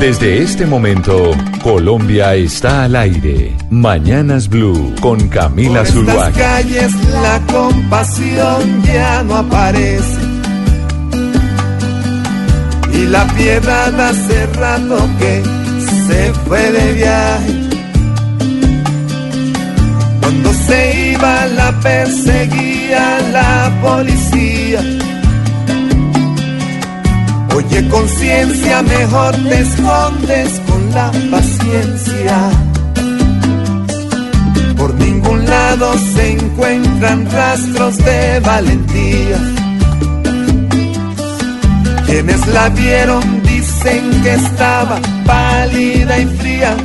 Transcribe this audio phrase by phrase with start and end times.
[0.00, 1.32] Desde este momento,
[1.62, 3.56] Colombia está al aire.
[3.70, 6.28] Mañanas Blue con Camila Por Zuluaga.
[6.28, 6.92] estas calles
[7.22, 10.20] la compasión ya no aparece.
[12.92, 15.42] Y la piedad hace rato que
[16.06, 17.54] se fue de viaje.
[20.20, 24.80] Cuando se iba la perseguía la policía.
[27.56, 32.50] Oye conciencia, mejor te escondes con la paciencia.
[34.76, 39.38] Por ningún lado se encuentran rastros de valentía.
[42.04, 46.76] Quienes la vieron dicen que estaba pálida y fría.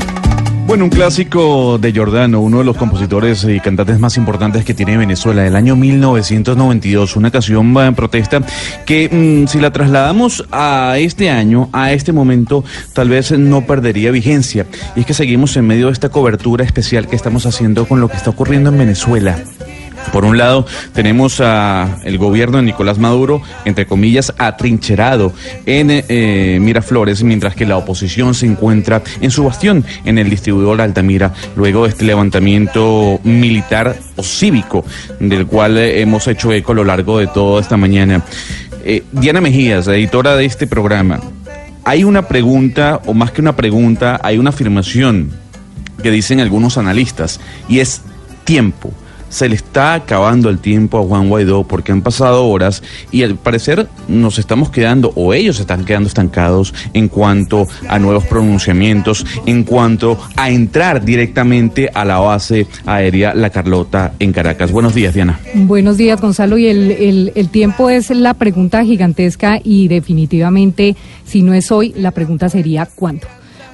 [0.72, 4.96] Bueno, un clásico de Giordano, uno de los compositores y cantantes más importantes que tiene
[4.96, 8.42] Venezuela, del año 1992, una canción en protesta
[8.86, 14.12] que mm, si la trasladamos a este año, a este momento, tal vez no perdería
[14.12, 14.66] vigencia.
[14.96, 18.08] Y es que seguimos en medio de esta cobertura especial que estamos haciendo con lo
[18.08, 19.44] que está ocurriendo en Venezuela.
[20.12, 25.32] Por un lado, tenemos a el gobierno de Nicolás Maduro, entre comillas, atrincherado
[25.66, 30.82] en eh, Miraflores, mientras que la oposición se encuentra en su bastión, en el distribuidor
[30.82, 34.84] Altamira, luego de este levantamiento militar o cívico,
[35.20, 38.22] del cual eh, hemos hecho eco a lo largo de toda esta mañana.
[38.84, 41.22] Eh, Diana Mejías, editora de este programa,
[41.86, 45.32] hay una pregunta, o más que una pregunta, hay una afirmación
[46.04, 48.02] que dicen algunos analistas, y es
[48.44, 48.92] tiempo
[49.32, 53.36] se le está acabando el tiempo a Juan Guaidó porque han pasado horas y al
[53.36, 59.64] parecer nos estamos quedando o ellos están quedando estancados en cuanto a nuevos pronunciamientos, en
[59.64, 64.72] cuanto a entrar directamente a la base aérea La Carlota en Caracas.
[64.72, 65.40] Buenos días, Diana.
[65.56, 66.58] Buenos días, Gonzalo.
[66.58, 71.94] Y el, el, el tiempo es la pregunta gigantesca y definitivamente, si no es hoy,
[71.96, 73.28] la pregunta sería ¿cuándo?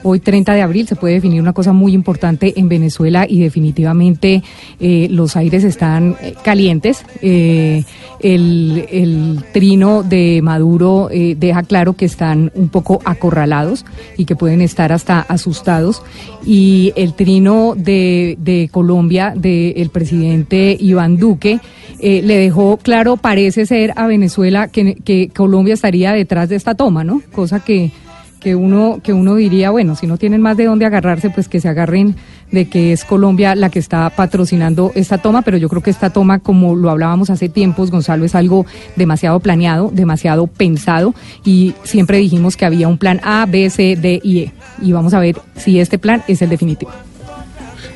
[0.03, 4.43] Hoy 30 de abril se puede definir una cosa muy importante en Venezuela y definitivamente
[4.79, 7.03] eh, los aires están eh, calientes.
[7.21, 7.83] Eh,
[8.19, 13.85] el, trino de Maduro deja claro que están un poco acorralados
[14.17, 16.01] y que pueden estar hasta asustados.
[16.45, 21.59] Y el trino de, de Colombia del presidente Iván Duque
[21.99, 27.03] le dejó claro, parece ser a Venezuela que, que Colombia estaría detrás de esta toma,
[27.03, 27.21] ¿no?
[27.31, 27.91] Cosa que
[28.39, 31.59] que uno que uno diría bueno si no tienen más de dónde agarrarse pues que
[31.59, 32.15] se agarren
[32.51, 36.11] de que es Colombia la que está patrocinando esta toma pero yo creo que esta
[36.11, 38.65] toma como lo hablábamos hace tiempos Gonzalo es algo
[38.95, 44.19] demasiado planeado demasiado pensado y siempre dijimos que había un plan A B C D
[44.23, 46.91] y E y vamos a ver si este plan es el definitivo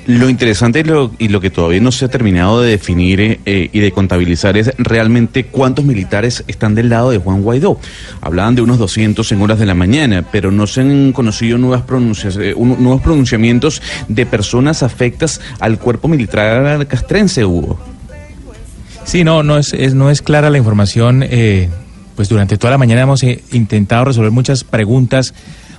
[0.07, 3.69] lo interesante y lo, y lo, que todavía no se ha terminado de definir eh,
[3.71, 7.79] y de contabilizar es realmente cuántos militares están del lado de Juan Guaidó.
[8.21, 11.83] Hablaban de unos 200 en horas de la mañana, pero no se han conocido nuevas
[11.83, 17.79] pronuncias, eh, nuevos pronunciamientos de personas afectas al cuerpo militar castrense, Hugo.
[19.03, 21.23] Sí, no, no es, es no es clara la información.
[21.23, 21.69] Eh,
[22.15, 25.33] pues durante toda la mañana hemos eh, intentado resolver muchas preguntas,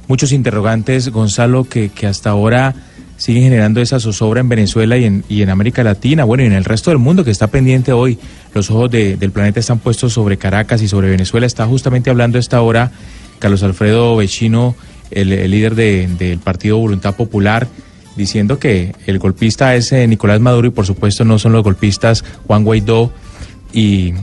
[0.08, 2.74] muchos interrogantes, Gonzalo, que, que hasta ahora
[3.22, 6.90] siguen generando esa zozobra en Venezuela y en, América Latina, bueno, y en el resto
[6.90, 8.18] del mundo que está pendiente hoy.
[8.52, 11.46] Los ojos de, del planeta están puestos sobre Caracas y sobre Venezuela.
[11.46, 12.90] Está justamente hablando esta hora
[13.38, 14.74] Carlos Alfredo Vecino,
[15.12, 17.68] el, líder de, del Partido Voluntad Popular,
[18.16, 22.24] diciendo que el golpista es eh, Nicolás Maduro y por supuesto no son los golpistas
[22.48, 23.12] Juan Guaidó
[23.72, 24.14] y,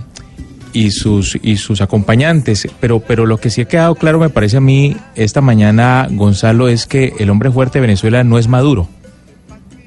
[0.74, 4.58] y sus y sus acompañantes, pero pero lo que sí ha quedado claro me parece
[4.58, 8.88] a mí esta mañana Gonzalo es que el hombre fuerte de Venezuela no es Maduro.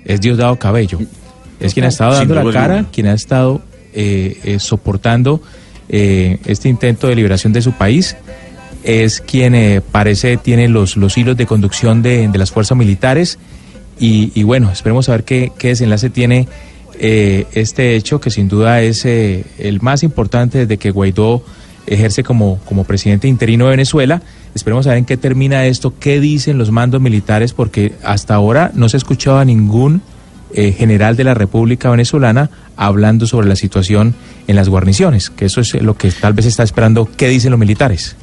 [0.04, 0.98] Es Diosdado Cabello.
[1.60, 3.62] Es quien ha estado dando la cara, quien ha estado
[3.94, 5.40] eh, eh, soportando
[5.88, 8.16] eh, este intento de liberación de su país.
[8.82, 13.38] Es quien eh, parece tiene los, los hilos de conducción de, de las fuerzas militares.
[14.00, 16.48] Y, y, bueno, esperemos a ver qué, qué desenlace tiene
[16.98, 21.44] eh, este hecho que sin duda es eh, el más importante desde que Guaidó
[21.86, 24.22] ejerce como, como presidente interino de Venezuela.
[24.54, 28.70] Esperemos a ver en qué termina esto, qué dicen los mandos militares, porque hasta ahora
[28.74, 30.02] no se ha escuchado a ningún
[30.54, 34.14] eh, general de la República Venezolana hablando sobre la situación
[34.46, 37.60] en las guarniciones, que eso es lo que tal vez está esperando, qué dicen los
[37.60, 38.16] militares.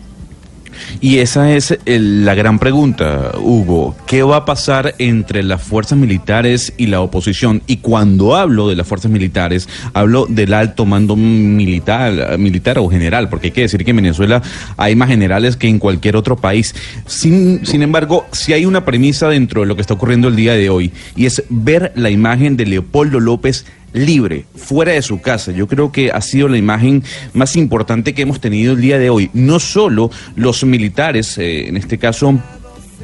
[1.02, 3.96] Y esa es la gran pregunta, Hugo.
[4.06, 7.62] ¿Qué va a pasar entre las fuerzas militares y la oposición?
[7.68, 13.30] Y cuando hablo de las fuerzas militares, hablo del alto mando militar, militar o general,
[13.30, 14.42] porque hay que decir que en Venezuela
[14.78, 16.76] hay más generales que en cualquier otro país.
[17.06, 20.54] Sin, sin embargo, si hay una premisa dentro de lo que está ocurriendo el día
[20.54, 25.52] de hoy, y es ver la imagen de Leopoldo López libre, fuera de su casa.
[25.52, 27.04] Yo creo que ha sido la imagen
[27.34, 29.30] más importante que hemos tenido el día de hoy.
[29.34, 32.40] No solo los militares, eh, en este caso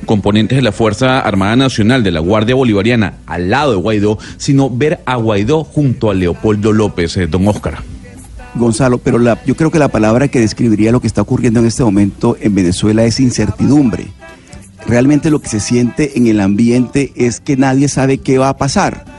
[0.06, 4.70] componentes de la Fuerza Armada Nacional, de la Guardia Bolivariana, al lado de Guaidó, sino
[4.70, 7.80] ver a Guaidó junto a Leopoldo López, eh, don Óscar.
[8.54, 11.66] Gonzalo, pero la, yo creo que la palabra que describiría lo que está ocurriendo en
[11.66, 14.08] este momento en Venezuela es incertidumbre.
[14.88, 18.58] Realmente lo que se siente en el ambiente es que nadie sabe qué va a
[18.58, 19.15] pasar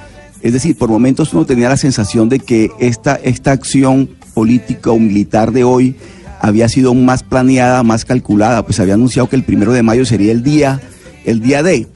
[0.46, 4.98] es decir, por momentos uno tenía la sensación de que esta, esta acción política o
[5.00, 5.96] militar de hoy
[6.40, 10.30] había sido más planeada, más calculada, pues había anunciado que el primero de mayo sería
[10.30, 10.80] el día,
[11.24, 11.88] el día de.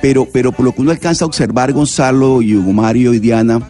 [0.00, 3.68] Pero, pero por lo que uno alcanza a observar, Gonzalo y Hugo Mario y Diana,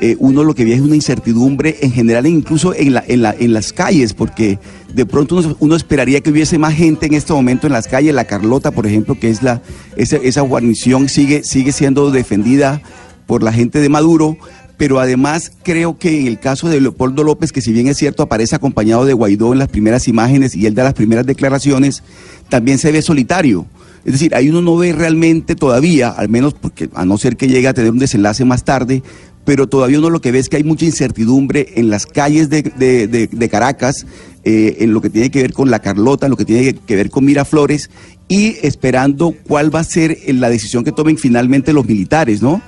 [0.00, 3.36] eh, uno lo que ve es una incertidumbre en general, incluso en, la, en, la,
[3.38, 4.58] en las calles, porque
[4.94, 8.14] de pronto uno, esperaría que hubiese más gente en este momento en las calles.
[8.14, 9.60] La Carlota, por ejemplo, que es la,
[9.96, 12.80] esa, esa guarnición, sigue, sigue siendo defendida
[13.26, 14.36] por la gente de Maduro,
[14.76, 18.22] pero además creo que en el caso de Leopoldo López, que si bien es cierto
[18.22, 22.02] aparece acompañado de Guaidó en las primeras imágenes y él da las primeras declaraciones,
[22.48, 23.66] también se ve solitario.
[24.04, 27.48] Es decir, ahí uno no ve realmente todavía, al menos porque a no ser que
[27.48, 29.02] llegue a tener un desenlace más tarde,
[29.44, 33.48] pero todavía uno lo que ve es que hay mucha incertidumbre en las calles de,
[33.50, 34.06] Caracas,
[34.44, 36.96] eh, en lo que tiene que ver con la Carlota, en lo que tiene que
[36.96, 37.90] ver con Miraflores,
[38.28, 42.60] y esperando cuál va a ser la decisión que tomen finalmente los militares, ¿no?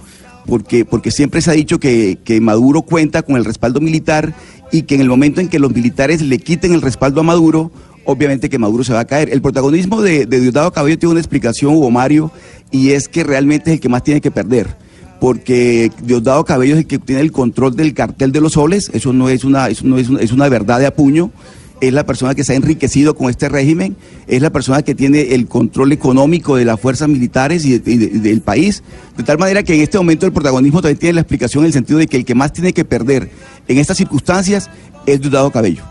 [0.46, 4.34] Porque, porque siempre se ha dicho que, Maduro cuenta con el respaldo militar
[4.72, 7.70] y que en el momento en que los militares le quiten el respaldo a Maduro,
[8.04, 9.30] obviamente que Maduro se va a caer.
[9.30, 12.30] El protagonismo de, Diosdado Cabello tiene una explicación, Hugo Mario,
[12.70, 14.76] y es que realmente es el que más tiene que perder.
[15.20, 19.12] Porque Diosdado Cabello es el que tiene el control del cartel de los soles, eso
[19.12, 21.30] no es una, eso no es es una verdad de apuño
[21.80, 23.96] es la persona que se ha enriquecido con este régimen,
[24.26, 28.82] es la persona que tiene el control económico de las fuerzas militares y, del país,
[29.16, 31.72] de tal manera que en este momento el protagonismo también tiene la explicación en el
[31.72, 33.30] sentido de que el que más tiene que perder
[33.68, 34.70] en estas circunstancias
[35.06, 35.82] es Diosdado Cabello.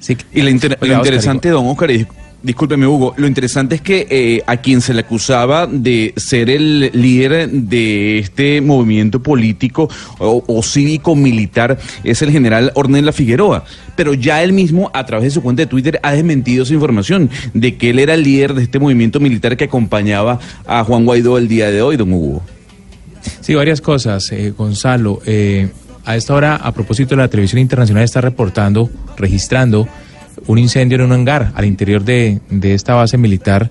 [0.00, 1.90] Sí, y lo, interesante, don Oscar,
[2.44, 3.14] Discúlpeme, Hugo.
[3.16, 8.18] Lo interesante es que eh, a quien se le acusaba de ser el líder de
[8.18, 9.88] este movimiento político
[10.18, 13.64] o, cívico-militar es el general Ornella Figueroa.
[13.96, 17.30] Pero ya él mismo, a través de su cuenta de Twitter, ha desmentido esa información
[17.54, 21.38] de que él era el líder de este movimiento militar que acompañaba a Juan Guaidó
[21.38, 22.42] el día de hoy, don Hugo.
[23.40, 25.22] Sí, varias cosas, eh, Gonzalo.
[25.24, 25.70] Eh,
[26.04, 29.88] a esta hora, a propósito, la televisión internacional está reportando, registrando
[30.46, 33.70] un incendio en un hangar al interior de, esta base militar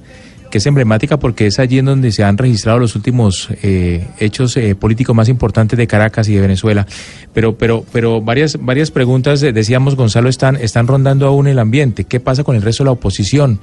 [0.51, 4.55] que es emblemática porque es allí en donde se han registrado los últimos eh, hechos
[4.55, 6.85] eh, políticos más importantes de Caracas y de Venezuela.
[7.33, 12.03] Pero, pero, pero varias, varias preguntas, eh, decíamos Gonzalo, están, están rondando aún el ambiente.
[12.03, 13.59] ¿Qué pasa con el resto de la oposición?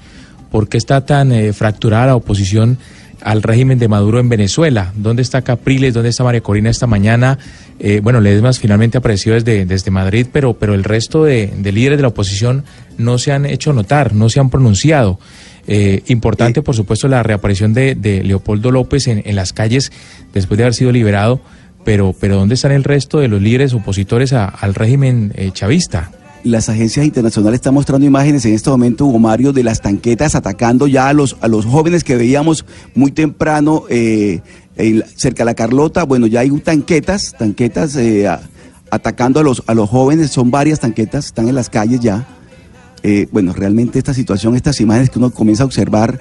[0.50, 2.78] ¿Por qué está tan fracturada la oposición
[3.22, 4.92] al régimen de Maduro en Venezuela.
[4.96, 5.94] ¿Dónde está Capriles?
[5.94, 7.38] ¿Dónde está María Corina esta mañana?
[7.82, 12.02] Eh, bueno, Ledesmas finalmente apareció desde, desde Madrid, pero, pero el resto de, líderes de
[12.02, 12.64] la oposición
[12.98, 15.18] no se han hecho notar, no se han pronunciado.
[15.66, 19.92] Eh, importante, por supuesto, la reaparición de, Leopoldo López en, las calles
[20.34, 21.40] después de haber sido liberado,
[21.82, 26.10] pero, pero ¿dónde están el resto de los líderes opositores al régimen eh, chavista?
[26.44, 30.86] las agencias internacionales están mostrando imágenes en este momento, Hugo Mario, de las tanquetas atacando
[30.86, 34.40] ya a los, a los jóvenes que veíamos muy temprano eh,
[35.16, 36.04] cerca de la Carlota.
[36.04, 38.28] Bueno, ya hay tanquetas, tanquetas eh,
[38.90, 42.26] atacando a los, a los jóvenes, son varias tanquetas, están en las calles ya.
[43.02, 46.20] Eh, bueno, realmente esta situación, estas imágenes que uno comienza a observar,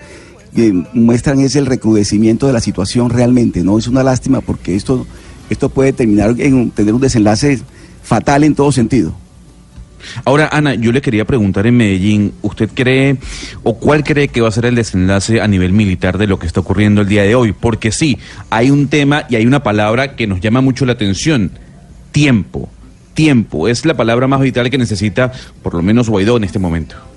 [0.94, 3.78] muestran es el recrudecimiento de la situación realmente, ¿no?
[3.78, 5.06] Es una lástima porque esto,
[5.50, 7.60] esto puede terminar en tener un desenlace
[8.02, 9.14] fatal en todo sentido.
[10.26, 13.18] Ahora, Ana, yo le quería preguntar en Medellín, ¿usted cree
[13.64, 16.48] o cuál cree que va a ser el desenlace a nivel militar de lo que
[16.48, 17.52] está ocurriendo el día de hoy?
[17.52, 18.18] Porque sí,
[18.50, 21.52] hay un tema y hay una palabra que nos llama mucho la atención,
[22.12, 22.70] tiempo.
[23.14, 27.09] Tiempo es la palabra más vital que necesita por lo menos Guaidó en este momento.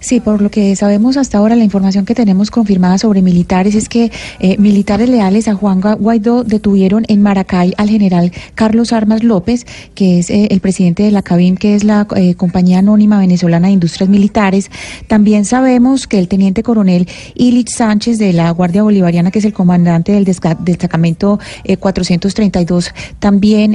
[0.00, 3.88] Sí, por lo que sabemos hasta ahora, la información que tenemos confirmada sobre militares es
[3.88, 4.10] que
[4.40, 10.18] eh, militares leales a Juan Guaidó detuvieron en Maracay al general Carlos Armas López, que
[10.18, 13.74] es eh, el presidente de la CABIM, que es la eh, Compañía Anónima Venezolana de
[13.74, 14.70] Industrias Militares.
[15.06, 19.52] También sabemos que el teniente coronel Ilich Sánchez de la Guardia Bolivariana, que es el
[19.52, 21.38] comandante del destacamento
[21.78, 23.74] 432, también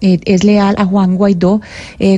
[0.00, 1.60] es leal a Juan Guaidó.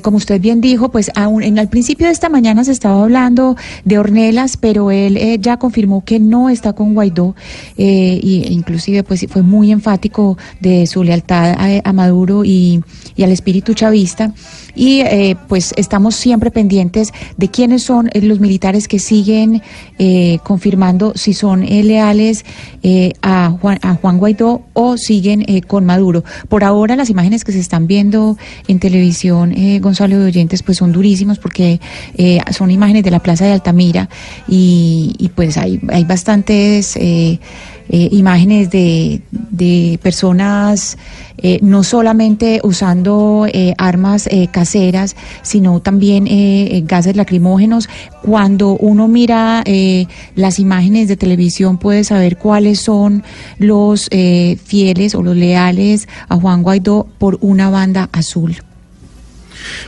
[0.02, 3.17] como usted bien dijo, pues aún en el principio de esta mañana se estaba hablando
[3.18, 7.34] hablando de Ornelas, pero él eh, ya confirmó que no está con Guaidó
[7.76, 12.80] eh, e inclusive pues fue muy enfático de su lealtad a, Maduro y,
[13.16, 14.32] y, al espíritu chavista.
[14.78, 19.60] Y eh, pues estamos siempre pendientes de quiénes son los militares que siguen
[20.44, 22.44] confirmando si son leales
[23.22, 26.22] a Juan, a, Juan, Guaidó o siguen con Maduro.
[26.48, 30.92] Por ahora las imágenes que se están viendo en televisión, Gonzalo de Oyentes, pues son
[30.92, 31.80] durísimos porque
[32.52, 34.08] son imágenes de la Plaza de Altamira
[34.46, 36.96] y, pues hay, hay bastantes
[37.88, 40.98] eh, eh, imágenes de, de personas
[41.38, 46.26] eh, no solamente usando armas caseras, sino también
[46.86, 47.88] gases lacrimógenos.
[48.22, 49.62] Cuando uno mira
[50.34, 53.22] las imágenes de televisión puede saber cuáles son
[53.58, 58.56] los fieles o los leales a Juan Guaidó por una banda azul.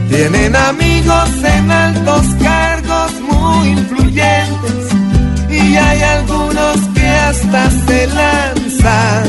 [0.10, 4.84] Tienen amigos en altos cargos muy influyentes
[5.50, 9.24] y hay algunos que hasta se lanzan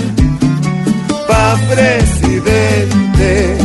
[1.28, 3.56] pa' presidente.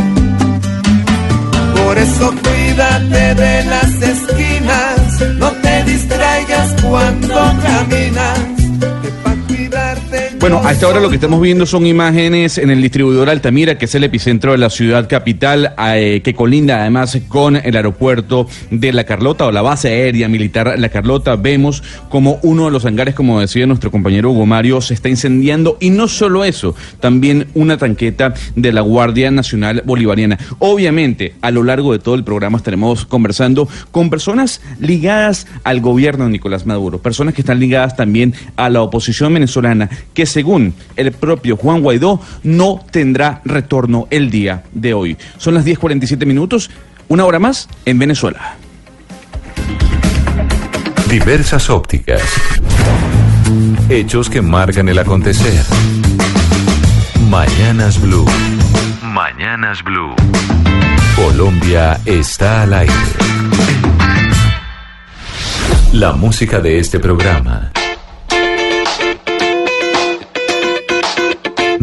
[1.84, 2.34] Por eso
[2.76, 8.65] cuídate de las esquinas, no te distraigas cuando caminas
[10.48, 13.86] bueno, a esta hora lo que estamos viendo son imágenes en el distribuidor Altamira, que
[13.86, 18.94] es el epicentro de la ciudad capital, eh, que colinda además con el aeropuerto de
[18.94, 21.36] La Carlota o la base aérea militar La Carlota.
[21.36, 25.78] Vemos como uno de los hangares, como decía nuestro compañero Hugo Mario, se está incendiando
[25.80, 30.38] y no solo eso, también una tanqueta de la Guardia Nacional Bolivariana.
[30.60, 36.26] Obviamente, a lo largo de todo el programa estaremos conversando con personas ligadas al gobierno
[36.26, 41.14] de Nicolás Maduro, personas que están ligadas también a la oposición venezolana, que según el
[41.14, 45.18] propio Juan Guaidó, no tendrá retorno el día de hoy.
[45.38, 46.70] Son las 10.47 minutos,
[47.08, 48.58] una hora más en Venezuela.
[51.10, 52.22] Diversas ópticas.
[53.88, 55.64] Hechos que marcan el acontecer.
[57.30, 58.26] Mañanas Blue.
[59.04, 60.16] Mañanas Blue.
[61.16, 62.94] Colombia está al aire.
[65.94, 67.72] La música de este programa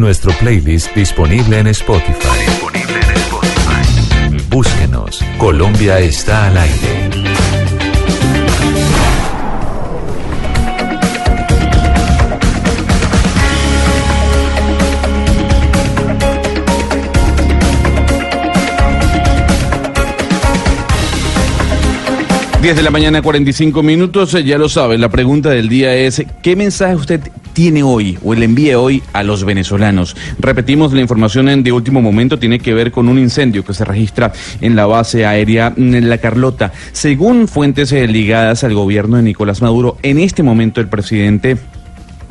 [0.02, 2.40] Nuestro playlist disponible en Spotify.
[2.44, 4.48] Disponible en Spotify.
[4.50, 5.24] Búsquenos.
[5.38, 7.21] Colombia está al aire.
[22.62, 26.54] Diez de la mañana, 45 minutos, ya lo sabe, la pregunta del día es, ¿qué
[26.54, 27.20] mensaje usted
[27.52, 30.16] tiene hoy o el envíe hoy a los venezolanos.
[30.38, 33.84] Repetimos, la información en de último momento tiene que ver con un incendio que se
[33.84, 36.72] registra en la base aérea en La Carlota.
[36.92, 41.56] Según fuentes eh, ligadas al gobierno de Nicolás Maduro, en este momento el presidente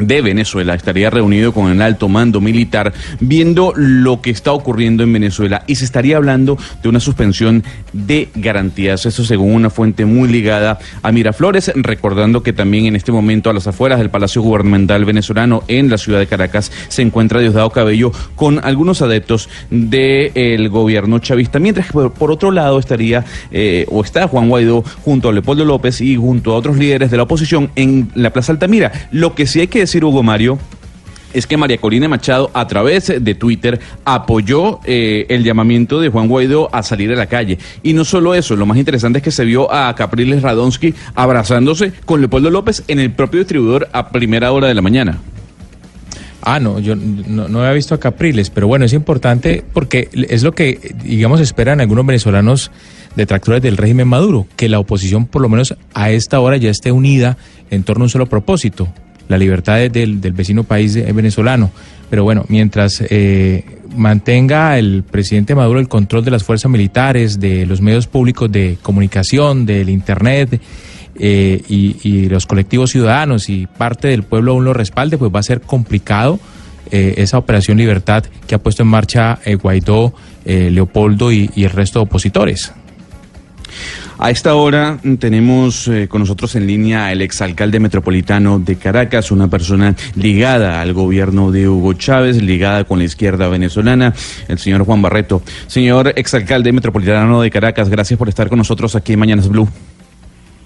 [0.01, 5.13] de Venezuela estaría reunido con el alto mando militar viendo lo que está ocurriendo en
[5.13, 9.05] Venezuela y se estaría hablando de una suspensión de garantías.
[9.05, 13.53] Eso según una fuente muy ligada a Miraflores, recordando que también en este momento a
[13.53, 18.11] las afueras del Palacio Gubernamental venezolano en la ciudad de Caracas se encuentra Diosdado Cabello
[18.35, 24.27] con algunos adeptos del gobierno chavista, mientras que por, otro lado estaría eh, o está
[24.27, 28.09] Juan Guaidó junto a Leopoldo López y junto a otros líderes de la oposición en
[28.15, 28.91] la Plaza Altamira.
[29.11, 30.57] Lo que sí hay que decir Hugo Mario,
[31.33, 36.27] es que María Corina Machado a través de Twitter apoyó eh, el llamamiento de Juan
[36.27, 37.57] Guaidó a salir a la calle.
[37.83, 41.93] Y no solo eso, lo más interesante es que se vio a Capriles Radonsky abrazándose
[42.05, 45.19] con Leopoldo López en el propio distribuidor a primera hora de la mañana.
[46.43, 50.41] Ah, no, yo no, no, había visto a Capriles, pero bueno, es importante porque es
[50.41, 52.71] lo que, digamos, esperan algunos venezolanos
[53.15, 56.91] detractores del régimen Maduro, que la oposición por lo menos a esta hora ya esté
[56.91, 57.37] unida
[57.69, 58.87] en torno a un solo propósito,
[59.31, 61.71] la libertad del, del vecino país venezolano.
[62.11, 63.63] Pero bueno, mientras eh,
[63.95, 68.77] mantenga el presidente Maduro el control de las fuerzas militares, de los medios públicos de
[68.81, 70.61] comunicación, del Internet
[71.15, 75.43] eh, y, los colectivos ciudadanos y parte del pueblo aún lo respalde, pues va a
[75.43, 76.37] ser complicado
[76.91, 81.99] eh, esa operación Libertad que ha puesto en marcha Guaidó, Leopoldo y, y el resto
[81.99, 82.73] de opositores.
[84.23, 89.47] A esta hora tenemos eh, con nosotros en línea el exalcalde metropolitano de Caracas, una
[89.47, 94.13] persona ligada al gobierno de Hugo Chávez, ligada con la izquierda venezolana,
[94.47, 95.41] el señor Juan Barreto.
[95.65, 99.67] Señor exalcalde metropolitano de Caracas, gracias por estar con nosotros aquí en Mañanas Blue.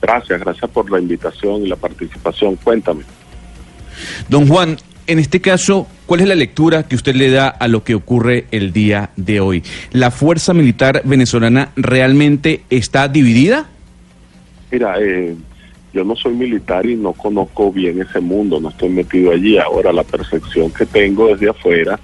[0.01, 2.57] Gracias, gracias por la invitación y la participación.
[2.57, 3.03] Cuéntame.
[4.27, 4.75] Don Juan,
[5.07, 8.45] en este caso, ¿cuál es la lectura que usted le da a lo que ocurre
[8.51, 9.63] el día de hoy?
[9.91, 13.67] ¿La fuerza militar venezolana realmente está dividida?
[14.71, 15.35] Mira, eh,
[15.93, 19.57] yo no soy militar y no conozco bien ese mundo, no estoy metido allí.
[19.57, 21.99] Ahora, la percepción que tengo desde afuera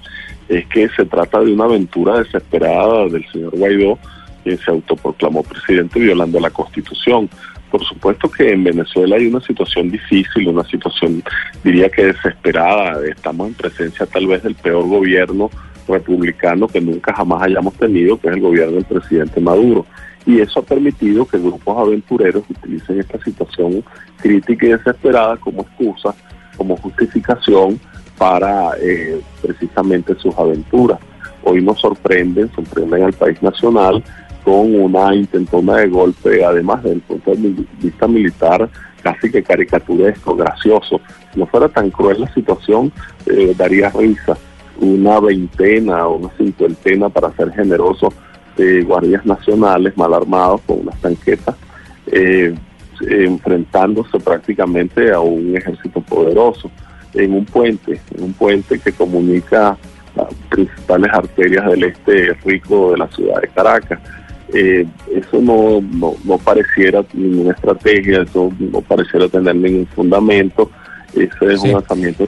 [0.48, 3.98] es que se trata de una aventura desesperada del señor Guaidó,
[4.44, 7.28] quien se autoproclamó presidente violando la Constitución.
[7.72, 11.24] Por supuesto que en Venezuela hay una situación difícil, una situación
[11.64, 13.00] diría que desesperada.
[13.06, 15.48] Estamos en presencia tal vez del peor gobierno
[15.88, 19.86] republicano que nunca jamás hayamos tenido, que es el gobierno del presidente Maduro.
[20.26, 23.82] Y eso ha permitido que grupos aventureros utilicen esta situación
[24.20, 26.14] crítica y desesperada como excusa,
[26.58, 27.80] como justificación
[28.18, 30.98] para eh, precisamente sus aventuras.
[31.42, 34.04] Hoy nos sorprenden, sorprenden al país nacional
[34.44, 38.68] con una intentona de golpe, además del punto de vista militar,
[39.02, 41.00] casi que caricaturesco, gracioso.
[41.32, 42.92] Si no fuera tan cruel la situación,
[43.26, 44.36] eh, daría risa.
[44.80, 48.12] Una veintena o una cincuentena, para ser generoso,
[48.56, 51.56] de guardias nacionales mal armados con unas tanquetas,
[52.06, 52.54] eh,
[53.08, 56.70] enfrentándose prácticamente a un ejército poderoso
[57.14, 59.76] en un puente, en un puente que comunica
[60.14, 63.98] las principales arterias del este rico de la ciudad de Caracas
[64.52, 65.80] eh, eso no,
[66.24, 70.70] no, pareciera ninguna estrategia, eso no pareciera tener ningún fundamento.
[71.14, 72.26] Ese es un lanzamiento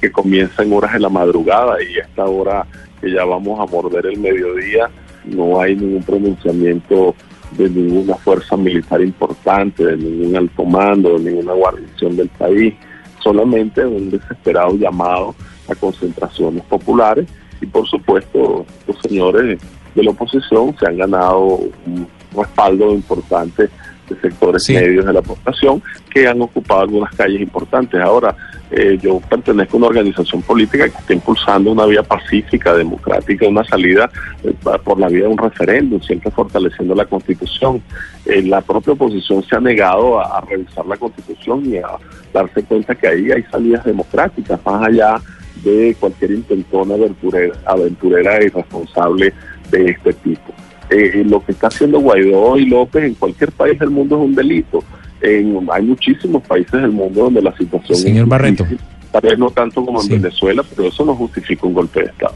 [0.00, 2.66] que comienza en horas de la madrugada y a esta hora
[3.00, 4.90] que ya vamos a morder el mediodía
[5.24, 7.14] no hay ningún pronunciamiento
[7.56, 12.74] de ninguna fuerza militar importante, de ningún alto mando, de ninguna guarnición del país,
[13.22, 15.34] solamente un desesperado llamado
[15.68, 17.26] a concentraciones populares
[17.60, 19.58] y por supuesto los señores
[19.94, 23.68] de la oposición se han ganado un respaldo importante
[24.08, 28.00] de sectores medios de la población que han ocupado algunas calles importantes.
[28.00, 28.34] Ahora,
[28.70, 33.64] eh, yo pertenezco a una organización política que está impulsando una vía pacífica, democrática, una
[33.64, 34.10] salida
[34.44, 37.82] eh, por la vía de un referéndum, siempre fortaleciendo la Constitución.
[38.26, 41.88] Eh, la propia oposición se ha negado a, revisar la Constitución y a
[42.32, 45.20] darse cuenta que ahí hay salidas democráticas, más allá
[45.64, 49.34] de cualquier intentona aventurera, aventurera y responsable
[49.70, 50.52] de este tipo.
[50.90, 54.34] Eh, lo que está haciendo Guaidó y López en cualquier país del mundo es un
[54.34, 54.82] delito.
[55.20, 58.66] En, hay muchísimos países del mundo donde la situación Señor es Barreto.
[59.12, 62.34] tal vez no tanto como en Venezuela, pero eso no justifica un golpe de Estado.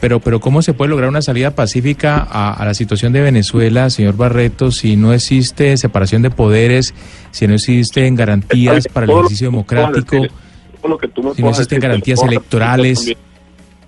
[0.00, 4.16] Pero, pero ¿cómo se puede lograr una salida pacífica a, la situación de Venezuela, señor
[4.16, 6.94] Barreto, si no existe separación de poderes,
[7.30, 10.26] si no existen garantías para el ejercicio democrático,
[11.34, 13.16] si no existen garantías electorales?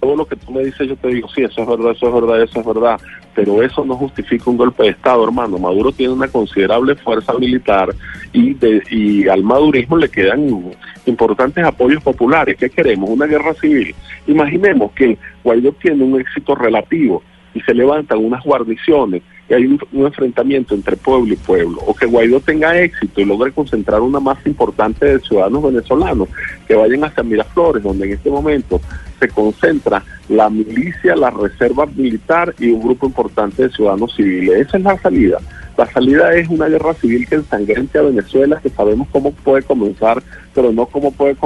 [0.00, 2.14] Todo lo que tú me dices yo te digo, sí, eso es verdad, eso es
[2.14, 3.00] verdad, eso es verdad,
[3.34, 5.58] pero eso no justifica un golpe de Estado, hermano.
[5.58, 7.94] Maduro tiene una considerable fuerza militar
[8.32, 10.72] y, de, y al madurismo le quedan
[11.06, 12.56] importantes apoyos populares.
[12.56, 13.10] ¿Qué queremos?
[13.10, 13.94] Una guerra civil.
[14.26, 17.22] Imaginemos que Guaidó tiene un éxito relativo
[17.54, 22.06] y se levantan unas guarniciones y hay un, enfrentamiento entre pueblo y pueblo, o que
[22.06, 26.28] Guaidó tenga éxito y logre concentrar una masa importante de ciudadanos venezolanos
[26.66, 28.80] que vayan hacia Miraflores, donde en este momento
[29.18, 34.66] se concentra la milicia, la reserva militar y un grupo importante de ciudadanos civiles.
[34.66, 35.38] Esa es la salida.
[35.76, 40.22] La salida es una guerra civil que ensangrente a Venezuela, que sabemos cómo puede comenzar,
[40.52, 41.36] pero no cómo puede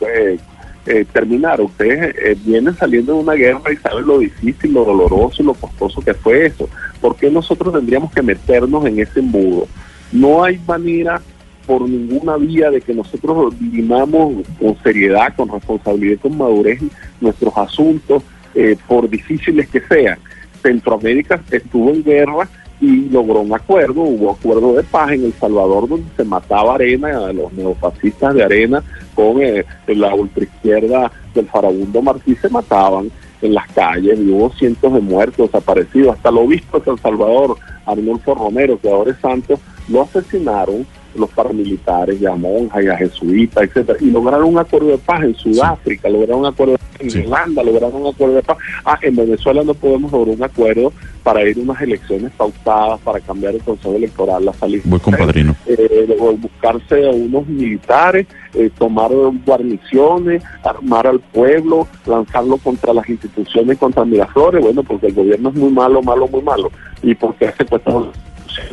[0.00, 0.38] eh,
[0.86, 1.60] eh, terminar.
[1.60, 5.54] Ustedes eh, vienen saliendo de una guerra y saben lo difícil, lo doloroso y lo
[5.54, 6.68] costoso que fue eso.
[7.00, 9.66] ¿Por qué nosotros tendríamos que meternos en ese embudo?
[10.12, 11.20] No hay manera
[11.66, 16.80] por ninguna vía de que nosotros dirimamos con seriedad, con responsabilidad, con madurez
[17.20, 18.22] nuestros asuntos,
[18.54, 20.18] eh, por difíciles que sean.
[20.62, 22.48] Centroamérica estuvo en guerra
[22.80, 27.26] y logró un acuerdo, hubo acuerdo de paz en El Salvador donde se mataba Arena,
[27.26, 28.82] a los neofascistas de Arena
[29.14, 33.10] con eh, la ultraizquierda del farabundo Martí se mataban
[33.42, 37.56] en las calles y hubo cientos de muertos, desaparecidos, hasta el obispo de San Salvador,
[37.84, 42.96] Arnulfo Romero, que ahora es santo, lo asesinaron los paramilitares, y a monjas y a
[42.96, 47.00] jesuitas, etcétera, y lograron un acuerdo de paz en Sudáfrica, lograron un acuerdo de paz
[47.00, 47.18] en Sí.
[47.18, 48.56] Irlanda lograron un acuerdo de paz.
[48.84, 53.18] Ah, en Venezuela no podemos lograr un acuerdo para ir a unas elecciones pautadas, para
[53.20, 54.82] cambiar el consejo electoral, la salida.
[54.84, 55.56] Voy con padrino.
[55.66, 56.06] Eh,
[56.38, 59.10] buscarse a unos militares, eh, tomar
[59.44, 65.54] guarniciones, armar al pueblo, lanzarlo contra las instituciones, contra Miraflores, bueno, porque el gobierno es
[65.54, 66.70] muy malo, malo, muy malo,
[67.02, 68.12] y porque ha secuestrado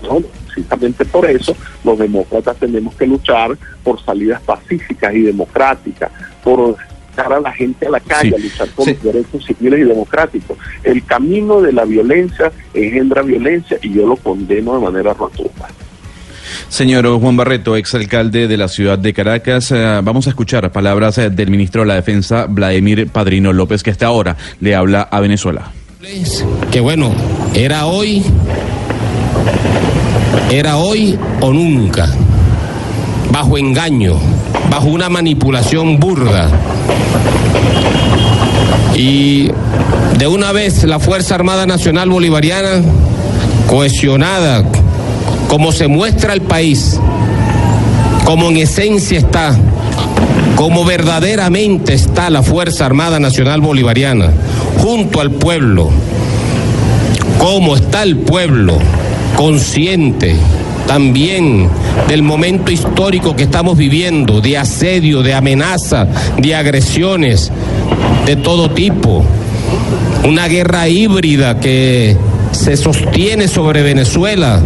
[0.03, 6.11] no, precisamente por eso los demócratas tenemos que luchar por salidas pacíficas y democráticas,
[6.43, 6.75] por
[7.15, 8.35] sacar a la gente a la calle, Sí.
[8.35, 8.93] a luchar por Sí.
[8.93, 10.57] los derechos civiles y democráticos.
[10.83, 15.67] El camino de la violencia engendra violencia y yo lo condeno de manera rotunda.
[16.69, 21.29] Señor Juan Barreto, exalcalde de la ciudad de Caracas, eh, vamos a escuchar palabras eh,
[21.29, 25.71] del ministro de la Defensa, Vladimir Padrino López, que hasta ahora le habla a Venezuela.
[26.71, 27.13] que bueno,
[27.53, 28.23] era hoy,
[30.51, 32.09] era hoy o nunca,
[33.31, 34.17] bajo engaño,
[34.69, 36.49] bajo una manipulación burda.
[38.93, 39.49] Y
[40.17, 42.81] de una vez la Fuerza Armada Nacional Bolivariana,
[43.67, 44.65] cohesionada,
[45.47, 46.99] como se muestra el país,
[48.25, 49.55] como en esencia está,
[50.57, 54.31] como verdaderamente está la Fuerza Armada Nacional Bolivariana,
[54.79, 55.89] junto al pueblo,
[57.39, 58.77] como está el pueblo
[59.35, 60.35] consciente
[60.87, 61.69] también
[62.07, 67.51] del momento histórico que estamos viviendo, de asedio, de amenaza, de agresiones
[68.25, 69.23] de todo tipo,
[70.25, 72.15] una guerra híbrida que
[72.51, 74.61] se sostiene sobre Venezuela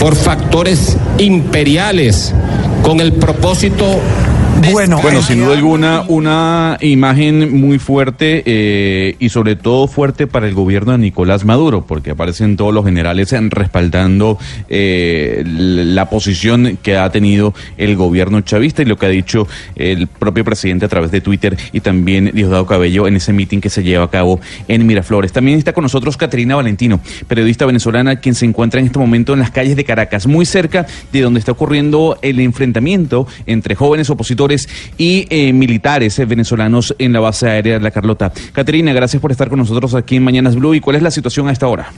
[0.00, 2.34] por factores imperiales
[2.82, 4.00] con el propósito
[4.72, 10.46] Bueno, Bueno, sin duda alguna, una imagen muy fuerte eh, y sobre todo fuerte para
[10.48, 16.78] el gobierno de Nicolás Maduro, porque aparecen todos los generales en- respaldando eh, la posición
[16.82, 19.46] que ha tenido el gobierno chavista y lo que ha dicho
[19.76, 23.70] el propio presidente a través de Twitter y también Diosdado Cabello en ese meeting que
[23.70, 25.32] se lleva a cabo en Miraflores.
[25.32, 29.40] También está con nosotros Caterina Valentino, periodista venezolana, quien se encuentra en este momento en
[29.40, 34.53] las calles de Caracas, muy cerca de donde está ocurriendo el enfrentamiento entre jóvenes opositores
[34.98, 38.32] y eh, militares eh, venezolanos en la base aérea de La Carlota.
[38.52, 40.74] Caterina, gracias por estar con nosotros aquí en Mañanas Blue.
[40.74, 41.92] ¿Y cuál es la situación a esta hora?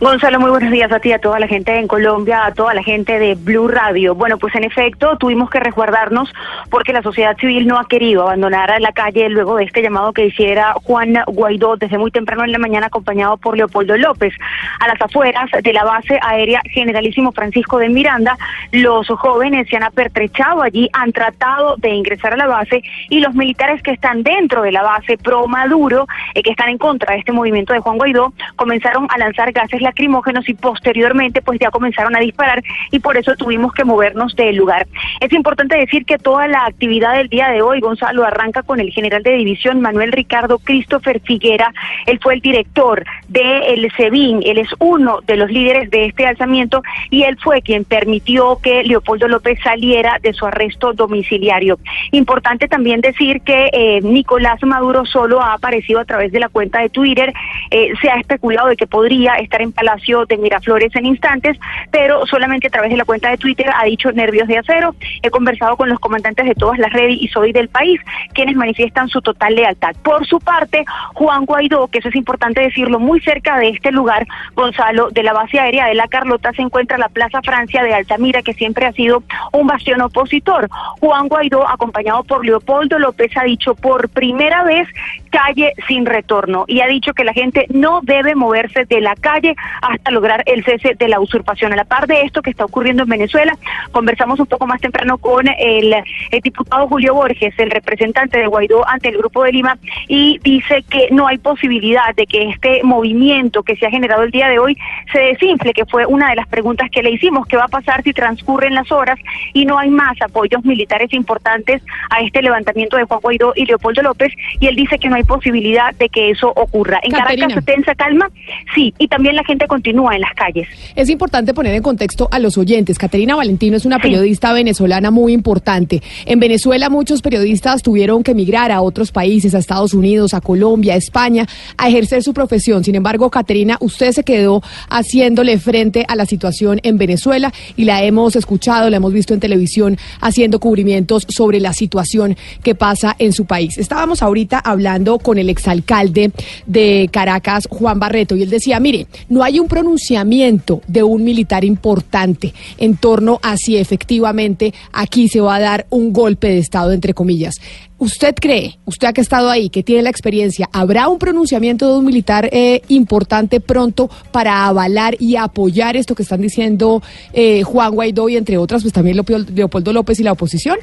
[0.00, 2.82] Gonzalo, muy buenos días a ti, a toda la gente en Colombia, a toda la
[2.82, 4.16] gente de Blue Radio.
[4.16, 6.32] Bueno, pues en efecto tuvimos que resguardarnos
[6.68, 10.26] porque la sociedad civil no ha querido abandonar la calle luego de este llamado que
[10.26, 14.34] hiciera Juan Guaidó desde muy temprano en la mañana acompañado por Leopoldo López.
[14.80, 18.36] A las afueras de la base aérea Generalísimo Francisco de Miranda,
[18.72, 23.34] los jóvenes se han apertrechado allí, han tratado de ingresar a la base y los
[23.34, 27.20] militares que están dentro de la base pro Maduro, eh, que están en contra de
[27.20, 32.16] este movimiento de Juan Guaidó, comenzaron a lanzar gases lacrimógenos y posteriormente pues ya comenzaron
[32.16, 34.86] a disparar y por eso tuvimos que movernos del lugar.
[35.20, 38.90] Es importante decir que toda la actividad del día de hoy, Gonzalo, arranca con el
[38.90, 41.72] general de división Manuel Ricardo Christopher Figuera.
[42.06, 46.82] Él fue el director del SEBIN, él es uno de los líderes de este alzamiento
[47.10, 51.78] y él fue quien permitió que Leopoldo López saliera de su arresto domiciliario.
[52.12, 56.80] Importante también decir que eh, Nicolás Maduro solo ha aparecido a través de la cuenta
[56.80, 57.32] de Twitter.
[57.70, 61.58] Eh, se ha especulado de que podría estar en Palacio de Miraflores en instantes,
[61.90, 64.94] pero solamente a través de la cuenta de Twitter ha dicho nervios de acero.
[65.22, 68.00] He conversado con los comandantes de todas las redes y soy del país,
[68.32, 69.94] quienes manifiestan su total lealtad.
[70.02, 70.84] Por su parte,
[71.14, 75.32] Juan Guaidó, que eso es importante decirlo, muy cerca de este lugar, Gonzalo, de la
[75.32, 78.92] base aérea de La Carlota, se encuentra la Plaza Francia de Altamira, que siempre ha
[78.92, 80.68] sido un bastión opositor.
[81.00, 84.88] Juan Guaidó, acompañado por Leopoldo López, ha dicho por primera vez
[85.30, 89.56] calle sin retorno y ha dicho que la gente no debe moverse de la calle
[89.82, 91.72] hasta lograr el cese de la usurpación.
[91.72, 93.56] A la par de esto que está ocurriendo en Venezuela,
[93.92, 95.94] conversamos un poco más temprano con el,
[96.30, 100.84] el diputado Julio Borges, el representante de Guaidó ante el Grupo de Lima, y dice
[100.88, 104.58] que no hay posibilidad de que este movimiento que se ha generado el día de
[104.58, 104.76] hoy
[105.12, 108.02] se desinfle, que fue una de las preguntas que le hicimos, qué va a pasar
[108.02, 109.18] si transcurren las horas
[109.52, 114.02] y no hay más apoyos militares importantes a este levantamiento de Juan Guaidó y Leopoldo
[114.02, 116.98] López, y él dice que no hay posibilidad de que eso ocurra.
[117.02, 117.48] En Caterina.
[117.48, 118.28] Caracas, tensa calma,
[118.74, 120.68] sí, y también la gente continúa en las calles.
[120.94, 122.98] Es importante poner en contexto a los oyentes.
[122.98, 126.02] Caterina Valentino es una periodista venezolana muy importante.
[126.26, 130.94] En Venezuela muchos periodistas tuvieron que emigrar a otros países, a Estados Unidos, a Colombia,
[130.94, 132.84] a España, a ejercer su profesión.
[132.84, 138.02] Sin embargo, Caterina, usted se quedó haciéndole frente a la situación en Venezuela y la
[138.02, 143.32] hemos escuchado, la hemos visto en televisión haciendo cubrimientos sobre la situación que pasa en
[143.32, 143.78] su país.
[143.78, 146.32] Estábamos ahorita hablando con el exalcalde
[146.66, 151.64] de Caracas, Juan Barreto, y él decía, mire, no hay un pronunciamiento de un militar
[151.64, 156.92] importante en torno a si efectivamente aquí se va a dar un golpe de Estado,
[156.92, 157.54] entre comillas,
[157.98, 161.98] ¿usted cree, usted que ha estado ahí, que tiene la experiencia, habrá un pronunciamiento de
[161.98, 167.02] un militar eh, importante pronto para avalar y apoyar esto que están diciendo
[167.32, 169.16] eh, Juan Guaidó y entre otras, pues también
[169.54, 170.78] Leopoldo López y la oposición?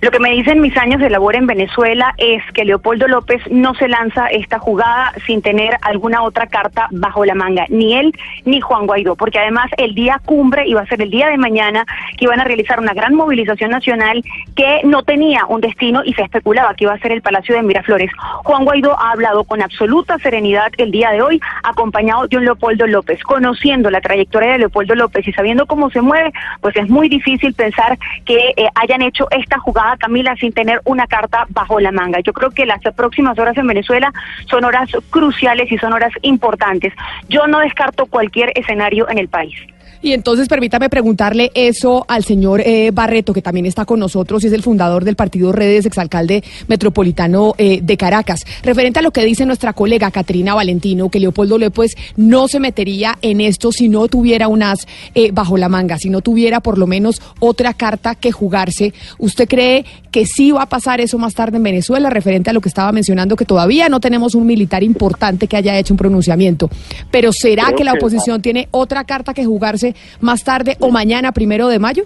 [0.00, 3.74] Lo que me dicen mis años de labor en Venezuela es que Leopoldo López no
[3.74, 8.12] se lanza esta jugada sin tener alguna otra carta bajo la manga, ni él
[8.44, 11.86] ni Juan Guaidó, porque además el día cumbre iba a ser el día de mañana
[12.16, 14.22] que iban a realizar una gran movilización nacional
[14.54, 17.62] que no tenía un destino y se especulaba que iba a ser el Palacio de
[17.62, 18.10] Miraflores.
[18.44, 22.86] Juan Guaidó ha hablado con absoluta serenidad el día de hoy, acompañado de un Leopoldo
[22.86, 23.22] López.
[23.22, 27.54] Conociendo la trayectoria de Leopoldo López y sabiendo cómo se mueve, pues es muy difícil
[27.54, 29.65] pensar que eh, hayan hecho esta jugada
[29.98, 32.20] Camila, sin tener una carta bajo la manga.
[32.20, 34.12] Yo creo que las próximas horas en Venezuela
[34.48, 36.92] son horas cruciales y son horas importantes.
[37.28, 39.56] Yo no descarto cualquier escenario en el país.
[40.02, 44.48] Y entonces permítame preguntarle eso al señor eh, Barreto, que también está con nosotros y
[44.48, 48.44] es el fundador del partido Redes, exalcalde metropolitano eh, de Caracas.
[48.62, 53.18] Referente a lo que dice nuestra colega Catrina Valentino, que Leopoldo López no se metería
[53.22, 56.86] en esto si no tuviera unas eh, bajo la manga, si no tuviera por lo
[56.86, 58.92] menos otra carta que jugarse.
[59.18, 62.60] ¿Usted cree que sí va a pasar eso más tarde en Venezuela, referente a lo
[62.60, 66.70] que estaba mencionando, que todavía no tenemos un militar importante que haya hecho un pronunciamiento?
[67.10, 69.85] Pero ¿será que la oposición tiene otra carta que jugarse?
[70.20, 72.04] Más tarde o mañana, primero de mayo?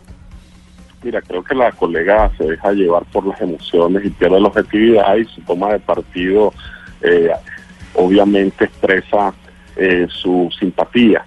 [1.03, 5.17] Mira, creo que la colega se deja llevar por las emociones y pierde la objetividad
[5.17, 6.53] y su toma de partido
[7.01, 7.31] eh,
[7.95, 9.33] obviamente expresa
[9.77, 11.25] eh, su simpatía.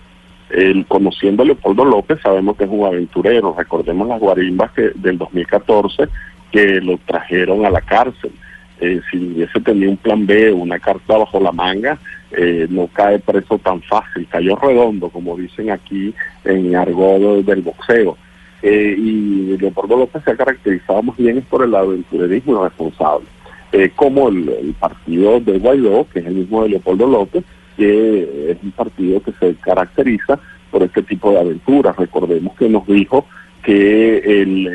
[0.49, 3.55] El, conociendo a Leopoldo López, sabemos que es un aventurero.
[3.57, 6.07] Recordemos las guarimbas que, del 2014
[6.51, 8.31] que lo trajeron a la cárcel.
[8.79, 11.97] Eh, si hubiese tenido un plan B, una carta bajo la manga,
[12.35, 18.17] eh, no cae preso tan fácil, cayó redondo, como dicen aquí en argot del boxeo.
[18.61, 23.27] Eh, y Leopoldo López se ha caracterizado más bien por el aventurerismo responsable,
[23.71, 27.43] eh, como el, partido de Guaidó, que es el mismo de Leopoldo López,
[27.77, 30.39] que es un partido que se caracteriza
[30.71, 31.95] por este tipo de aventuras.
[31.97, 33.25] Recordemos que nos dijo
[33.63, 34.69] que el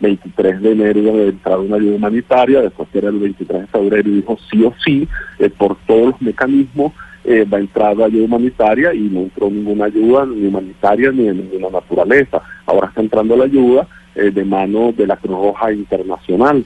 [0.00, 3.66] 23 de enero iba a entrar una ayuda humanitaria, después que era el 23 de
[3.66, 6.92] febrero y dijo sí o sí, eh, por todos los mecanismos
[7.24, 11.34] eh, va a entrar ayuda humanitaria y no entró ninguna ayuda ni humanitaria ni de
[11.34, 12.42] ninguna naturaleza.
[12.66, 16.64] Ahora está entrando la ayuda eh, de mano de la Cruz Roja Internacional.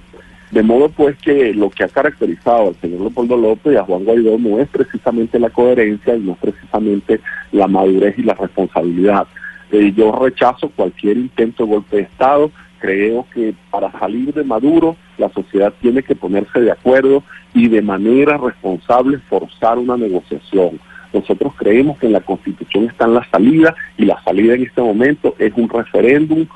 [0.50, 4.04] De modo pues que lo que ha caracterizado al señor Leopoldo López y a Juan
[4.04, 7.20] Guaidó no es precisamente la coherencia y no es precisamente
[7.52, 9.28] la madurez y la responsabilidad.
[9.70, 15.28] yo rechazo cualquier intento de golpe de Estado, Creo que para salir de Maduro la
[15.28, 20.80] sociedad tiene que ponerse de acuerdo y de manera responsable forzar una negociación.
[21.12, 24.80] Nosotros creemos que en la Constitución está en la salida y la salida en este
[24.80, 26.46] momento es un referéndum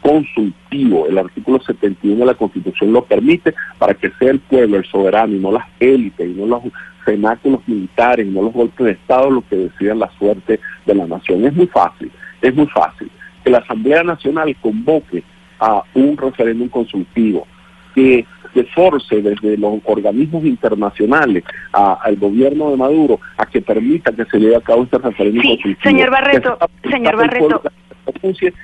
[0.00, 1.06] consultivo.
[1.06, 5.34] El artículo 71 de la Constitución lo permite para que sea el pueblo, el soberano,
[5.34, 6.62] y no las élites, y no los
[7.04, 11.06] cenáculos militares, y no los golpes de Estado lo que decidan la suerte de la
[11.06, 11.44] nación.
[11.44, 13.10] Es muy fácil, es muy fácil.
[13.44, 15.22] Que la Asamblea Nacional convoque
[15.60, 17.46] a un referéndum consultivo
[17.94, 24.24] que se force desde los organismos internacionales al gobierno de Maduro a que permita que
[24.24, 25.80] se lleve a cabo este referéndum consultivo.
[25.82, 26.58] Señor Barreto,
[26.90, 27.62] señor Barreto.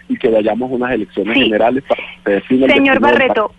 [0.09, 3.53] Y que vayamos a unas elecciones generales para definir Señor Barreto,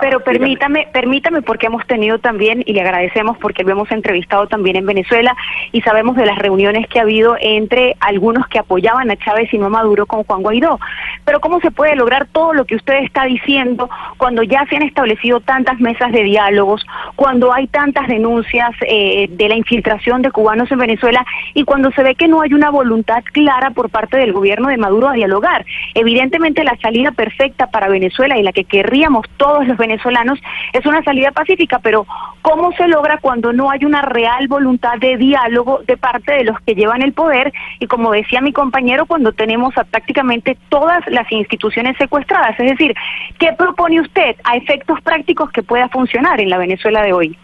[0.00, 4.76] pero permítame, permítame porque hemos tenido también, y le agradecemos porque lo hemos entrevistado también
[4.76, 5.36] en Venezuela,
[5.72, 9.58] y sabemos de las reuniones que ha habido entre algunos que apoyaban a Chávez y
[9.58, 10.78] no a Maduro con Juan Guaidó.
[11.24, 14.82] Pero ¿cómo se puede lograr todo lo que usted está diciendo cuando ya se han
[14.82, 16.84] establecido tantas mesas de diálogos,
[17.16, 22.02] cuando hay tantas denuncias eh, de la infiltración de cubanos en Venezuela y cuando se
[22.02, 25.64] ve que no hay una voluntad clara por parte del gobierno de Maduro a dialogar?
[25.94, 30.38] Evidentemente la salida perfecta para Venezuela y la que querríamos todos los venezolanos,
[30.72, 32.06] es una salida pacífica, pero
[32.42, 36.60] ¿cómo se logra cuando no hay una real voluntad de diálogo de parte de los
[36.60, 37.52] que llevan el poder?
[37.78, 42.58] Y como decía mi compañero, cuando tenemos a prácticamente todas las instituciones secuestradas.
[42.58, 42.94] Es decir,
[43.38, 47.36] ¿qué propone usted a efectos prácticos que pueda funcionar en la Venezuela de hoy?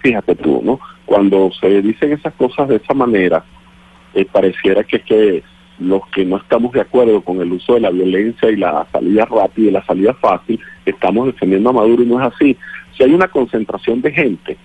[0.00, 0.80] Fíjate tú, ¿no?
[1.04, 3.44] Cuando se dicen esas cosas de esa manera,
[4.14, 5.42] eh, pareciera que, que
[5.78, 9.24] los que no estamos de acuerdo con el uso de la violencia y la salida
[9.26, 12.56] rápida y la salida fácil, estamos defendiendo a Maduro y no es así.
[12.96, 14.56] Si hay una concentración de gente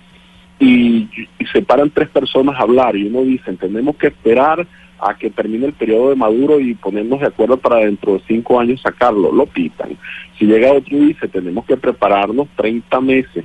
[0.58, 1.08] y,
[1.52, 4.66] se paran tres personas a hablar y uno dice, tenemos que esperar
[5.00, 8.58] a que termine el periodo de Maduro y ponernos de acuerdo para dentro de cinco
[8.58, 9.98] años sacarlo, lo pitan.
[10.38, 13.44] Si llega otro y dice, tenemos que prepararnos 30 meses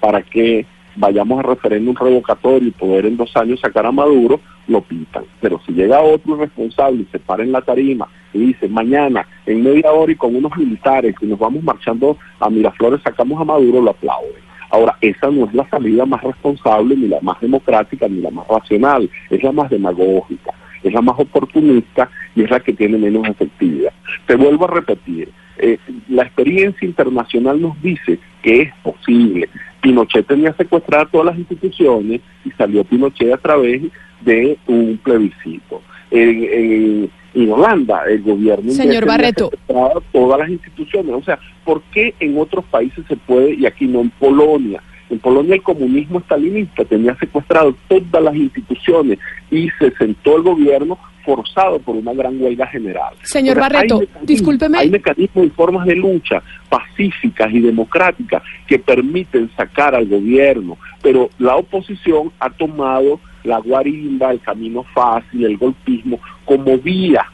[0.00, 4.80] para que vayamos a referéndum revocatorio y poder en dos años sacar a Maduro, lo
[4.80, 5.24] pintan.
[5.40, 9.62] Pero si llega otro responsable y se para en la tarima y dice, mañana, en
[9.62, 13.80] media hora y con unos militares, y nos vamos marchando a Miraflores, sacamos a Maduro,
[13.80, 14.42] lo aplauden.
[14.70, 18.46] Ahora, esa no es la salida más responsable, ni la más democrática, ni la más
[18.48, 20.52] racional, es la más demagógica,
[20.82, 23.92] es la más oportunista y es la que tiene menos efectividad.
[24.26, 25.78] Te vuelvo a repetir, eh,
[26.08, 29.48] la experiencia internacional nos dice que es posible.
[29.84, 33.82] Pinochet tenía secuestradas todas las instituciones y salió Pinochet a través
[34.22, 35.82] de un plebiscito.
[36.10, 39.50] En, en- en Holanda, el gobierno Señor Barreto.
[39.50, 41.12] secuestradas todas las instituciones.
[41.14, 44.80] O sea, ¿por qué en otros países se puede y aquí no en Polonia?
[45.10, 49.18] En Polonia el comunismo estalinista tenía secuestrado todas las instituciones
[49.50, 53.14] y se sentó el gobierno forzado por una gran huelga general.
[53.22, 54.78] Señor hay Barreto, mecanismos- discúlpeme.
[54.78, 61.30] Hay mecanismos y formas de lucha pacíficas y democráticas que permiten sacar al gobierno, pero
[61.38, 67.24] la oposición ha tomado la guarimba, el camino fácil, el golpismo como vía.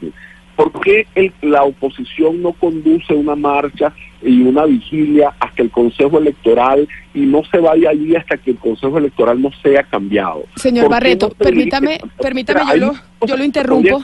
[0.55, 3.93] ¿Por qué el- la oposición no conduce una marcha
[4.23, 8.57] y una vigilia hasta el Consejo Electoral y no se vaya allí hasta que el
[8.57, 10.43] Consejo Electoral no sea cambiado?
[10.55, 12.93] Señor ¿Por qué Barreto, no se permítame, permítame, yo lo,
[13.25, 14.03] yo lo interrumpo.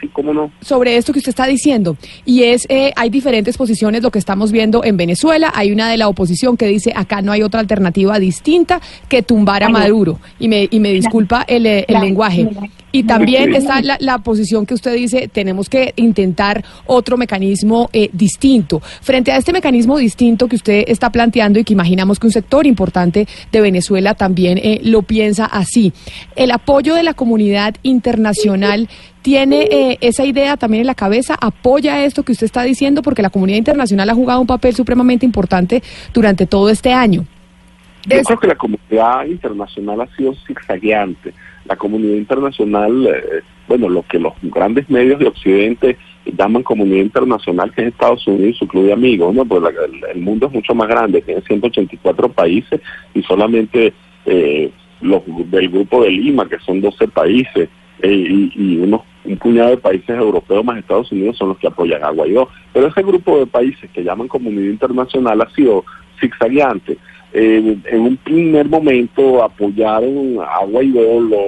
[0.00, 0.52] Sí, cómo no.
[0.60, 1.96] sobre esto que usted está diciendo.
[2.26, 5.50] Y es, eh, hay diferentes posiciones, lo que estamos viendo en Venezuela.
[5.54, 9.62] Hay una de la oposición que dice, acá no hay otra alternativa distinta que tumbar
[9.62, 9.70] a.
[9.70, 10.20] Maduro.
[10.38, 12.46] Y me, y me disculpa el, eh, el lenguaje.
[12.92, 18.10] Y también está la, la posición que usted dice, tenemos que intentar otro mecanismo eh,
[18.12, 18.80] distinto.
[19.00, 22.66] Frente a este mecanismo distinto que usted está planteando y que imaginamos que un sector
[22.66, 25.92] importante de Venezuela también eh, lo piensa así,
[26.36, 28.88] el apoyo de la comunidad internacional
[29.22, 33.22] tiene eh, esa idea también en la cabeza, apoya esto que usted está diciendo, porque
[33.22, 37.24] la comunidad internacional ha jugado un papel supremamente importante durante todo este año.
[38.06, 41.32] Yo Es- creo que la comunidad internacional ha sido zigzagueante.
[41.66, 47.72] La comunidad internacional, eh, bueno, lo que los grandes medios de Occidente llaman comunidad internacional,
[47.72, 49.44] que es Estados Unidos su club de amigos, ¿no?
[49.44, 52.80] Pues el, el mundo es mucho más grande, tiene 184 países
[53.14, 53.92] y solamente
[54.26, 54.70] eh,
[55.00, 57.68] los del grupo de Lima, que son 12 países,
[58.02, 61.68] eh, y, y unos un puñado de países europeos más Estados Unidos son los que
[61.68, 62.48] apoyan a Guaidó.
[62.72, 65.84] Pero ese grupo de países que llaman comunidad internacional ha sido
[66.20, 66.98] zigzagueante.
[67.34, 71.38] Eh, en un primer momento apoyaron a Guaidó, lo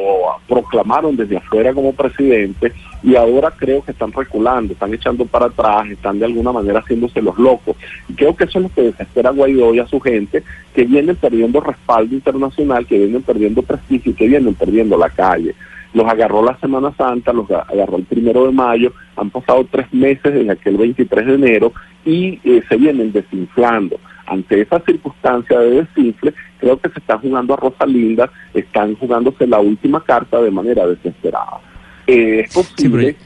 [0.48, 5.86] proclamaron desde afuera como presidente y ahora creo que están reculando, están echando para atrás,
[5.90, 7.76] están de alguna manera haciéndose los locos.
[8.08, 10.42] Y creo que eso es lo que desespera a Guaidó y a su gente,
[10.74, 15.54] que vienen perdiendo respaldo internacional, que vienen perdiendo prestigio y que vienen perdiendo la calle.
[15.92, 19.92] Los agarró la Semana Santa, los ga- agarró el primero de mayo, han pasado tres
[19.92, 21.72] meses desde aquel 23 de enero
[22.06, 24.00] y eh, se vienen desinflando.
[24.26, 29.60] Ante esa circunstancia de desinfle, creo que se están jugando a Rosalinda, están jugándose la
[29.60, 31.60] última carta de manera desesperada.
[32.06, 33.16] Eh, es posible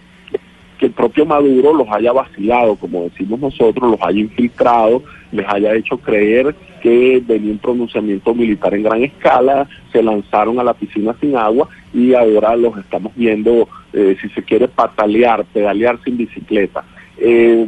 [0.78, 5.74] que el propio Maduro los haya vacilado, como decimos nosotros, los haya infiltrado, les haya
[5.74, 11.16] hecho creer que venía un pronunciamiento militar en gran escala, se lanzaron a la piscina
[11.20, 16.84] sin agua y ahora los estamos viendo, eh, si se quiere, patalear, pedalear sin bicicleta.
[17.18, 17.66] Eh,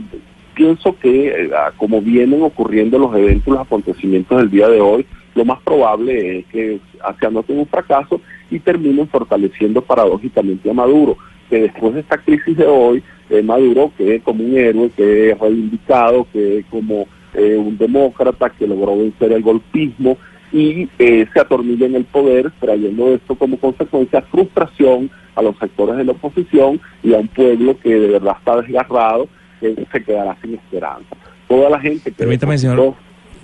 [0.61, 5.47] pienso que eh, como vienen ocurriendo los eventos, los acontecimientos del día de hoy, lo
[5.47, 6.79] más probable es que
[7.19, 8.21] se anoten un fracaso
[8.51, 11.17] y terminen fortaleciendo paradójicamente a Maduro,
[11.49, 16.27] que después de esta crisis de hoy, eh, Maduro quede como un héroe, que reivindicado,
[16.31, 20.19] que como eh, un demócrata que logró vencer el golpismo
[20.53, 25.97] y eh, se atornilla en el poder, trayendo esto como consecuencia frustración a los sectores
[25.97, 29.27] de la oposición y a un pueblo que de verdad está desgarrado,
[29.61, 31.17] se quedará sin esperanza.
[31.49, 32.95] Toda la gente que Permítame, señor.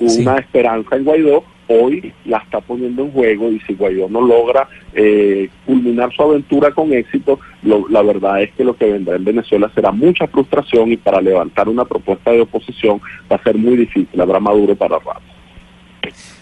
[0.06, 0.20] Sí.
[0.22, 4.68] una esperanza en Guaidó, hoy la está poniendo en juego y si Guaidó no logra
[4.92, 9.24] eh, culminar su aventura con éxito, lo- la verdad es que lo que vendrá en
[9.24, 13.00] Venezuela será mucha frustración y para levantar una propuesta de oposición
[13.32, 15.22] va a ser muy difícil, habrá Maduro para rato.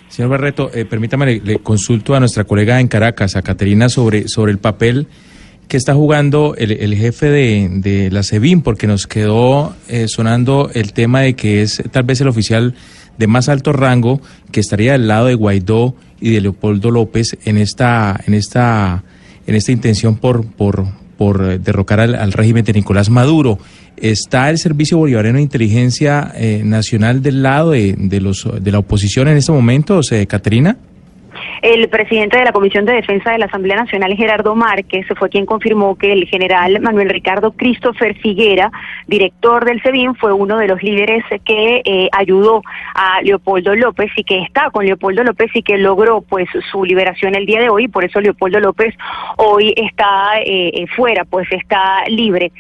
[0.09, 4.29] Señor Barreto, eh, permítame, le, le consulto a nuestra colega en Caracas, a Caterina, sobre,
[4.29, 5.07] sobre el papel
[5.69, 10.71] que está jugando el, el jefe de, de la SEBIN, porque nos quedó eh, sonando
[10.75, 12.75] el tema de que es tal vez el oficial
[13.19, 17.59] de más alto rango que estaría al lado de Guaidó y de Leopoldo López en
[17.59, 19.05] esta, en esta,
[19.47, 20.87] en esta intención por, por,
[21.17, 23.59] por derrocar al, al régimen de Nicolás Maduro.
[23.97, 28.81] ¿Está el Servicio Bolivariano de Inteligencia eh, Nacional del lado de, de, los, de la
[28.81, 30.77] oposición en estos momentos, eh, Caterina?
[31.65, 35.47] El presidente de la Comisión de Defensa de la Asamblea Nacional, Gerardo Márquez, fue quien
[35.47, 38.71] confirmó que el general Manuel Ricardo Christopher Figuera,
[39.07, 42.61] director del SEBIN, fue uno de los líderes que eh, ayudó
[42.95, 47.35] a Leopoldo López y que está con Leopoldo López y que logró pues su liberación
[47.35, 47.89] el día de hoy.
[47.89, 48.95] Por eso Leopoldo López
[49.39, 52.53] hoy está eh, eh, fuera, pues está libre.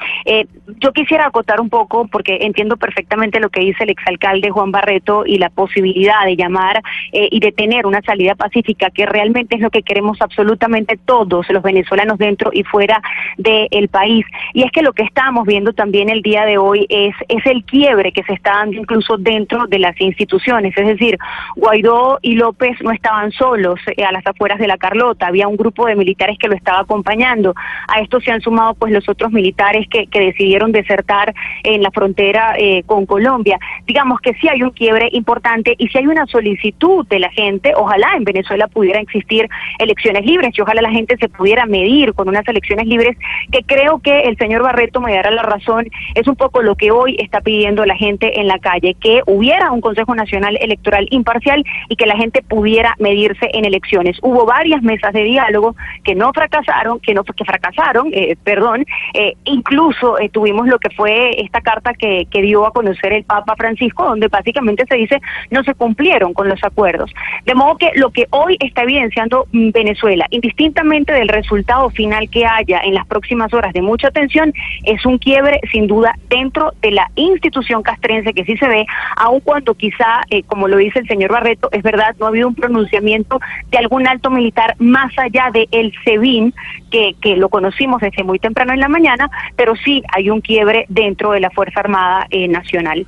[0.80, 5.26] yo quisiera acotar un poco porque entiendo perfectamente lo que dice el exalcalde Juan Barreto
[5.26, 6.80] y la posibilidad de llamar
[7.12, 11.62] y de tener una salida pacífica que realmente es lo que queremos absolutamente todos los
[11.62, 13.02] venezolanos dentro y fuera
[13.36, 14.24] del país.
[14.52, 17.64] Y es que lo que estamos viendo también el día de hoy es, es el
[17.64, 20.76] quiebre que se está dando incluso dentro de las instituciones.
[20.76, 21.18] Es decir,
[21.56, 25.56] Guaidó y López no estaban solos eh, a las afueras de la Carlota, había un
[25.56, 27.54] grupo de militares que lo estaba acompañando.
[27.88, 31.90] A esto se han sumado pues los otros militares que, que decidieron desertar en la
[31.90, 33.58] frontera eh, con Colombia.
[33.86, 37.72] Digamos que sí hay un quiebre importante y si hay una solicitud de la gente,
[37.76, 39.48] ojalá en Venezuela pudiera existir
[39.78, 43.16] elecciones libres y ojalá la gente se pudiera medir con unas elecciones libres
[43.50, 46.90] que creo que el señor Barreto me dará la razón, es un poco lo que
[46.90, 51.64] hoy está pidiendo la gente en la calle, que hubiera un Consejo Nacional Electoral imparcial
[51.88, 54.18] y que la gente pudiera medirse en elecciones.
[54.22, 59.34] Hubo varias mesas de diálogo que no fracasaron, que no que fracasaron, eh, perdón, eh,
[59.44, 63.54] incluso eh, tuvimos lo que fue esta carta que, que dio a conocer el Papa
[63.56, 65.20] Francisco, donde básicamente se dice
[65.50, 67.12] no se cumplieron con los acuerdos.
[67.44, 72.46] De modo que lo que hoy está evidenciando mm, Venezuela, indistintamente del resultado final que
[72.46, 74.52] haya en las próximas horas de mucha tensión,
[74.84, 78.86] es un quiebre sin duda dentro de la institución castrense que sí se ve,
[79.16, 82.48] aun cuando quizá, eh, como lo dice el señor Barreto, es verdad, no ha habido
[82.48, 83.40] un pronunciamiento
[83.70, 86.54] de algún alto militar más allá de el SEBIN,
[86.90, 90.86] que, que lo conocimos desde muy temprano en la mañana, pero sí hay un quiebre
[90.88, 93.06] dentro de la Fuerza Armada eh, Nacional.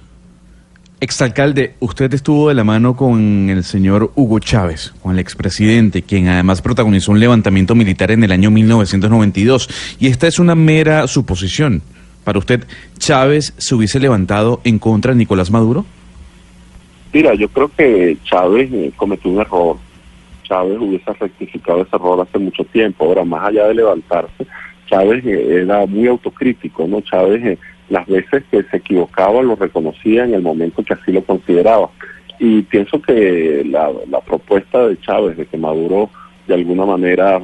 [0.98, 6.28] Exalcalde, usted estuvo de la mano con el señor Hugo Chávez, con el expresidente, quien
[6.28, 9.96] además protagonizó un levantamiento militar en el año 1992.
[10.00, 11.82] Y esta es una mera suposición.
[12.24, 12.64] Para usted,
[12.96, 15.84] ¿Chávez se hubiese levantado en contra de Nicolás Maduro?
[17.12, 19.76] Mira, yo creo que Chávez eh, cometió un error.
[20.44, 23.04] Chávez hubiese rectificado ese error hace mucho tiempo.
[23.04, 24.46] Ahora, más allá de levantarse,
[24.88, 27.02] Chávez eh, era muy autocrítico, ¿no?
[27.02, 27.58] Chávez eh,
[27.88, 31.90] las veces que se equivocaba lo reconocía en el momento que así lo consideraba.
[32.38, 36.10] Y pienso que la, la propuesta de Chávez de que Maduro
[36.46, 37.40] de alguna manera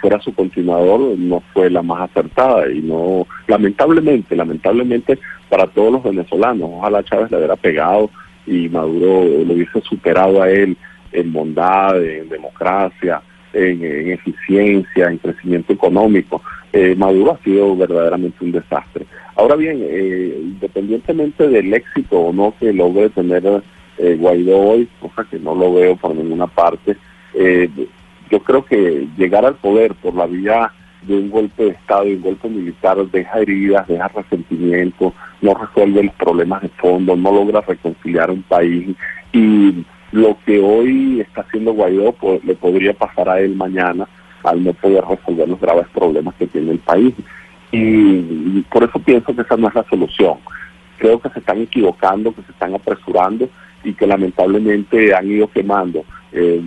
[0.00, 2.70] fuera su continuador no fue la más acertada.
[2.70, 5.18] Y no lamentablemente lamentablemente
[5.48, 8.10] para todos los venezolanos ojalá Chávez le hubiera pegado
[8.46, 10.76] y Maduro lo hubiese superado a él
[11.12, 13.20] en bondad en democracia
[13.52, 16.40] en, en eficiencia en crecimiento económico.
[16.72, 19.06] Eh, Maduro ha sido verdaderamente un desastre
[19.36, 23.62] Ahora bien, eh, independientemente del éxito o no que logre tener
[23.98, 26.96] eh, Guaidó hoy, cosa que no lo veo por ninguna parte,
[27.34, 27.68] eh,
[28.30, 30.72] yo creo que llegar al poder por la vía
[31.02, 36.04] de un golpe de Estado y un golpe militar deja heridas, deja resentimiento, no resuelve
[36.04, 38.94] los problemas de fondo, no logra reconciliar un país
[39.32, 44.08] y lo que hoy está haciendo Guaidó pues, le podría pasar a él mañana
[44.42, 47.14] al no poder resolver los graves problemas que tiene el país.
[47.72, 50.38] Y, por eso pienso que esa no es la solución.
[50.98, 53.48] Creo que se están equivocando, que se están apresurando
[53.84, 56.60] y que lamentablemente han ido quemando eh,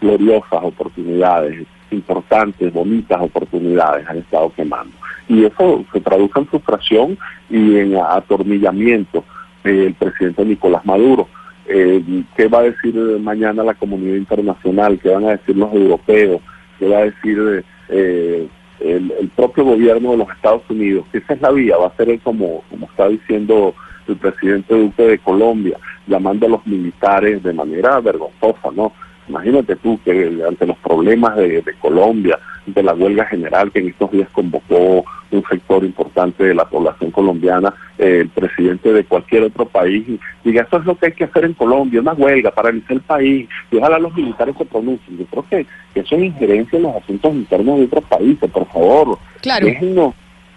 [0.00, 4.92] gloriosas oportunidades, importantes, bonitas oportunidades, han estado quemando.
[5.28, 9.24] Y eso se traduce en frustración y en atornillamiento
[9.64, 11.28] del presidente Nicolás Maduro.
[11.66, 14.98] Eh, ¿Qué va a decir mañana la comunidad internacional?
[14.98, 16.40] ¿Qué van a decir los europeos?
[16.78, 18.48] ¿Qué va a decir eh,
[18.80, 22.18] el, propio gobierno de los Estados Unidos, que esa es la vía, va a ser
[22.20, 23.74] como, como está diciendo
[24.08, 28.92] el presidente Duque de Colombia, llamando a los militares de manera vergonzosa, ¿no?
[29.30, 34.10] Imagínate tú que ante los problemas de, Colombia, de la huelga general que en estos
[34.10, 39.66] días convocó un sector importante de la población colombiana, eh, el presidente de cualquier otro
[39.66, 40.04] país,
[40.42, 43.48] diga, eso es lo que hay que hacer en Colombia, una huelga, paralizar el país,
[43.70, 45.18] y ojalá los militares se pronuncien.
[45.18, 49.18] Yo creo que, eso es injerencia en los asuntos internos de otros países, por favor.
[49.40, 49.68] Claro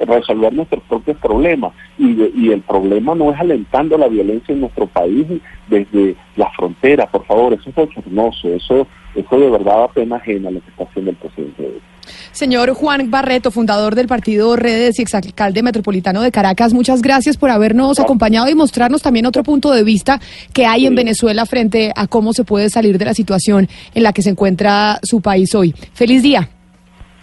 [0.06, 1.74] resolver nuestros propios problemas.
[1.98, 5.26] Y, y el problema no es alentando la violencia en nuestro país
[5.68, 10.52] desde la frontera, por favor, eso es bochornoso, eso, eso de verdad da pena ajena
[10.52, 11.80] lo que está haciendo el presidente.
[12.32, 17.50] Señor Juan Barreto, fundador del partido Redes y exalcalde metropolitano de Caracas, muchas gracias por
[17.50, 20.20] habernos acompañado y mostrarnos también otro punto de vista
[20.52, 24.14] que hay en Venezuela frente a cómo se puede salir de la situación en la
[24.14, 25.74] que se encuentra su país hoy.
[25.94, 26.50] Feliz día.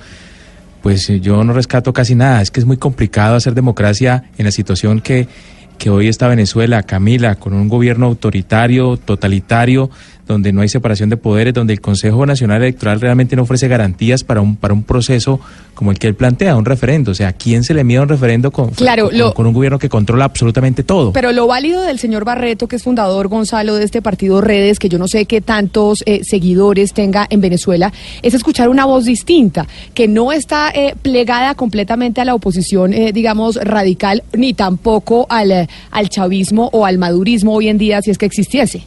[0.81, 2.41] pues eh, yo no rescato casi nada.
[2.41, 5.27] Es que es muy complicado hacer democracia en la situación que,
[5.77, 9.91] que hoy está Venezuela, Camila, con un gobierno autoritario, totalitario,
[10.27, 14.23] donde no hay separación de poderes, donde el Consejo Nacional Electoral realmente no ofrece garantías
[14.23, 15.39] para un, para un proceso
[15.73, 17.11] como el que él plantea, un referendo.
[17.11, 19.53] O sea, ¿a quién se le mide un referendo con, Claro, con, lo- con un
[19.53, 21.11] gobierno que controla absolutamente todo?
[21.13, 24.87] Pero lo válido del señor Barreto, que es fundador Gonzalo de este partido Redes, que
[24.89, 29.67] yo no sé qué tantos eh, seguidores tenga en Venezuela, es escuchar una voz distinta,
[29.93, 35.51] que no está eh, plegada completamente a la oposición, eh, digamos, radical, ni tampoco al,
[35.51, 38.83] eh, al chavismo o al madurismo hoy en día, si es que existiese.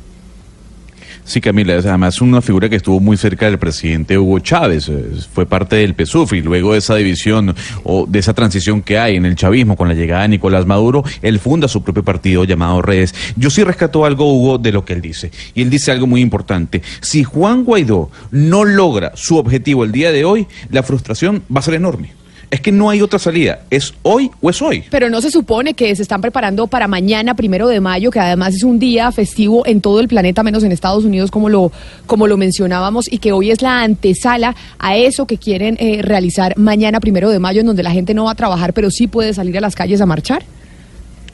[1.27, 5.07] Sí, Camila, es además una figura que estuvo muy cerca del presidente Hugo Chávez, eh,
[5.33, 7.53] fue parte del PSUF y luego de esa división
[7.83, 11.03] o de esa transición que hay en el chavismo con la llegada de Nicolás Maduro,
[11.23, 13.13] él funda su propio partido llamado Redes.
[13.35, 15.33] Yo sí rescato algo, Hugo, de lo que él dice.
[15.53, 16.81] Y él dice algo muy importante.
[17.01, 21.63] Si Juan Guaidó no logra su objetivo el día de hoy, la frustración va a
[21.65, 22.26] ser enorme.
[22.51, 23.61] Es que no hay otra salida.
[23.71, 24.85] ¿Es hoy o es hoy?
[24.91, 28.55] Pero no se supone que se están preparando para mañana, primero de mayo, que además
[28.55, 31.73] es un día festivo en todo el planeta, menos en Estados Unidos, como lo,
[32.07, 36.57] como lo mencionábamos, y que hoy es la antesala a eso que quieren eh, realizar
[36.57, 39.35] mañana, primero de mayo, en donde la gente no va a trabajar, pero sí puede
[39.35, 40.45] salir a las calles a marchar.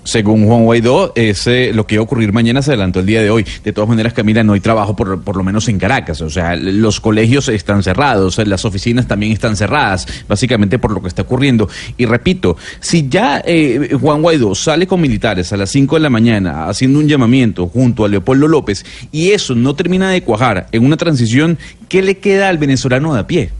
[0.05, 3.31] Según Juan Guaidó, ese, lo que iba a ocurrir mañana se adelantó el día de
[3.31, 3.47] hoy.
[3.63, 6.21] De todas maneras, Camila, no hay trabajo por, por lo menos en Caracas.
[6.23, 11.07] O sea, los colegios están cerrados, las oficinas también están cerradas, básicamente por lo que
[11.09, 11.69] está ocurriendo.
[11.97, 16.11] Y repito, si ya eh, Juan Guaidó sale con militares a las 5 de la
[16.11, 20.85] mañana haciendo un llamamiento junto a Leopoldo López y eso no termina de cuajar en
[20.85, 23.51] una transición, ¿qué le queda al venezolano de a pie?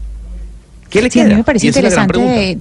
[0.89, 1.29] ¿Qué le Sí, a queda?
[1.31, 2.57] mí me parece interesante.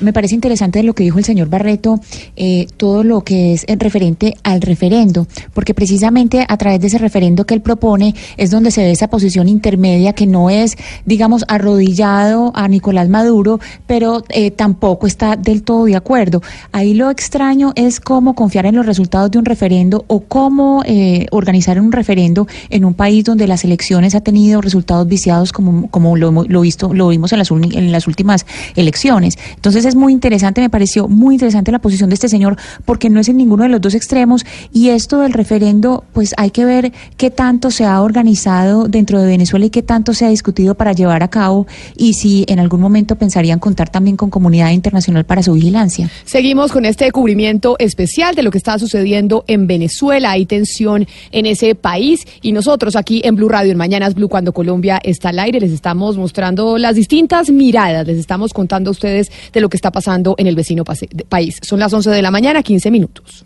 [0.00, 2.00] Me parece interesante lo que dijo el señor Barreto,
[2.36, 6.98] eh, todo lo que es en referente al referendo, porque precisamente a través de ese
[6.98, 11.44] referendo que él propone es donde se ve esa posición intermedia que no es, digamos,
[11.48, 16.42] arrodillado a Nicolás Maduro, pero eh, tampoco está del todo de acuerdo.
[16.72, 21.26] Ahí lo extraño es cómo confiar en los resultados de un referendo o cómo eh,
[21.30, 26.16] organizar un referendo en un país donde las elecciones ha tenido resultados viciados como, como
[26.16, 29.38] lo, lo visto, lo vimos en las, en las últimas elecciones.
[29.54, 33.20] Entonces es muy interesante, me pareció muy interesante la posición de este señor porque no
[33.20, 36.92] es en ninguno de los dos extremos y esto del referendo, pues hay que ver
[37.16, 40.92] qué tanto se ha organizado dentro de Venezuela y qué tanto se ha discutido para
[40.92, 41.66] llevar a cabo
[41.96, 46.10] y si en algún momento pensarían contar también con comunidad internacional para su vigilancia.
[46.24, 50.32] Seguimos con este cubrimiento especial de lo que está sucediendo en Venezuela.
[50.32, 54.52] Hay tensión en ese país y nosotros aquí en Blue Radio, en Mañanas Blue, cuando
[54.52, 59.30] Colombia está al aire, les estamos mostrando las distintas miradas, les estamos contando a ustedes
[59.52, 61.58] de lo que está pasando en el vecino país.
[61.62, 63.44] Son las 11 de la mañana, 15 minutos.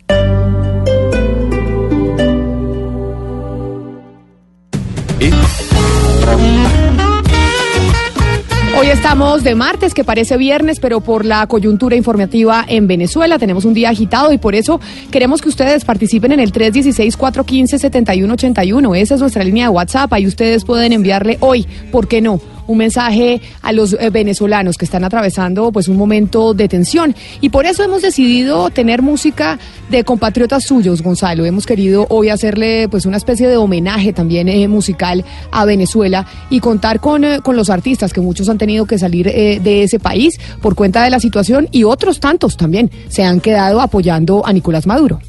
[8.79, 13.65] Hoy estamos de martes, que parece viernes, pero por la coyuntura informativa en Venezuela tenemos
[13.65, 14.79] un día agitado y por eso
[15.11, 18.97] queremos que ustedes participen en el 316-415-7181.
[18.97, 20.13] Esa es nuestra línea de WhatsApp.
[20.13, 22.39] Ahí ustedes pueden enviarle hoy, ¿por qué no?
[22.69, 27.49] Un mensaje a los eh, venezolanos que están atravesando pues un momento de tensión y
[27.49, 29.57] por eso hemos decidido tener música
[29.89, 31.45] de compatriotas suyos, Gonzalo.
[31.45, 36.59] Hemos querido hoy hacerle pues una especie de homenaje también eh, musical a Venezuela y
[36.59, 40.39] contar con, eh, con los artistas que muchos han tenido que salir de ese país
[40.61, 44.85] por cuenta de la situación y otros tantos también se han quedado apoyando a Nicolás
[44.85, 45.19] Maduro.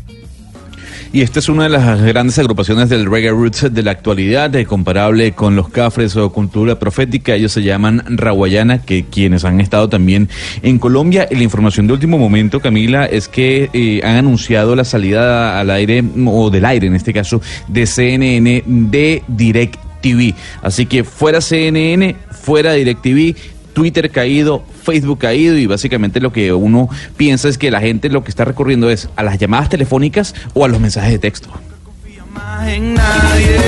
[1.13, 4.65] Y esta es una de las grandes agrupaciones del reggae roots de la actualidad, eh,
[4.65, 7.35] comparable con los cafres o cultura profética.
[7.35, 10.29] Ellos se llaman Rawayana, que quienes han estado también
[10.63, 11.27] en Colombia.
[11.29, 16.05] La información de último momento, Camila, es que eh, han anunciado la salida al aire,
[16.27, 20.35] o del aire en este caso, de CNN de DirecTV.
[20.63, 23.35] Así que fuera CNN, fuera DirecTV,
[23.73, 28.25] Twitter caído, Facebook caído y básicamente lo que uno piensa es que la gente lo
[28.25, 31.49] que está recurriendo es a las llamadas telefónicas o a los mensajes de texto.
[32.67, 33.59] en nadie,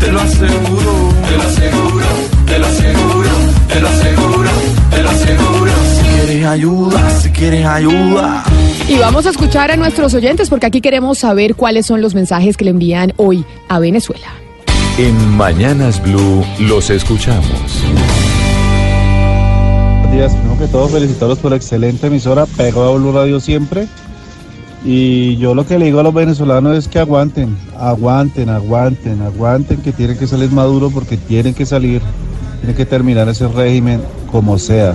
[0.00, 2.06] te lo aseguro, te lo aseguro,
[2.46, 3.30] te lo aseguro,
[3.68, 4.50] te lo aseguro,
[4.90, 5.72] te lo aseguro.
[5.96, 8.44] Si quieres ayuda, si quieres ayuda.
[8.88, 12.56] Y vamos a escuchar a nuestros oyentes porque aquí queremos saber cuáles son los mensajes
[12.56, 14.28] que le envían hoy a Venezuela.
[14.98, 17.84] En Mañanas Blue los escuchamos.
[20.12, 23.86] Días, primero que todo felicitarlos por la excelente emisora, pegado a Blue Radio siempre.
[24.84, 29.82] Y yo lo que le digo a los venezolanos es que aguanten, aguanten, aguanten, aguanten,
[29.82, 32.00] que tienen que salir maduro porque tienen que salir,
[32.60, 34.00] tienen que terminar ese régimen
[34.30, 34.94] como sea.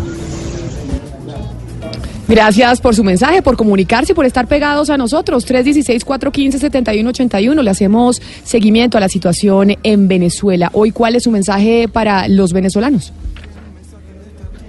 [2.27, 5.47] Gracias por su mensaje, por comunicarse por estar pegados a nosotros.
[5.47, 7.61] 316-415-7181.
[7.61, 10.71] Le hacemos seguimiento a la situación en Venezuela.
[10.73, 13.13] Hoy, ¿cuál es su mensaje para los venezolanos?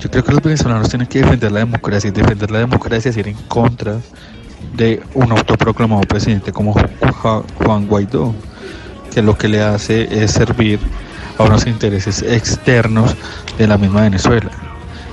[0.00, 3.16] Yo creo que los venezolanos tienen que defender la democracia y defender la democracia es
[3.16, 3.96] ir en contra
[4.76, 8.34] de un autoproclamado presidente como Ju- Juan Guaidó,
[9.12, 10.80] que lo que le hace es servir
[11.38, 13.14] a unos intereses externos
[13.56, 14.50] de la misma Venezuela.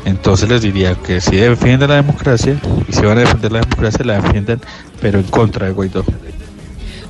[0.03, 4.03] Entonces les diría que si defienden la democracia y si van a defender la democracia,
[4.03, 4.59] la defiendan,
[4.99, 6.03] pero en contra de Guaidó.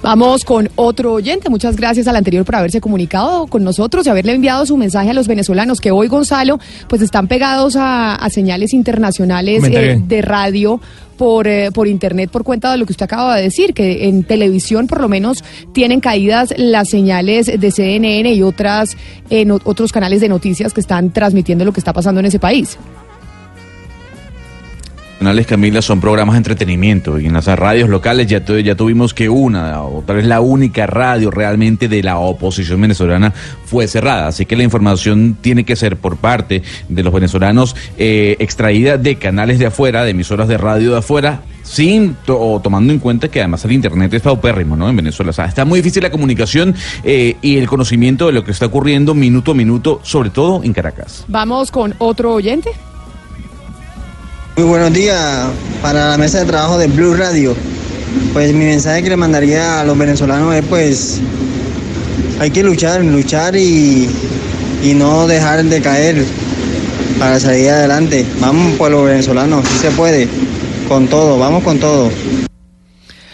[0.02, 1.50] Vamos con otro oyente.
[1.50, 5.14] Muchas gracias al anterior por haberse comunicado con nosotros y haberle enviado su mensaje a
[5.14, 10.82] los venezolanos que hoy, Gonzalo, pues están pegados a, a señales internacionales eh, de radio
[11.18, 14.24] por, eh, por internet por cuenta de lo que usted acaba de decir, que en
[14.24, 18.98] televisión por lo menos tienen caídas las señales de CNN y otras
[19.30, 22.80] en otros canales de noticias que están transmitiendo lo que está pasando en ese país.
[25.22, 29.30] Canales Camila son programas de entretenimiento y en las radios locales ya, ya tuvimos que
[29.30, 33.32] una o tal vez la única radio realmente de la oposición venezolana
[33.66, 34.30] fue cerrada.
[34.30, 39.18] Así que la información tiene que ser por parte de los venezolanos eh, extraída de
[39.18, 43.42] canales de afuera, de emisoras de radio de afuera, sin to- tomando en cuenta que
[43.42, 44.90] además el internet es paupérrimo ¿no?
[44.90, 45.30] en Venezuela.
[45.30, 48.66] O sea, está muy difícil la comunicación eh, y el conocimiento de lo que está
[48.66, 51.26] ocurriendo minuto a minuto, sobre todo en Caracas.
[51.28, 52.72] Vamos con otro oyente.
[54.58, 55.48] Muy buenos días
[55.82, 57.56] para la mesa de trabajo de Blue Radio.
[58.34, 61.22] Pues mi mensaje que le mandaría a los venezolanos es pues
[62.38, 64.10] hay que luchar, luchar y,
[64.84, 66.26] y no dejar de caer
[67.18, 68.26] para salir adelante.
[68.42, 70.28] Vamos por los venezolanos, si se puede,
[70.90, 72.12] con todo, vamos con todo.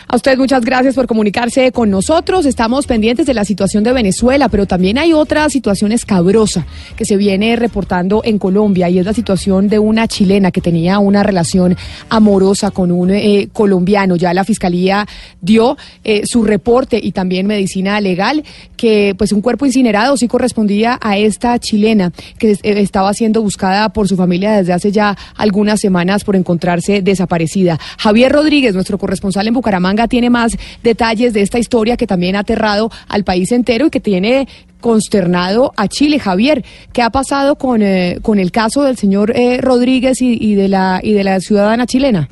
[0.10, 2.46] A usted muchas gracias por comunicarse con nosotros.
[2.46, 7.18] Estamos pendientes de la situación de Venezuela, pero también hay otra situación escabrosa que se
[7.18, 11.76] viene reportando en Colombia y es la situación de una chilena que tenía una relación
[12.08, 14.16] amorosa con un eh, colombiano.
[14.16, 15.06] Ya la fiscalía
[15.42, 18.46] dio eh, su reporte y también medicina legal
[18.78, 23.90] que pues un cuerpo incinerado sí correspondía a esta chilena que eh, estaba siendo buscada
[23.90, 27.78] por su familia desde hace ya algunas semanas por encontrarse desaparecida.
[27.98, 30.52] Javier Rodríguez, nuestro corresponsal en Bucaramanga, tiene más
[30.84, 34.48] detalles de esta historia que también ha aterrado al país entero y que tiene
[34.82, 36.20] consternado a Chile.
[36.20, 40.68] Javier, ¿qué ha pasado con, eh, con el caso del señor eh, Rodríguez y de
[40.68, 42.30] la, y de la ciudadana chilena?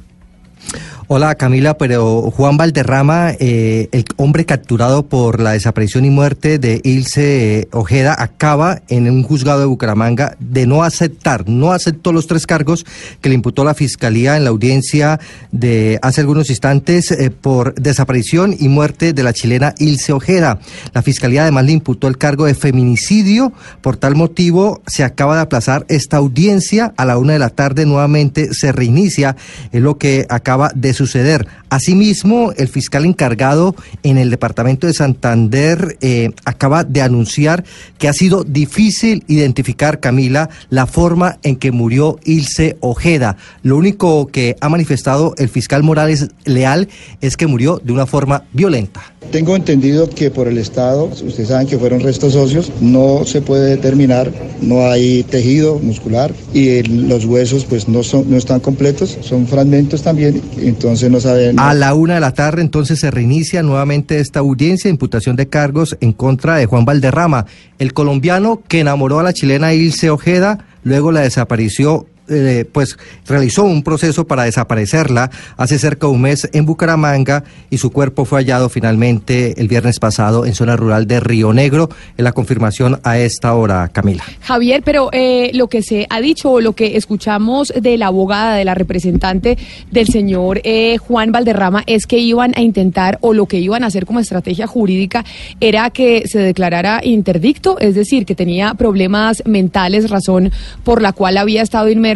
[1.07, 6.81] Hola Camila, pero Juan Valderrama, eh, el hombre capturado por la desaparición y muerte de
[6.83, 12.25] Ilse eh, Ojeda, acaba en un juzgado de Bucaramanga de no aceptar, no aceptó los
[12.25, 12.87] tres cargos
[13.21, 15.19] que le imputó la Fiscalía en la audiencia
[15.51, 20.57] de hace algunos instantes eh, por desaparición y muerte de la chilena Ilse Ojeda.
[20.95, 25.41] La Fiscalía además le imputó el cargo de feminicidio, por tal motivo se acaba de
[25.43, 29.35] aplazar esta audiencia a la una de la tarde, nuevamente se reinicia,
[29.71, 31.47] es lo que acaba de suceder.
[31.69, 37.63] Asimismo, el fiscal encargado en el departamento de Santander eh, acaba de anunciar
[37.97, 43.37] que ha sido difícil identificar, Camila, la forma en que murió Ilse Ojeda.
[43.61, 46.89] Lo único que ha manifestado el fiscal Morales Leal
[47.21, 49.14] es que murió de una forma violenta.
[49.31, 53.69] Tengo entendido que por el Estado, ustedes saben que fueron restos óseos, no se puede
[53.69, 59.47] determinar, no hay tejido muscular y los huesos pues no, son, no están completos, son
[59.47, 61.59] fragmentos también, entonces no saben...
[61.59, 65.47] A la una de la tarde entonces se reinicia nuevamente esta audiencia de imputación de
[65.47, 67.45] cargos en contra de Juan Valderrama,
[67.79, 72.97] el colombiano que enamoró a la chilena Ilse Ojeda, luego la desapareció eh, pues
[73.27, 78.25] realizó un proceso para desaparecerla hace cerca de un mes en Bucaramanga y su cuerpo
[78.25, 81.89] fue hallado finalmente el viernes pasado en zona rural de Río Negro.
[82.17, 84.23] En la confirmación a esta hora, Camila.
[84.41, 88.55] Javier, pero eh, lo que se ha dicho o lo que escuchamos de la abogada,
[88.55, 89.57] de la representante
[89.91, 93.87] del señor eh, Juan Valderrama es que iban a intentar o lo que iban a
[93.87, 95.23] hacer como estrategia jurídica
[95.59, 100.51] era que se declarara interdicto, es decir, que tenía problemas mentales, razón
[100.83, 102.14] por la cual había estado inmerso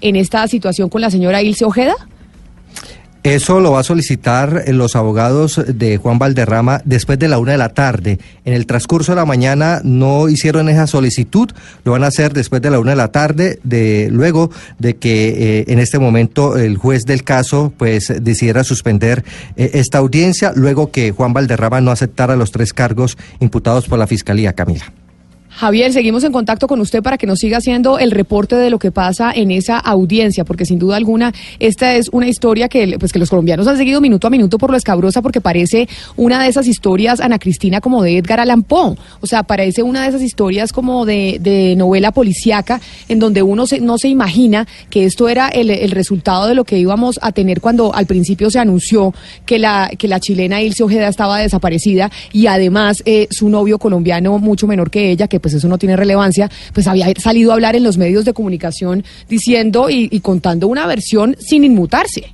[0.00, 1.94] en esta situación con la señora Ilse Ojeda.
[3.22, 7.58] Eso lo va a solicitar los abogados de Juan Valderrama después de la una de
[7.58, 8.18] la tarde.
[8.46, 11.50] En el transcurso de la mañana no hicieron esa solicitud,
[11.84, 15.58] lo van a hacer después de la una de la tarde, de luego de que
[15.58, 19.22] eh, en este momento el juez del caso pues decidiera suspender
[19.56, 24.06] eh, esta audiencia, luego que Juan Valderrama no aceptara los tres cargos imputados por la
[24.06, 24.90] Fiscalía, Camila.
[25.50, 28.78] Javier, seguimos en contacto con usted para que nos siga haciendo el reporte de lo
[28.78, 33.12] que pasa en esa audiencia, porque sin duda alguna esta es una historia que, pues,
[33.12, 36.48] que los colombianos han seguido minuto a minuto por lo escabrosa, porque parece una de
[36.48, 38.96] esas historias, Ana Cristina, como de Edgar Allan Poe.
[39.20, 43.66] O sea, parece una de esas historias como de, de novela policíaca, en donde uno
[43.66, 47.60] se, no se imagina que esto era el, resultado de lo que íbamos a tener
[47.60, 49.12] cuando al principio se anunció
[49.44, 54.38] que la, que la chilena Ilse Ojeda estaba desaparecida y además eh, su novio colombiano,
[54.38, 57.76] mucho menor que ella, que pues eso no tiene relevancia, pues había salido a hablar
[57.76, 62.32] en los medios de comunicación diciendo y, y contando una versión sin inmutarse.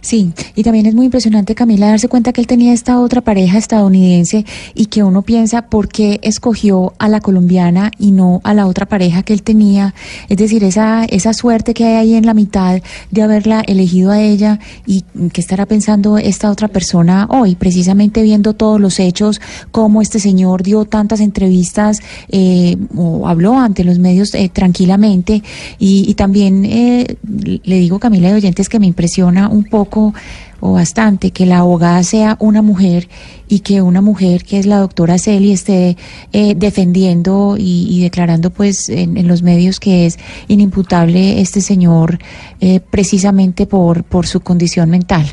[0.00, 3.58] Sí, y también es muy impresionante, Camila, darse cuenta que él tenía esta otra pareja
[3.58, 8.66] estadounidense y que uno piensa por qué escogió a la colombiana y no a la
[8.66, 9.94] otra pareja que él tenía.
[10.28, 14.20] Es decir, esa, esa suerte que hay ahí en la mitad de haberla elegido a
[14.20, 15.02] ella y
[15.32, 20.62] que estará pensando esta otra persona hoy, precisamente viendo todos los hechos, cómo este señor
[20.62, 25.42] dio tantas entrevistas eh, o habló ante los medios eh, tranquilamente.
[25.78, 27.16] Y, y también eh,
[27.62, 30.14] le digo, Camila de Oyentes, que me impresiona un poco
[30.60, 33.08] o bastante que la abogada sea una mujer
[33.46, 35.96] y que una mujer que es la doctora Celi esté
[36.32, 42.18] eh, defendiendo y, declarando pues en, en, los medios que es inimputable este señor
[42.60, 45.26] eh, precisamente por, por su condición mental.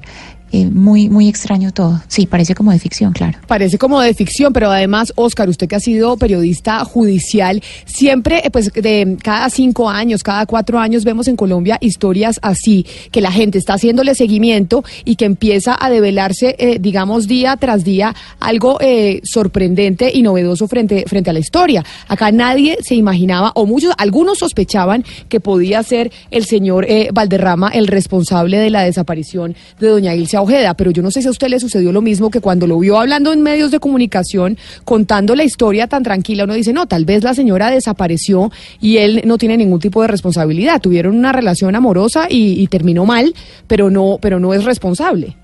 [0.56, 2.01] Eh, muy, muy extraño todo.
[2.08, 3.38] Sí, parece como de ficción, claro.
[3.45, 8.49] Parece como de ficción, pero además, Oscar, usted que ha sido periodista judicial, siempre, eh,
[8.49, 13.34] pues, de cada cinco años, cada cuatro años, vemos en Colombia historias así, que la
[13.34, 18.78] gente está haciéndole seguimiento y que empieza a develarse, eh, digamos, día tras día, algo
[18.80, 21.84] eh, sorprendente y novedoso frente, frente a la historia.
[22.08, 27.88] Acá nadie se imaginaba, o muchos, algunos sospechaban que podía ser el señor Valderrama el
[27.88, 31.49] responsable de la desaparición de doña Ilse Ojeda, pero yo no sé si a usted
[31.49, 35.43] le sucedió lo mismo que cuando lo vio hablando en medios de comunicación, contando la
[35.43, 39.57] historia tan tranquila, uno dice, no, tal vez la señora desapareció y él no tiene
[39.57, 40.81] ningún tipo de responsabilidad.
[40.81, 43.33] Tuvieron una relación amorosa y, y terminó mal,
[43.67, 45.35] pero no, pero no es responsable.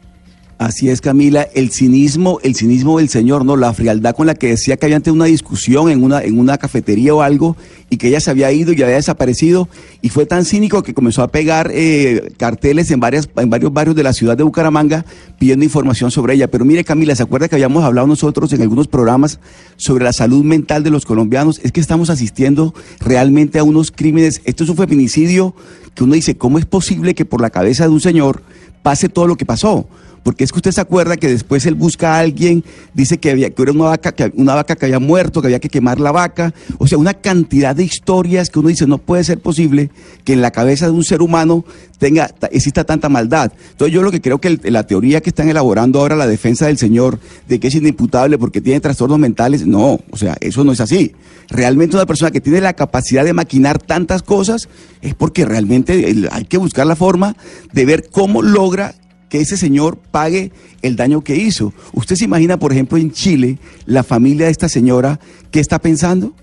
[0.61, 3.57] Así es, Camila, el cinismo, el cinismo del señor, ¿no?
[3.57, 6.59] La frialdad con la que decía que había ante una discusión en una, en una
[6.59, 7.57] cafetería o algo
[7.89, 9.67] y que ella se había ido y había desaparecido
[10.03, 13.95] y fue tan cínico que comenzó a pegar eh, carteles en, varias, en varios barrios
[13.95, 15.03] de la ciudad de Bucaramanga
[15.39, 16.47] pidiendo información sobre ella.
[16.47, 19.39] Pero mire, Camila, ¿se acuerda que habíamos hablado nosotros en algunos programas
[19.77, 21.59] sobre la salud mental de los colombianos?
[21.63, 24.41] Es que estamos asistiendo realmente a unos crímenes.
[24.45, 25.55] Esto es un feminicidio
[25.95, 28.43] que uno dice, ¿cómo es posible que por la cabeza de un señor
[28.83, 29.87] pase todo lo que pasó?
[30.23, 32.63] Porque es que usted se acuerda que después él busca a alguien,
[32.93, 35.59] dice que había que era una vaca que una vaca que había muerto, que había
[35.59, 39.23] que quemar la vaca, o sea, una cantidad de historias que uno dice no puede
[39.23, 39.89] ser posible
[40.23, 41.65] que en la cabeza de un ser humano
[41.97, 43.51] tenga exista tanta maldad.
[43.71, 46.77] Entonces yo lo que creo que la teoría que están elaborando ahora la defensa del
[46.77, 50.81] señor de que es inimputable porque tiene trastornos mentales, no, o sea, eso no es
[50.81, 51.13] así.
[51.49, 54.69] Realmente una persona que tiene la capacidad de maquinar tantas cosas
[55.01, 57.35] es porque realmente hay que buscar la forma
[57.73, 58.95] de ver cómo logra
[59.31, 60.51] que ese señor pague
[60.81, 61.73] el daño que hizo.
[61.93, 65.21] ¿Usted se imagina, por ejemplo, en Chile, la familia de esta señora,
[65.51, 66.33] qué está pensando?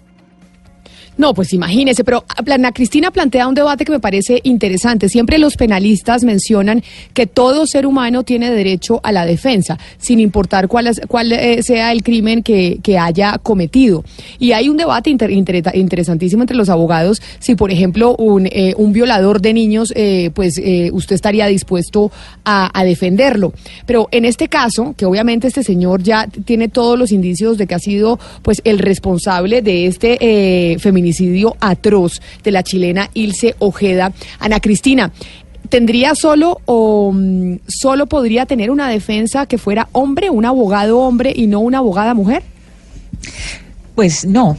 [1.19, 5.09] No, pues imagínese, pero Ana Cristina plantea un debate que me parece interesante.
[5.09, 10.69] Siempre los penalistas mencionan que todo ser humano tiene derecho a la defensa, sin importar
[10.69, 14.05] cuál, es, cuál eh, sea el crimen que, que, haya cometido.
[14.39, 18.75] Y hay un debate inter, inter, interesantísimo entre los abogados si, por ejemplo, un, eh,
[18.77, 22.11] un violador de niños, eh, pues eh, usted estaría dispuesto
[22.45, 23.53] a, a, defenderlo.
[23.87, 27.75] Pero en este caso, que obviamente este señor ya tiene todos los indicios de que
[27.75, 33.54] ha sido pues el responsable de este eh, feminicidio, feminicidio atroz de la chilena Ilse
[33.59, 34.12] Ojeda.
[34.38, 35.11] Ana Cristina,
[35.68, 41.32] ¿tendría solo o um, solo podría tener una defensa que fuera hombre, un abogado hombre
[41.34, 42.42] y no una abogada mujer?
[43.99, 44.57] Pues no,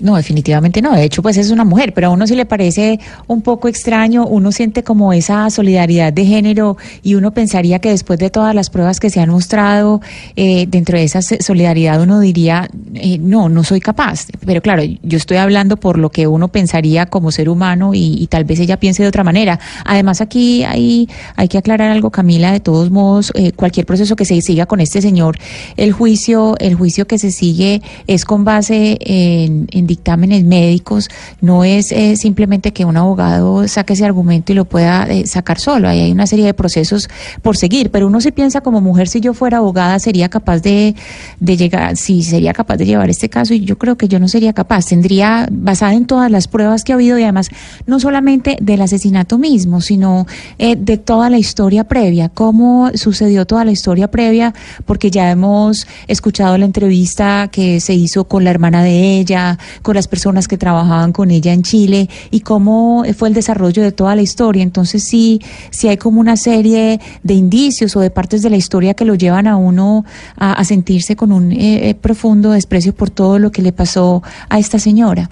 [0.00, 0.94] no, definitivamente no.
[0.94, 4.24] De hecho, pues es una mujer, pero a uno sí le parece un poco extraño,
[4.26, 8.70] uno siente como esa solidaridad de género y uno pensaría que después de todas las
[8.70, 10.00] pruebas que se han mostrado
[10.34, 14.28] eh, dentro de esa solidaridad, uno diría, eh, no, no soy capaz.
[14.46, 18.44] Pero claro, yo estoy hablando por lo que uno pensaría como ser humano y, tal
[18.44, 19.60] vez ella piense de otra manera.
[19.84, 21.06] Además, aquí hay,
[21.36, 24.80] hay que aclarar algo, Camila, de todos modos, eh, cualquier proceso que se siga con
[24.80, 25.36] este señor,
[25.76, 31.08] el juicio, el juicio que se sigue es con base en, dictámenes médicos,
[31.40, 35.58] no es eh, simplemente que un abogado saque ese argumento y lo pueda eh, sacar
[35.58, 35.88] solo.
[35.88, 37.08] Ahí hay una serie de procesos
[37.42, 40.94] por seguir, pero uno se piensa como mujer, si yo fuera abogada, sería capaz de,
[41.40, 44.28] de llegar, si sería capaz de llevar este caso, y yo creo que yo no
[44.28, 44.86] sería capaz.
[44.86, 47.48] Tendría, basada en todas las pruebas que ha habido y además
[47.86, 50.26] no solamente del asesinato mismo, sino
[50.58, 54.54] eh, de toda la historia previa, cómo sucedió toda la historia previa,
[54.86, 59.94] porque ya hemos escuchado la entrevista que se hizo con la hermana de ella, con
[59.94, 64.14] las personas que trabajaban con ella en Chile y cómo fue el desarrollo de toda
[64.14, 64.62] la historia.
[64.62, 65.40] Entonces sí,
[65.70, 69.14] sí hay como una serie de indicios o de partes de la historia que lo
[69.14, 70.04] llevan a uno
[70.36, 74.58] a, sentirse con un eh, eh, profundo desprecio por todo lo que le pasó a
[74.58, 75.30] esta señora.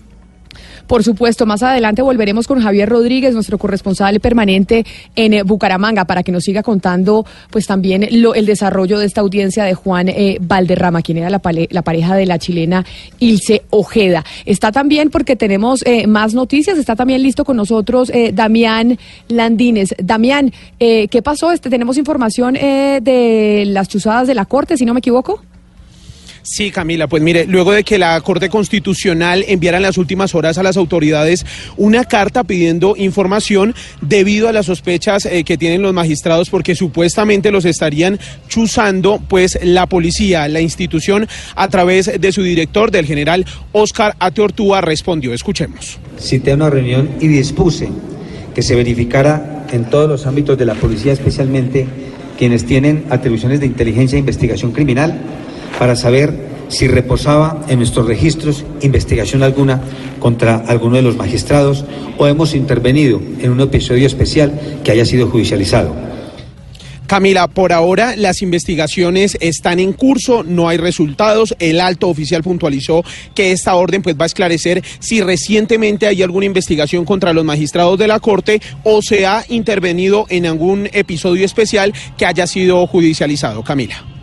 [0.88, 6.22] Por supuesto, más adelante volveremos con Javier Rodríguez, nuestro corresponsal permanente en eh, Bucaramanga, para
[6.22, 10.38] que nos siga contando pues también lo, el desarrollo de esta audiencia de Juan eh,
[10.40, 12.86] Valderrama, quien era la, pareja de la chilena
[13.18, 14.24] Ilse Ojeda.
[14.46, 19.94] Está también porque tenemos eh, más noticias, está también listo con nosotros Damián Landines.
[20.02, 21.52] Damián, ¿qué pasó?
[21.52, 25.42] Este, tenemos información de las chuzadas de la Corte, si no me equivoco.
[26.50, 30.56] Sí, Camila, pues mire, luego de que la Corte Constitucional enviara en las últimas horas
[30.56, 31.44] a las autoridades
[31.76, 37.50] una carta pidiendo información debido a las sospechas eh, que tienen los magistrados porque supuestamente
[37.50, 38.18] los estarían
[38.48, 44.80] chuzando, pues la policía, la institución, a través de su director, del general Oscar Ateortúa,
[44.80, 45.34] respondió.
[45.34, 45.98] Escuchemos.
[46.18, 47.90] Cité una reunión y dispuse
[48.54, 51.86] que se verificara en todos los ámbitos de la policía, especialmente
[52.38, 55.20] quienes tienen atribuciones de inteligencia e investigación criminal,
[55.78, 59.80] para saber si reposaba en nuestros registros investigación alguna
[60.20, 61.84] contra alguno de los magistrados
[62.18, 66.08] o hemos intervenido en un episodio especial que haya sido judicializado.
[67.08, 71.56] Camila, por ahora las investigaciones están en curso, no hay resultados.
[71.58, 73.02] El alto oficial puntualizó
[73.34, 77.98] que esta orden pues va a esclarecer si recientemente hay alguna investigación contra los magistrados
[77.98, 83.64] de la Corte o se ha intervenido en algún episodio especial que haya sido judicializado.
[83.64, 84.17] Camila.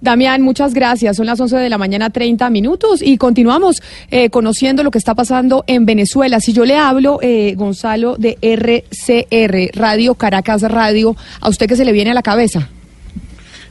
[0.00, 1.16] Damián, muchas gracias.
[1.16, 5.14] Son las 11 de la mañana, 30 minutos, y continuamos eh, conociendo lo que está
[5.14, 6.40] pasando en Venezuela.
[6.40, 11.84] Si yo le hablo, eh, Gonzalo, de RCR, Radio Caracas Radio, ¿a usted qué se
[11.84, 12.68] le viene a la cabeza?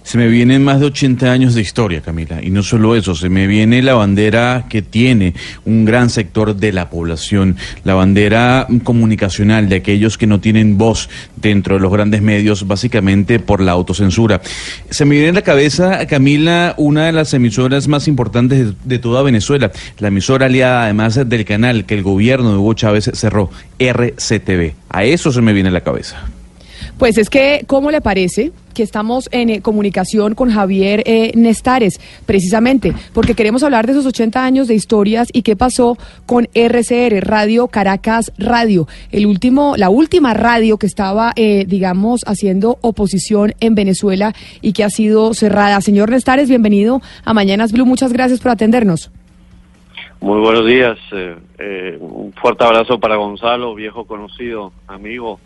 [0.07, 3.27] Se me vienen más de 80 años de historia, Camila, y no solo eso, se
[3.27, 5.33] me viene la bandera que tiene
[5.65, 11.09] un gran sector de la población, la bandera comunicacional de aquellos que no tienen voz
[11.35, 14.39] dentro de los grandes medios, básicamente por la autocensura.
[14.89, 19.23] Se me viene en la cabeza, Camila, una de las emisoras más importantes de, toda
[19.23, 24.73] Venezuela, la emisora aliada además del canal que el gobierno de Hugo Chávez cerró, RCTV.
[24.87, 26.29] A eso se me viene a la cabeza.
[26.97, 31.99] Pues es que, ¿cómo le parece que estamos en eh, comunicación con Javier eh, Nestares,
[32.27, 35.97] precisamente, porque queremos hablar de esos 80 años de historias y qué pasó
[36.27, 42.77] con RCR, Radio Caracas Radio, el último, la última radio que estaba, eh, digamos, haciendo
[42.81, 45.81] oposición en Venezuela y que ha sido cerrada.
[45.81, 49.09] Señor Nestares, bienvenido a Mañanas Blue, muchas gracias por atendernos.
[50.21, 50.99] Muy buenos días,
[51.99, 55.39] un fuerte abrazo para Gonzalo, viejo conocido, amigo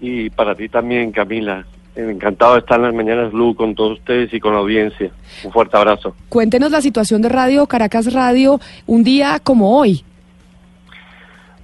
[0.00, 1.66] y para ti también, Camila.
[1.96, 5.10] Encantado de estar en las Mañanas Blue con todos ustedes y con la audiencia.
[5.44, 6.14] Un fuerte abrazo.
[6.28, 10.04] Cuéntenos la situación de Radio Caracas Radio un día como hoy.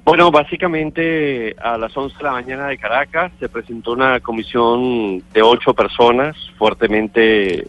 [0.04, 5.42] Bueno, básicamente a las 11 de la mañana de Caracas se presentó una comisión de
[5.42, 7.64] ocho personas fuertemente eh,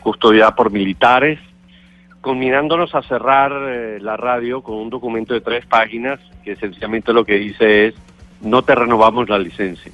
[0.00, 1.38] custodiada por militares,
[2.20, 7.24] culminándonos a cerrar eh, la radio con un documento de tres páginas que sencillamente lo
[7.24, 7.94] que dice es
[8.42, 9.90] no te renovamos la licencia.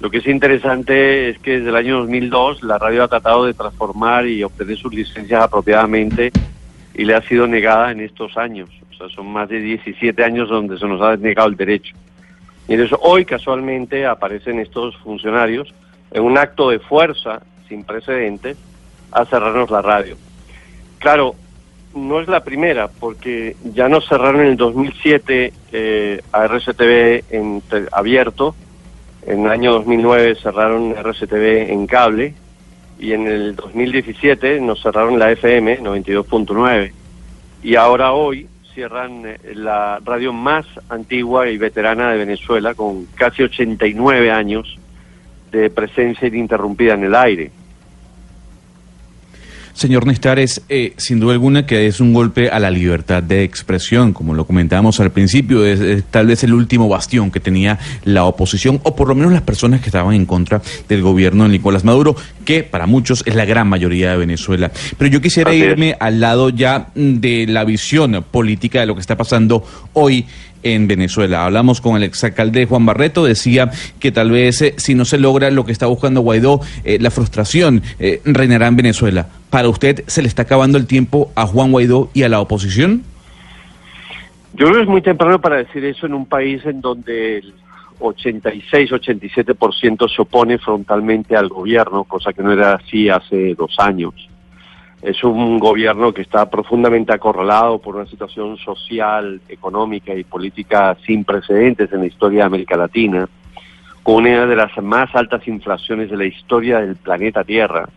[0.00, 3.54] Lo que es interesante es que desde el año 2002 la radio ha tratado de
[3.54, 6.30] transformar y obtener sus licencias apropiadamente
[6.94, 8.70] y le ha sido negada en estos años.
[8.92, 11.96] O sea, son más de 17 años donde se nos ha negado el derecho.
[12.68, 15.74] Y eso hoy casualmente aparecen estos funcionarios
[16.12, 18.56] en un acto de fuerza sin precedentes
[19.10, 20.16] a cerrarnos la radio.
[20.98, 21.34] Claro,
[21.94, 27.62] no es la primera, porque ya nos cerraron en el 2007 eh, a RCTV en
[27.92, 28.54] abierto,
[29.26, 32.34] en el año 2009 cerraron RCTV en cable
[32.98, 36.92] y en el 2017 nos cerraron la FM 92.9.
[37.62, 43.42] y ahora hoy cierran eh, la radio más antigua y veterana de Venezuela con casi
[43.42, 44.78] 89 años
[45.50, 47.50] de presencia ininterrumpida en el aire.
[49.78, 54.12] Señor Nestares, eh, sin duda alguna que es un golpe a la libertad de expresión,
[54.12, 58.24] como lo comentábamos al principio, es, es tal vez el último bastión que tenía la
[58.24, 61.84] oposición, o por lo menos las personas que estaban en contra del gobierno de Nicolás
[61.84, 64.72] Maduro, que para muchos es la gran mayoría de Venezuela.
[64.96, 69.16] Pero yo quisiera irme al lado ya de la visión política de lo que está
[69.16, 70.26] pasando hoy
[70.62, 71.44] en Venezuela.
[71.44, 75.50] Hablamos con el exalcalde Juan Barreto, decía que tal vez eh, si no se logra
[75.50, 79.28] lo que está buscando Guaidó, eh, la frustración eh, reinará en Venezuela.
[79.50, 83.02] ¿Para usted se le está acabando el tiempo a Juan Guaidó y a la oposición?
[84.54, 87.54] Yo creo que es muy temprano para decir eso en un país en donde el
[88.00, 94.14] 86-87% se opone frontalmente al gobierno, cosa que no era así hace dos años.
[95.00, 101.24] Es un gobierno que está profundamente acorralado por una situación social, económica y política sin
[101.24, 103.28] precedentes en la historia de América Latina,
[104.02, 107.88] con una de las más altas inflaciones de la historia del planeta Tierra,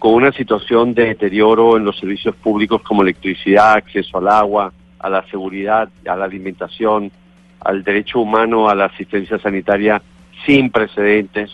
[0.00, 5.08] con una situación de deterioro en los servicios públicos como electricidad, acceso al agua, a
[5.08, 7.12] la seguridad, a la alimentación,
[7.60, 10.02] al derecho humano a la asistencia sanitaria
[10.44, 11.50] sin precedentes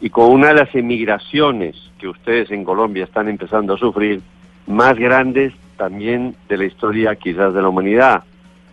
[0.00, 4.20] y con una de las emigraciones que ustedes en Colombia están empezando a sufrir
[4.66, 8.24] más grandes también de la historia quizás de la humanidad.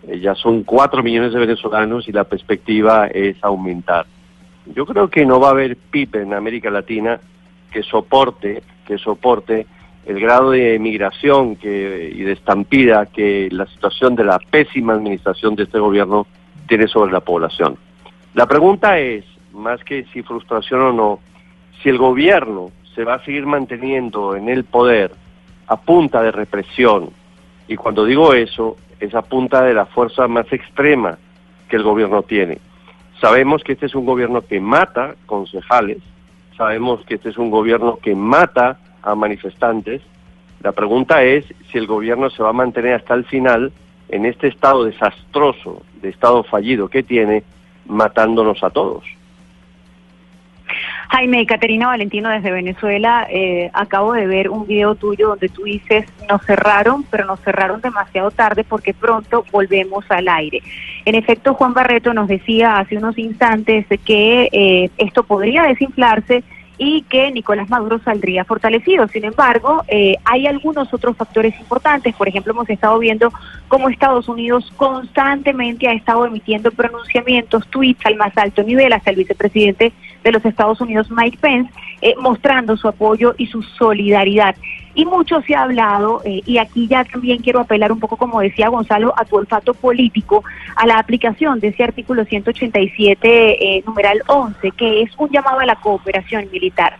[0.06, 4.06] Eh, ya son cuatro millones de venezolanos y la perspectiva es aumentar.
[4.74, 7.20] Yo creo que no va a haber PIB en América Latina
[7.70, 9.66] que soporte, que soporte
[10.06, 15.56] el grado de migración que, y de estampida que la situación de la pésima administración
[15.56, 16.26] de este gobierno
[16.68, 17.76] tiene sobre la población.
[18.34, 19.24] La pregunta es,
[19.56, 21.20] más que si frustración o no,
[21.82, 25.12] si el gobierno se va a seguir manteniendo en el poder
[25.66, 27.10] a punta de represión,
[27.68, 31.18] y cuando digo eso, es a punta de la fuerza más extrema
[31.68, 32.58] que el gobierno tiene.
[33.20, 35.98] Sabemos que este es un gobierno que mata concejales,
[36.56, 40.02] sabemos que este es un gobierno que mata a manifestantes.
[40.62, 43.72] La pregunta es si el gobierno se va a mantener hasta el final
[44.08, 47.42] en este estado desastroso, de estado fallido que tiene,
[47.86, 49.04] matándonos a todos.
[51.08, 56.04] Jaime, Caterina Valentino desde Venezuela, eh, acabo de ver un video tuyo donde tú dices,
[56.28, 60.62] nos cerraron, pero nos cerraron demasiado tarde porque pronto volvemos al aire.
[61.04, 66.42] En efecto, Juan Barreto nos decía hace unos instantes que eh, esto podría desinflarse
[66.78, 69.08] y que Nicolás Maduro saldría fortalecido.
[69.08, 72.14] Sin embargo, eh, hay algunos otros factores importantes.
[72.14, 73.32] Por ejemplo, hemos estado viendo
[73.68, 79.16] cómo Estados Unidos constantemente ha estado emitiendo pronunciamientos, tweets al más alto nivel hasta el
[79.16, 79.92] vicepresidente
[80.26, 81.72] de los Estados Unidos, Mike Pence,
[82.02, 84.56] eh, mostrando su apoyo y su solidaridad.
[84.96, 88.40] Y mucho se ha hablado, eh, y aquí ya también quiero apelar un poco, como
[88.40, 90.42] decía Gonzalo, a tu olfato político,
[90.74, 95.66] a la aplicación de ese artículo 187, eh, numeral 11, que es un llamado a
[95.66, 96.96] la cooperación militar.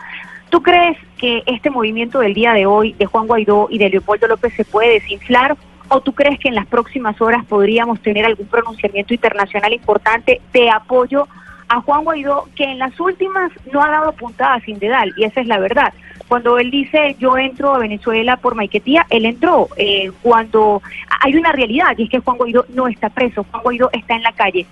[0.48, 4.28] ¿Tú crees que este movimiento del día de hoy de Juan Guaidó y de Leopoldo
[4.28, 5.56] López se puede desinflar?
[5.88, 10.70] ¿O tú crees que en las próximas horas podríamos tener algún pronunciamiento internacional importante de
[10.70, 11.26] apoyo
[11.68, 15.40] a Juan Guaidó, que en las últimas no ha dado puntada sin dedal, y esa
[15.40, 15.92] es la verdad?
[16.28, 19.68] Cuando él dice yo entro a Venezuela por Maiquetía, él entró.
[19.76, 20.82] Eh, cuando
[21.20, 24.22] hay una realidad y es que Juan Guaidó no está preso, Juan Guaidó está en
[24.22, 24.66] la calle.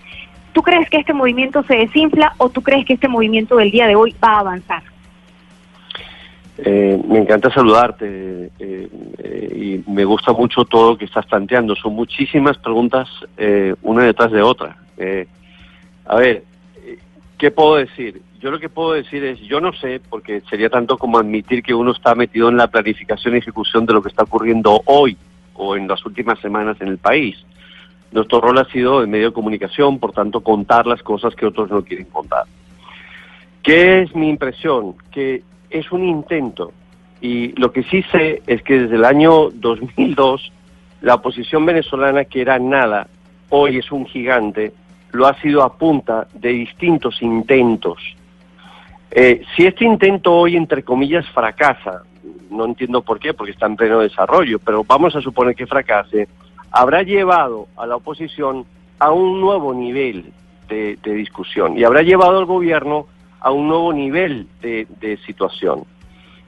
[0.53, 3.87] ¿Tú crees que este movimiento se desinfla o tú crees que este movimiento del día
[3.87, 4.83] de hoy va a avanzar?
[6.57, 8.89] Eh, me encanta saludarte eh,
[9.19, 11.75] eh, y me gusta mucho todo lo que estás planteando.
[11.75, 13.09] Son muchísimas preguntas,
[13.83, 14.77] una detrás de otra.
[16.07, 16.45] A ver,
[17.39, 18.23] ¿qué puedo decir?
[18.41, 21.75] Yo lo que puedo decir es, yo no sé, porque sería tanto como admitir que
[21.75, 25.17] uno está metido en la planificación y ejecución de lo que está ocurriendo hoy
[25.55, 27.37] o en las últimas semanas en el país.
[28.13, 31.71] Nuestro rol ha sido en medio de comunicación, por tanto, contar las cosas que otros
[31.71, 32.45] no quieren contar.
[33.63, 34.95] ¿Qué es mi impresión?
[35.11, 36.73] Que es un intento.
[37.21, 40.53] Y lo que sí sé es que desde el año 2002,
[41.01, 43.09] la oposición venezolana, que era nada,
[43.49, 44.73] hoy es un gigante,
[45.15, 47.99] lo ha sido a punta de distintos intentos.
[49.11, 52.03] Eh, si este intento hoy, entre comillas, fracasa,
[52.51, 56.29] no entiendo por qué, porque está en pleno desarrollo, pero vamos a suponer que fracase,
[56.73, 58.67] habrá llevado a la oposición
[58.99, 60.33] a un nuevo nivel
[60.69, 63.07] de, discusión y habrá llevado al gobierno
[63.39, 65.85] a un nuevo nivel de, de situación.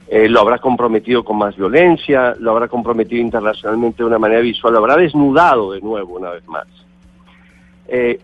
[0.09, 4.73] Eh, lo habrá comprometido con más violencia, lo habrá comprometido internacionalmente de una manera visual,
[4.73, 6.67] lo habrá desnudado de nuevo una vez más.
[7.87, 8.19] Eh,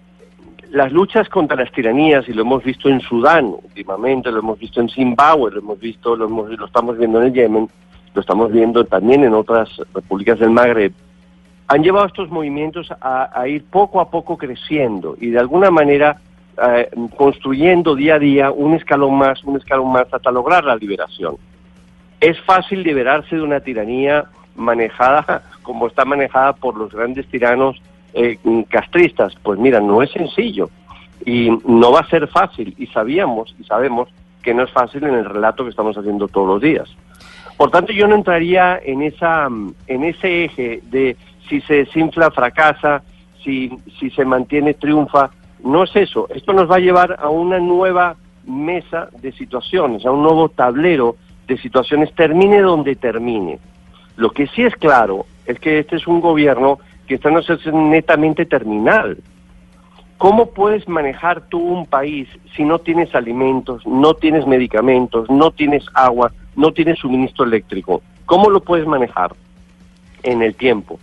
[0.74, 4.82] las luchas contra las tiranías, y lo hemos visto en Sudán últimamente, lo hemos visto
[4.82, 7.70] en Zimbabue, lo hemos visto, lo, hemos- estamos viendo en el Yemen,
[8.16, 10.92] lo estamos viendo también en otras repúblicas del Magreb,
[11.68, 16.18] han llevado estos movimientos a, a ir poco a poco creciendo y de alguna manera
[16.68, 21.36] eh, construyendo día a día un escalón más, un escalón más hasta lograr la liberación.
[22.20, 27.80] Es fácil liberarse de una tiranía manejada como está manejada por los grandes tiranos
[28.14, 28.38] eh,
[28.70, 29.34] castristas.
[29.42, 30.70] Pues mira, no es sencillo
[31.26, 34.10] y no va a ser fácil y sabíamos y sabemos
[34.42, 36.90] que no es fácil en el relato que estamos haciendo todos los días.
[37.58, 39.48] Por tanto, yo no entraría en esa
[39.88, 41.16] en ese eje de
[41.48, 43.04] si se desinfla fracasa,
[43.44, 45.30] si si se mantiene triunfa.
[45.64, 46.28] No es eso.
[46.34, 51.16] Esto nos va a llevar a una nueva mesa de situaciones, a un nuevo tablero
[51.48, 53.60] de situaciones, termine donde termine.
[54.18, 57.42] Lo que sí es claro es que este es un gobierno que está en una
[57.42, 59.18] situación netamente terminal.
[60.18, 65.84] ¿Cómo puedes manejar tú un país si no tienes alimentos, no tienes medicamentos, no tienes
[65.94, 68.02] agua, no tienes suministro eléctrico?
[68.26, 69.34] ¿Cómo lo puedes manejar
[70.24, 71.00] en el tiempo?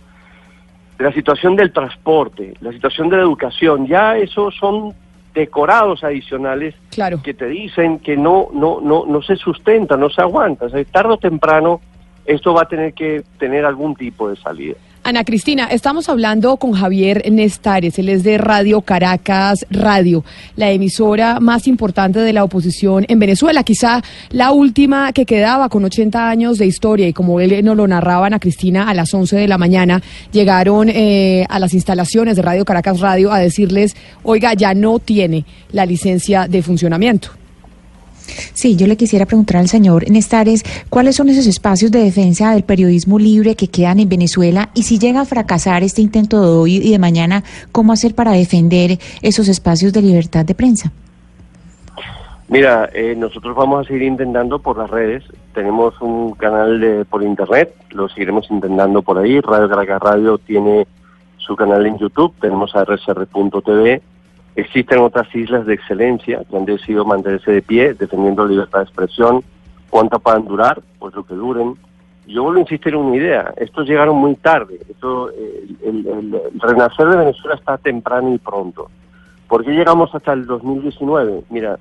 [0.97, 4.93] La situación del transporte, la situación de la educación, ya esos son
[5.33, 6.75] decorados adicionales
[7.23, 10.65] que te dicen que no, no, no, no se sustenta, no se aguanta.
[10.65, 11.79] O sea, tarde o temprano
[12.25, 14.75] esto va a tener que tener algún tipo de salida.
[15.03, 20.23] Ana Cristina, estamos hablando con Javier Nestares, él es de Radio Caracas Radio,
[20.55, 25.83] la emisora más importante de la oposición en Venezuela, quizá la última que quedaba con
[25.83, 29.37] 80 años de historia y como él nos lo narraba Ana Cristina a las 11
[29.37, 34.53] de la mañana, llegaron eh, a las instalaciones de Radio Caracas Radio a decirles, oiga,
[34.53, 37.40] ya no tiene la licencia de funcionamiento.
[38.53, 42.63] Sí, yo le quisiera preguntar al señor Nestares cuáles son esos espacios de defensa del
[42.63, 46.75] periodismo libre que quedan en Venezuela y si llega a fracasar este intento de hoy
[46.77, 50.91] y de mañana, ¿cómo hacer para defender esos espacios de libertad de prensa?
[52.47, 55.23] Mira, eh, nosotros vamos a seguir intentando por las redes.
[55.53, 59.39] Tenemos un canal de, por internet, lo seguiremos intentando por ahí.
[59.39, 60.85] Radio Caracas Radio tiene
[61.37, 64.01] su canal en YouTube, tenemos rsr.tv
[64.55, 68.85] Existen otras islas de excelencia que han decidido mantenerse de pie, defendiendo la libertad de
[68.85, 69.43] expresión.
[69.89, 70.81] ¿Cuánto puedan durar?
[70.99, 71.75] Pues lo que duren.
[72.27, 73.53] Yo vuelvo a insistir en una idea.
[73.57, 74.79] Estos llegaron muy tarde.
[74.89, 78.89] Esto, eh, el, el, renacer de Venezuela está temprano y pronto.
[79.47, 81.43] ¿Por qué llegamos hasta el 2019?
[81.49, 81.77] Mira,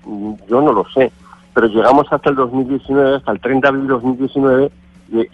[0.49, 1.13] yo no lo sé,
[1.55, 4.71] pero llegamos hasta el 2019, hasta el 30 de abril de 2019,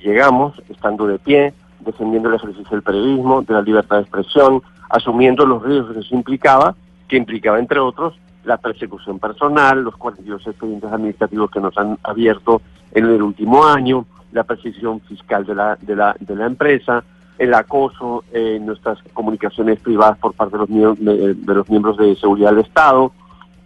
[0.03, 5.47] llegamos estando de pie, defendiendo el ejercicio del periodismo, de la libertad de expresión, asumiendo
[5.47, 6.75] los riesgos que eso implicaba
[7.09, 12.63] que implicaba, entre otros, la persecución personal, los 42 expedientes administrativos que nos han abierto
[12.93, 17.03] en el último año, la persecución fiscal de la, de la, de la empresa,
[17.39, 22.51] el acoso en nuestras comunicaciones privadas por parte de los, de los miembros de seguridad
[22.51, 23.13] del Estado,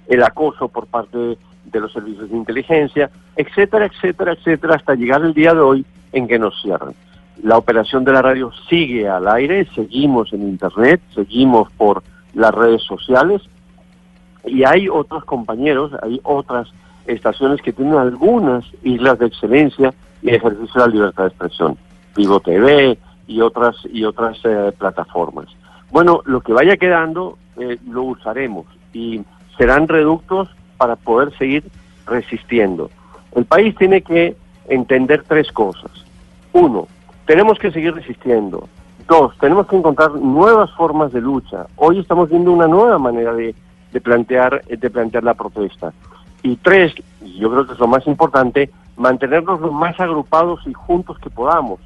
[0.09, 5.35] el acoso por parte de los servicios de inteligencia, etcétera, etcétera, etcétera, hasta llegar el
[5.35, 6.95] día de hoy en que nos cierran.
[7.43, 12.03] La operación de la radio sigue al aire, seguimos en Internet, seguimos por
[12.35, 13.43] las redes sociales
[14.45, 16.69] y hay otros compañeros, hay otras
[17.07, 21.77] estaciones que tienen algunas islas de excelencia y ejercicio de la libertad de expresión,
[22.17, 25.47] Vivo TV y otras y otras eh, plataformas.
[25.91, 29.23] Bueno, lo que vaya quedando eh, lo usaremos y
[29.57, 31.65] serán reductos para poder seguir
[32.07, 32.91] resistiendo.
[33.35, 34.37] El país tiene que
[34.69, 35.91] entender tres cosas.
[36.53, 36.89] Uno,
[37.27, 38.69] tenemos que seguir resistiendo.
[39.11, 41.67] Dos, tenemos que encontrar nuevas formas de lucha.
[41.75, 43.57] Hoy estamos viendo una nueva manera de,
[44.01, 45.93] plantear, de plantear la protesta.
[46.45, 50.73] Y tres, y yo creo que es lo más importante, mantenernos lo más agrupados y
[50.75, 51.81] juntos que podamos.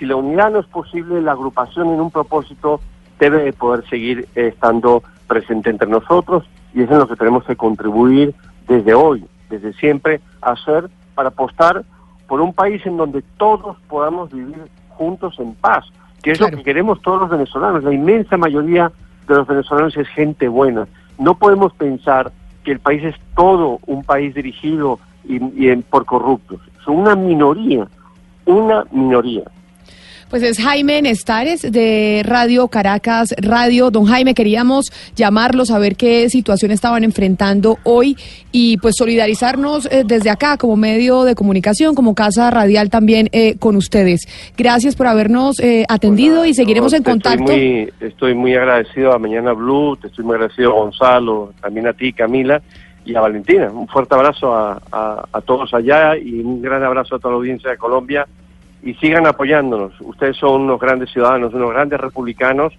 [0.00, 2.80] Si la unidad no es posible, la agrupación en un propósito
[3.20, 6.42] debe poder seguir estando presente entre nosotros
[6.74, 8.34] y es en lo que tenemos que contribuir
[8.66, 11.84] desde hoy, desde siempre, a hacer para apostar
[12.26, 15.84] por un país en donde todos podamos vivir juntos en paz
[16.24, 17.84] que es lo que queremos todos los venezolanos.
[17.84, 18.90] La inmensa mayoría
[19.28, 20.88] de los venezolanos es gente buena.
[21.18, 22.32] No podemos pensar
[22.64, 25.38] que el país es todo un país dirigido y,
[25.82, 26.62] por corruptos.
[26.82, 27.86] Son una minoría,
[28.46, 29.42] una minoría.
[30.34, 33.92] Pues es Jaime Nestares de Radio Caracas Radio.
[33.92, 38.16] Don Jaime, queríamos llamarlos a ver qué situación estaban enfrentando hoy
[38.50, 43.54] y pues solidarizarnos eh, desde acá como medio de comunicación, como casa radial también eh,
[43.60, 44.22] con ustedes.
[44.56, 47.44] Gracias por habernos eh, atendido y seguiremos en contacto.
[47.44, 51.86] Estoy muy, estoy muy agradecido a Mañana Blue, te estoy muy agradecido a Gonzalo, también
[51.86, 52.60] a ti, Camila
[53.04, 53.70] y a Valentina.
[53.70, 54.82] Un fuerte abrazo a,
[55.32, 58.26] a todos allá y un gran abrazo a toda la audiencia de Colombia
[58.84, 59.98] y sigan apoyándonos.
[60.00, 62.72] Ustedes son unos grandes ciudadanos, unos grandes republicanos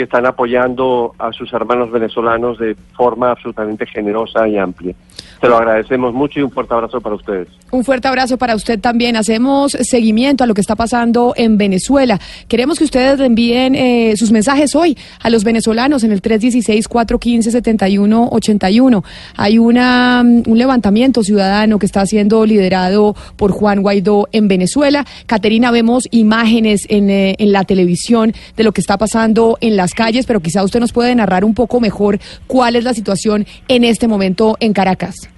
[0.00, 4.94] que están apoyando a sus hermanos venezolanos de forma absolutamente generosa y amplia.
[5.42, 7.48] Se lo agradecemos mucho y un fuerte abrazo para ustedes.
[7.70, 9.16] Un fuerte abrazo para usted también.
[9.16, 12.18] Hacemos seguimiento a lo que está pasando en Venezuela.
[12.48, 19.04] Queremos que ustedes envíen eh, sus mensajes hoy a los venezolanos en el 316-415-7181.
[19.36, 25.04] Hay una, mm, un levantamiento ciudadano que está siendo liderado por Juan Guaidó en Venezuela.
[25.26, 30.26] Caterina, vemos imágenes en, eh, en la televisión de lo que está pasando en calles,
[30.26, 34.08] pero quizá usted nos puede narrar un poco mejor cuál es la situación en este
[34.08, 35.30] momento en Caracas.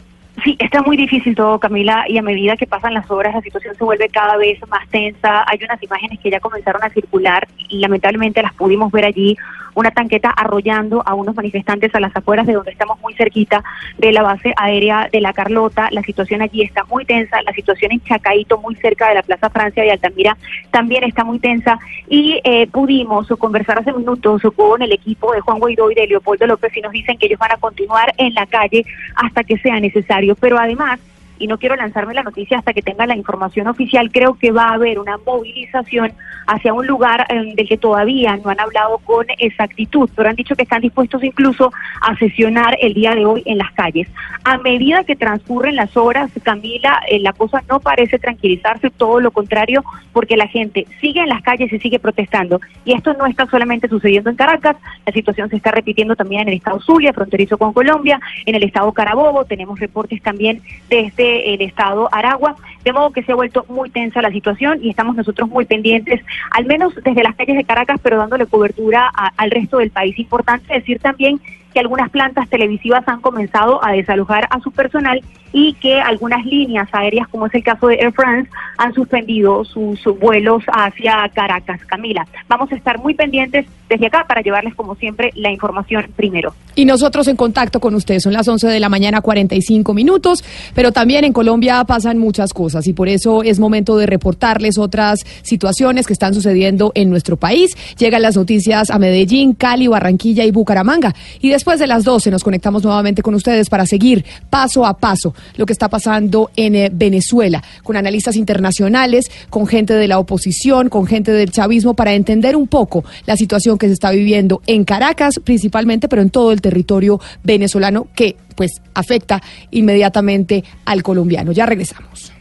[0.42, 3.74] Sí, está muy difícil todo, Camila, y a medida que pasan las horas la situación
[3.76, 5.44] se vuelve cada vez más tensa.
[5.46, 9.36] Hay unas imágenes que ya comenzaron a circular y lamentablemente las pudimos ver allí,
[9.74, 13.62] una tanqueta arrollando a unos manifestantes a las afueras de donde estamos muy cerquita
[13.98, 15.88] de la base aérea de La Carlota.
[15.90, 19.50] La situación allí está muy tensa, la situación en Chacaito, muy cerca de la Plaza
[19.50, 20.36] Francia de Altamira,
[20.70, 21.78] también está muy tensa
[22.08, 26.46] y eh, pudimos conversar hace minutos con el equipo de Juan Guaidó y de Leopoldo
[26.46, 28.84] López y nos dicen que ellos van a continuar en la calle
[29.16, 30.34] hasta que sea necesario.
[30.36, 31.00] Pero además,
[31.42, 34.68] y no quiero lanzarme la noticia hasta que tenga la información oficial, creo que va
[34.68, 36.12] a haber una movilización
[36.46, 40.54] hacia un lugar eh, del que todavía no han hablado con exactitud, pero han dicho
[40.54, 44.08] que están dispuestos incluso a sesionar el día de hoy en las calles.
[44.44, 49.32] A medida que transcurren las horas, Camila, eh, la cosa no parece tranquilizarse, todo lo
[49.32, 52.60] contrario, porque la gente sigue en las calles y sigue protestando.
[52.84, 56.48] Y esto no está solamente sucediendo en Caracas, la situación se está repitiendo también en
[56.48, 61.60] el estado Zulia, fronterizo con Colombia, en el estado Carabobo, tenemos reportes también desde el
[61.62, 65.48] estado Aragua, de modo que se ha vuelto muy tensa la situación y estamos nosotros
[65.48, 69.78] muy pendientes, al menos desde las calles de Caracas, pero dándole cobertura a- al resto
[69.78, 70.18] del país.
[70.18, 71.40] Importante decir también
[71.72, 75.22] que algunas plantas televisivas han comenzado a desalojar a su personal
[75.52, 80.02] y que algunas líneas aéreas, como es el caso de Air France, han suspendido sus,
[80.18, 81.80] vuelos hacia Caracas.
[81.86, 86.54] Camila, vamos a estar muy pendientes desde acá para llevarles, como siempre, la información primero.
[86.74, 88.22] Y nosotros en contacto con ustedes.
[88.22, 90.42] Son las 11 de la mañana, 45 minutos,
[90.74, 95.20] pero también en Colombia pasan muchas cosas y por eso es momento de reportarles otras
[95.42, 97.76] situaciones que están sucediendo en nuestro país.
[97.98, 101.14] Llegan las noticias a Medellín, Cali, Barranquilla y Bucaramanga.
[101.40, 105.32] Y después de las 12 nos conectamos nuevamente con ustedes para seguir paso a paso
[105.54, 110.88] lo que está pasando en eh, Venezuela, con analistas internacionales, con gente de la oposición,
[110.88, 114.82] con gente del chavismo, para entender un poco la situación que se está viviendo en
[114.82, 119.40] Caracas principalmente, pero en todo el territorio venezolano que pues afecta
[119.70, 121.52] inmediatamente al colombiano.
[121.52, 122.32] Ya regresamos.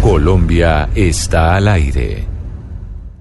[0.00, 2.31] Colombia está al aire.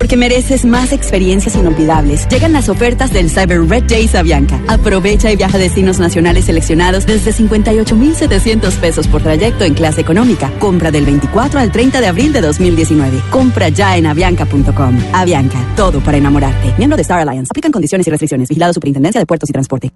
[0.01, 2.27] Porque mereces más experiencias inolvidables.
[2.27, 4.59] Llegan las ofertas del Cyber Red Days Avianca.
[4.67, 10.51] Aprovecha y viaja a destinos nacionales seleccionados desde 58,700 pesos por trayecto en clase económica.
[10.57, 13.21] Compra del 24 al 30 de abril de 2019.
[13.29, 14.97] Compra ya en avianca.com.
[15.13, 16.73] Avianca, todo para enamorarte.
[16.79, 17.49] Miembro de Star Alliance.
[17.51, 18.49] Aplican condiciones y restricciones.
[18.49, 19.91] Vigilado Superintendencia de Puertos y Transporte.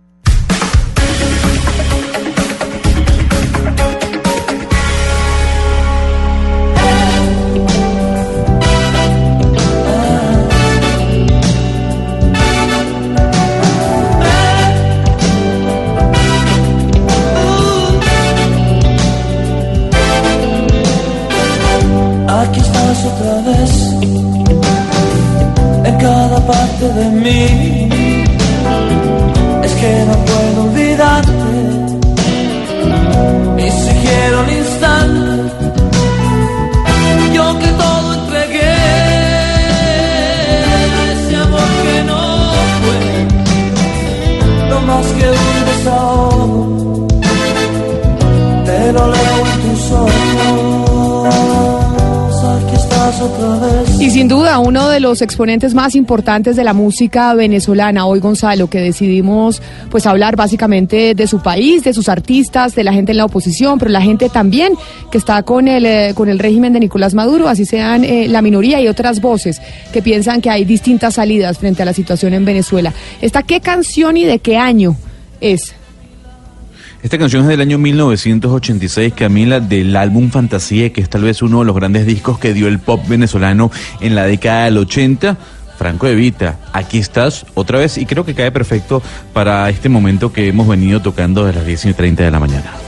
[55.05, 59.61] Los exponentes más importantes de la música venezolana, hoy Gonzalo, que decidimos
[59.91, 63.77] pues hablar básicamente de su país, de sus artistas, de la gente en la oposición,
[63.77, 64.73] pero la gente también
[65.11, 68.41] que está con el, eh, con el régimen de Nicolás Maduro, así sean eh, la
[68.41, 69.61] minoría y otras voces
[69.93, 72.91] que piensan que hay distintas salidas frente a la situación en Venezuela.
[73.21, 74.95] ¿Esta qué canción y de qué año
[75.39, 75.75] es?
[77.05, 81.59] Esta canción es del año 1986, Camila, del álbum Fantasía, que es tal vez uno
[81.59, 83.69] de los grandes discos que dio el pop venezolano
[84.01, 85.37] en la década del 80.
[85.77, 89.03] Franco Evita, aquí estás otra vez y creo que cae perfecto
[89.33, 92.84] para este momento que hemos venido tocando de las 10 y 30 de la mañana.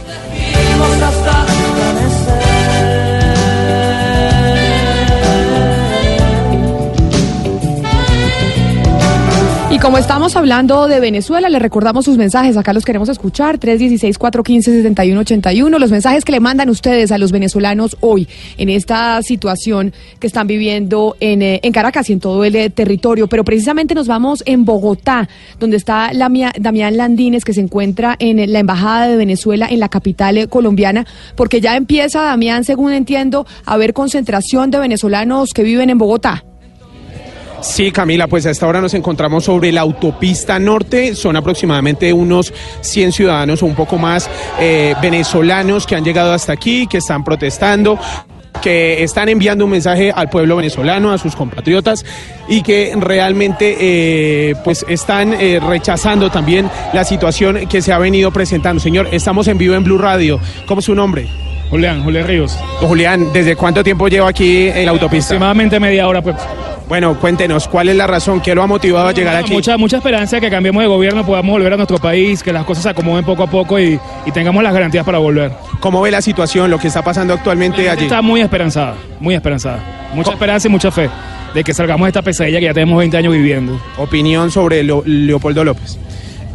[9.77, 12.57] Y como estamos hablando de Venezuela, le recordamos sus mensajes.
[12.57, 13.59] Acá los queremos escuchar.
[13.59, 15.77] 316-415-7181.
[15.77, 18.27] Los mensajes que le mandan ustedes a los venezolanos hoy
[18.57, 22.71] en esta situación que están viviendo en, eh, en Caracas y en todo el eh,
[22.71, 23.27] territorio.
[23.27, 25.29] Pero precisamente nos vamos en Bogotá,
[25.59, 29.79] donde está la Damián Landines, que se encuentra en eh, la Embajada de Venezuela en
[29.79, 31.05] la capital colombiana,
[31.35, 36.46] porque ya empieza, Damián, según entiendo, a haber concentración de venezolanos que viven en Bogotá.
[37.61, 41.15] Sí, Camila, pues a esta hora nos encontramos sobre la autopista norte.
[41.15, 44.29] Son aproximadamente unos 100 ciudadanos o un poco más
[44.59, 47.99] eh, venezolanos que han llegado hasta aquí, que están protestando
[48.61, 52.03] que están enviando un mensaje al pueblo venezolano, a sus compatriotas
[52.47, 58.31] y que realmente eh, pues están eh, rechazando también la situación que se ha venido
[58.31, 58.79] presentando.
[58.79, 60.39] Señor, estamos en vivo en Blue Radio.
[60.65, 61.27] ¿Cómo es su nombre?
[61.69, 62.57] Julián, Julián Ríos.
[62.79, 65.35] Julián, ¿desde cuánto tiempo lleva aquí en la autopista?
[65.35, 66.35] Aproximadamente media hora, pues.
[66.87, 68.39] Bueno, cuéntenos, ¿cuál es la razón?
[68.39, 69.51] ¿Qué lo ha motivado a llegar aquí?
[69.51, 72.63] Mucha, mucha esperanza de que cambiemos de gobierno, podamos volver a nuestro país, que las
[72.63, 75.51] cosas se acomoden poco a poco y, y tengamos las garantías para volver.
[75.81, 78.05] ¿Cómo ve la situación, lo que está pasando actualmente allí?
[78.05, 79.79] Está muy esperanzada, muy esperanzada.
[80.13, 81.09] Mucha esperanza y mucha fe
[81.53, 83.77] de que salgamos de esta pesadilla que ya tenemos 20 años viviendo.
[83.97, 85.99] Opinión sobre Leo- Leopoldo López.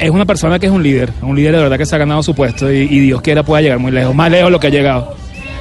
[0.03, 2.23] Es una persona que es un líder, un líder de verdad que se ha ganado
[2.25, 4.67] su puesto y, y Dios quiera pueda llegar muy lejos, más lejos de lo que
[4.67, 5.15] ha llegado.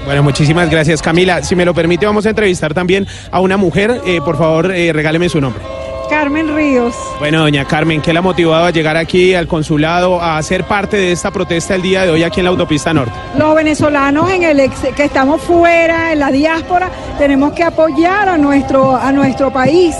[0.05, 1.43] Bueno, muchísimas gracias, Camila.
[1.43, 4.01] Si me lo permite, vamos a entrevistar también a una mujer.
[4.03, 5.61] Eh, por favor, eh, regáleme su nombre.
[6.09, 6.95] Carmen Ríos.
[7.19, 10.97] Bueno, doña Carmen, ¿qué la ha motivado a llegar aquí al consulado a ser parte
[10.97, 13.13] de esta protesta el día de hoy aquí en la autopista norte?
[13.37, 16.89] Los venezolanos en el ex- que estamos fuera, en la diáspora,
[17.19, 19.95] tenemos que apoyar a nuestro, a nuestro país.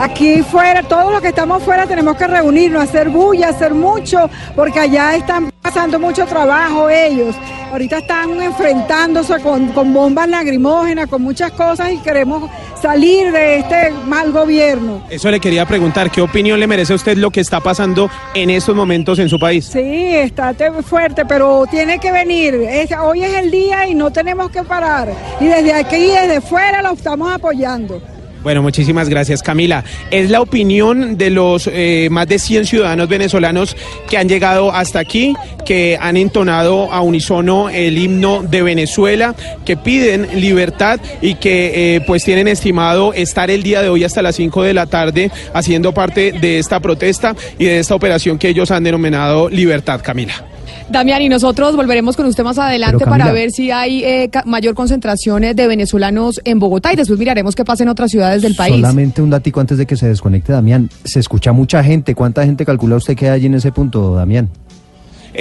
[0.00, 4.80] Aquí fuera, todos los que estamos fuera tenemos que reunirnos, hacer bulla, hacer mucho, porque
[4.80, 7.36] allá están pasando mucho trabajo ellos.
[7.70, 12.50] Ahorita están enfrentándose con, con bombas lagrimógenas, con muchas cosas y queremos
[12.80, 15.02] salir de este mal gobierno.
[15.10, 18.48] Eso le quería preguntar, ¿qué opinión le merece a usted lo que está pasando en
[18.48, 19.66] estos momentos en su país?
[19.66, 19.80] Sí,
[20.16, 22.54] está te- fuerte, pero tiene que venir.
[22.54, 25.10] Es- hoy es el día y no tenemos que parar.
[25.38, 28.00] Y desde aquí, desde fuera, lo estamos apoyando.
[28.42, 29.84] Bueno, muchísimas gracias, Camila.
[30.10, 33.76] Es la opinión de los eh, más de 100 ciudadanos venezolanos
[34.08, 35.34] que han llegado hasta aquí,
[35.66, 39.34] que han entonado a unisono el himno de Venezuela,
[39.66, 44.22] que piden libertad y que eh, pues tienen estimado estar el día de hoy hasta
[44.22, 48.48] las 5 de la tarde haciendo parte de esta protesta y de esta operación que
[48.48, 50.46] ellos han denominado Libertad, Camila.
[50.90, 54.74] Damián, y nosotros volveremos con usted más adelante para ver si hay eh, ca- mayor
[54.74, 58.54] concentración eh, de venezolanos en Bogotá y después miraremos qué pasa en otras ciudades del
[58.56, 58.74] país.
[58.76, 60.90] Solamente un datico antes de que se desconecte, Damián.
[61.04, 62.14] Se escucha mucha gente.
[62.14, 64.48] ¿Cuánta gente calcula usted que hay allí en ese punto, Damián?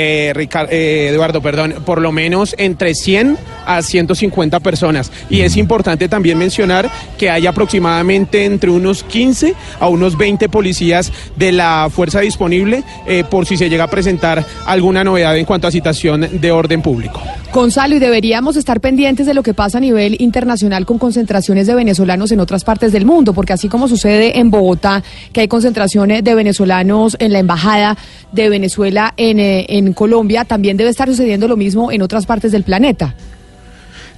[0.01, 5.11] Eh, Ricar- eh, Eduardo, perdón, por lo menos entre 100 a 150 personas.
[5.29, 11.11] Y es importante también mencionar que hay aproximadamente entre unos 15 a unos 20 policías
[11.35, 15.67] de la fuerza disponible eh, por si se llega a presentar alguna novedad en cuanto
[15.67, 17.21] a citación de orden público.
[17.51, 21.73] Gonzalo, y deberíamos estar pendientes de lo que pasa a nivel internacional con concentraciones de
[21.75, 25.03] venezolanos en otras partes del mundo, porque así como sucede en Bogotá,
[25.33, 27.97] que hay concentraciones de venezolanos en la Embajada
[28.31, 32.51] de Venezuela en, eh, en Colombia, también debe estar sucediendo lo mismo en otras partes
[32.51, 33.15] del planeta.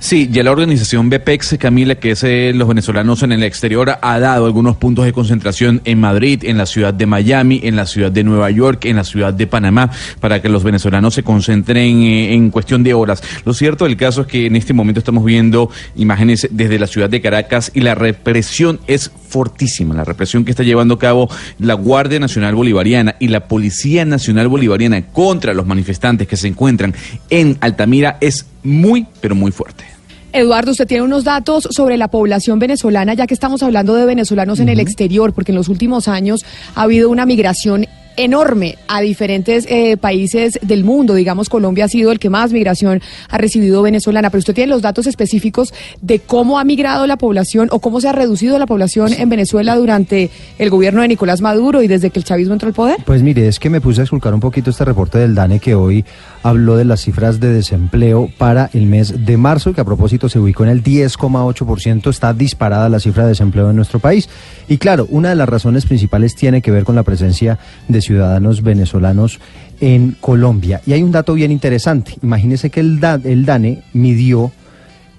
[0.04, 4.20] Sí, ya la organización BPEX, Camila, que es eh, los venezolanos en el exterior, ha
[4.20, 8.12] dado algunos puntos de concentración en Madrid, en la ciudad de Miami, en la ciudad
[8.12, 12.34] de Nueva York, en la ciudad de Panamá, para que los venezolanos se concentren eh,
[12.34, 13.22] en cuestión de horas.
[13.46, 17.08] Lo cierto del caso es que en este momento estamos viendo imágenes desde la ciudad
[17.08, 19.94] de Caracas y la represión es fortísima.
[19.94, 21.30] La represión que está llevando a cabo
[21.60, 26.96] la Guardia Nacional Bolivariana y la Policía Nacional Bolivariana contra los manifestantes que se encuentran
[27.30, 29.91] en Altamira es muy, pero muy fuerte.
[30.34, 34.60] Eduardo, usted tiene unos datos sobre la población venezolana, ya que estamos hablando de venezolanos
[34.60, 36.46] en el exterior, porque en los últimos años
[36.76, 37.86] ha habido una migración
[38.18, 41.14] enorme a diferentes eh, países del mundo.
[41.14, 44.82] Digamos, Colombia ha sido el que más migración ha recibido venezolana, pero usted tiene los
[44.82, 49.14] datos específicos de cómo ha migrado la población o cómo se ha reducido la población
[49.14, 52.74] en Venezuela durante el gobierno de Nicolás Maduro y desde que el chavismo entró al
[52.74, 52.98] poder.
[53.06, 55.76] Pues mire, es que me puse a esculcar un poquito este reporte del DANE que
[55.76, 56.06] hoy
[56.44, 60.40] habló de las cifras de desempleo para el mes de marzo, que a propósito se
[60.40, 62.10] ubicó en el 10,8%.
[62.10, 64.30] Está disparada la cifra de desempleo en nuestro país.
[64.68, 68.62] Y claro, una de las razones principales tiene que ver con la presencia de ciudadanos
[68.64, 69.40] venezolanos
[69.80, 70.82] en Colombia.
[70.86, 72.16] Y hay un dato bien interesante.
[72.22, 74.52] Imagínese que el, Da- el DANE midió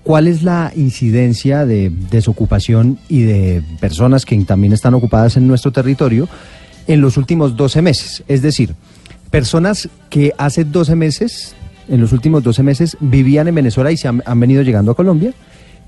[0.04, 5.70] ¿Cuál es la incidencia de desocupación y de personas que también están ocupadas en nuestro
[5.70, 6.28] territorio
[6.88, 8.24] en los últimos 12 meses?
[8.26, 8.74] Es decir,
[9.30, 11.54] personas que hace 12 meses,
[11.88, 14.96] en los últimos 12 meses, vivían en Venezuela y se han, han venido llegando a
[14.96, 15.34] Colombia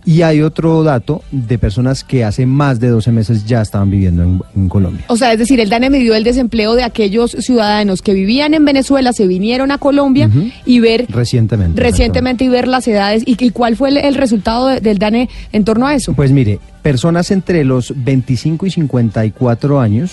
[0.07, 4.23] Y hay otro dato de personas que hace más de 12 meses ya estaban viviendo
[4.23, 5.03] en, en Colombia.
[5.09, 8.67] O sea, es decir, el DANE midió el desempleo de aquellos ciudadanos que vivían en
[8.67, 10.29] Venezuela, se vinieron a Colombia
[10.67, 11.81] y ver Recientemente.
[11.81, 15.31] recientemente y ver las edades y, y cuál fue el, el resultado de- del DANE
[15.53, 16.13] en torno a eso.
[16.13, 20.11] Pues mire, personas entre los 25 y 54 años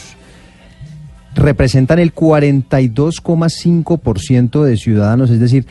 [1.36, 5.66] representan el 42,5% de ciudadanos, es decir,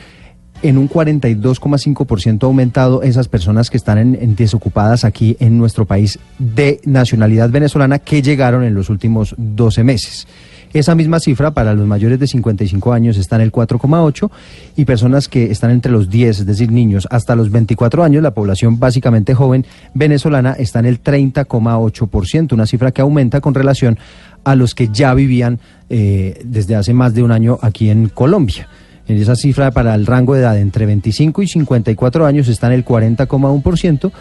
[0.63, 5.85] en un 42,5% ha aumentado esas personas que están en, en desocupadas aquí en nuestro
[5.85, 10.27] país de nacionalidad venezolana que llegaron en los últimos 12 meses.
[10.73, 14.29] Esa misma cifra para los mayores de 55 años está en el 4,8
[14.77, 18.33] y personas que están entre los 10, es decir, niños hasta los 24 años, la
[18.33, 23.99] población básicamente joven venezolana está en el 30,8%, una cifra que aumenta con relación
[24.45, 25.59] a los que ya vivían
[25.89, 28.67] eh, desde hace más de un año aquí en Colombia.
[29.07, 32.73] En esa cifra para el rango de edad entre 25 y 54 años está en
[32.73, 34.11] el 40,1%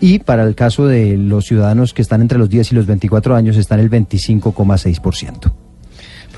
[0.00, 3.34] y para el caso de los ciudadanos que están entre los 10 y los 24
[3.34, 5.67] años está en el 25,6%.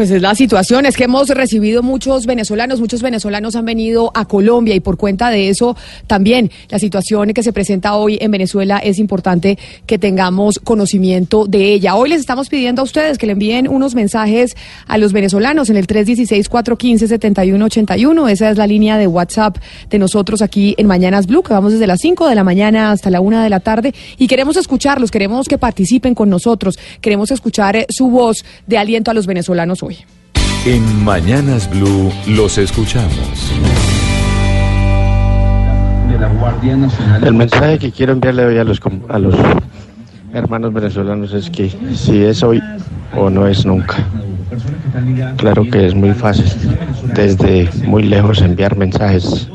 [0.01, 4.25] Pues es la situación, es que hemos recibido muchos venezolanos, muchos venezolanos han venido a
[4.25, 8.79] Colombia y por cuenta de eso también la situación que se presenta hoy en Venezuela
[8.79, 11.97] es importante que tengamos conocimiento de ella.
[11.97, 14.57] Hoy les estamos pidiendo a ustedes que le envíen unos mensajes
[14.87, 19.59] a los venezolanos en el 316-415-7181, esa es la línea de WhatsApp
[19.91, 23.11] de nosotros aquí en Mañanas Blue, que vamos desde las 5 de la mañana hasta
[23.11, 27.85] la 1 de la tarde y queremos escucharlos, queremos que participen con nosotros, queremos escuchar
[27.91, 29.90] su voz de aliento a los venezolanos hoy.
[30.67, 33.53] En Mañanas Blue los escuchamos.
[37.23, 39.35] El mensaje que quiero enviarle hoy a los, a los
[40.33, 42.63] hermanos venezolanos es que si es hoy
[43.17, 43.97] o no es nunca.
[45.37, 46.45] Claro que es muy fácil
[47.15, 49.49] desde muy lejos enviar mensajes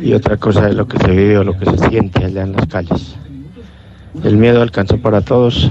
[0.00, 2.52] y otra cosa es lo que se vive o lo que se siente allá en
[2.52, 3.16] las calles.
[4.24, 5.70] El miedo alcanzó para todos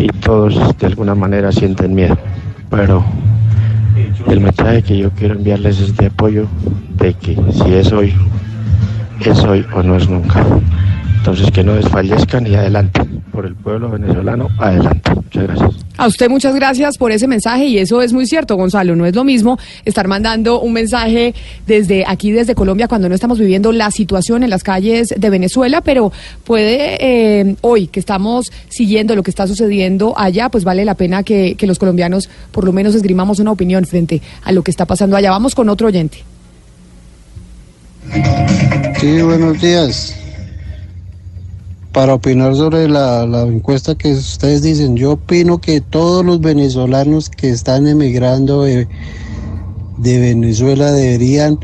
[0.00, 2.16] y todos de alguna manera sienten miedo,
[2.70, 3.04] pero
[4.28, 6.46] el mensaje que yo quiero enviarles es de apoyo
[6.96, 8.14] de que si es hoy
[9.24, 10.44] es hoy o no es nunca.
[11.18, 13.02] Entonces que no desfallezcan y adelante.
[13.40, 15.14] Por el pueblo venezolano, adelante.
[15.14, 15.70] Muchas gracias.
[15.96, 18.94] A usted muchas gracias por ese mensaje y eso es muy cierto, Gonzalo.
[18.96, 21.34] No es lo mismo estar mandando un mensaje
[21.66, 25.80] desde aquí, desde Colombia, cuando no estamos viviendo la situación en las calles de Venezuela,
[25.80, 26.12] pero
[26.44, 31.22] puede eh, hoy que estamos siguiendo lo que está sucediendo allá, pues vale la pena
[31.22, 34.84] que, que los colombianos por lo menos esgrimamos una opinión frente a lo que está
[34.84, 35.30] pasando allá.
[35.30, 36.18] Vamos con otro oyente.
[39.00, 40.19] Sí, buenos días.
[41.92, 47.50] Para opinar sobre la, encuesta que ustedes dicen, yo opino que todos los venezolanos que
[47.50, 48.86] están emigrando de,
[49.98, 51.58] de Venezuela deberían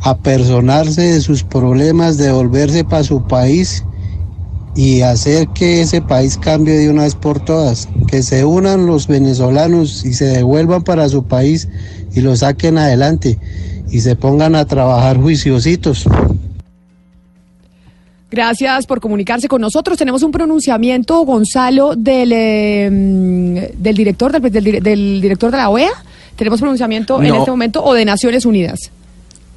[0.00, 3.84] apersonarse de sus problemas, devolverse para su país
[4.74, 9.06] y hacer que ese país cambie de una vez por todas, que se unan los
[9.06, 11.68] venezolanos y se devuelvan para su país
[12.14, 13.38] y lo saquen adelante
[13.90, 16.06] y se pongan a trabajar juiciositos.
[18.32, 19.98] Gracias por comunicarse con nosotros.
[19.98, 25.68] Tenemos un pronunciamiento, Gonzalo, del, eh, mm, del director del, del- del director de la
[25.68, 25.90] OEA.
[26.34, 28.90] Tenemos pronunciamiento en este momento o de Naciones Unidas.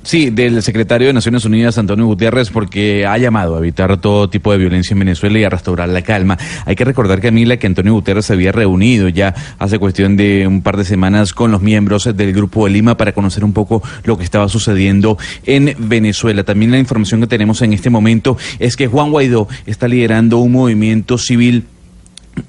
[0.06, 4.52] Sí, del secretario de Naciones Unidas, Antonio Gutiérrez, porque ha llamado a evitar todo tipo
[4.52, 6.38] de violencia en Venezuela y a restaurar la calma.
[6.68, 10.62] Hay que recordar, Camila, que Antonio Gutiérrez se había reunido ya hace cuestión de un
[10.62, 14.16] par de semanas con los miembros del Grupo de Lima para conocer un poco lo
[14.16, 16.44] que estaba sucediendo en Venezuela.
[16.44, 20.52] También la información que tenemos en este momento es que Juan Guaidó está liderando un
[20.52, 21.66] movimiento civil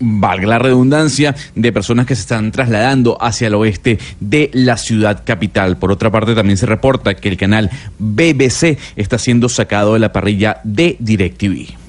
[0.01, 5.23] valga la redundancia, de personas que se están trasladando hacia el oeste de la ciudad
[5.25, 5.77] capital.
[5.77, 10.13] Por otra parte, también se reporta que el canal BBC está siendo sacado de la
[10.13, 11.86] parrilla de DirecTV.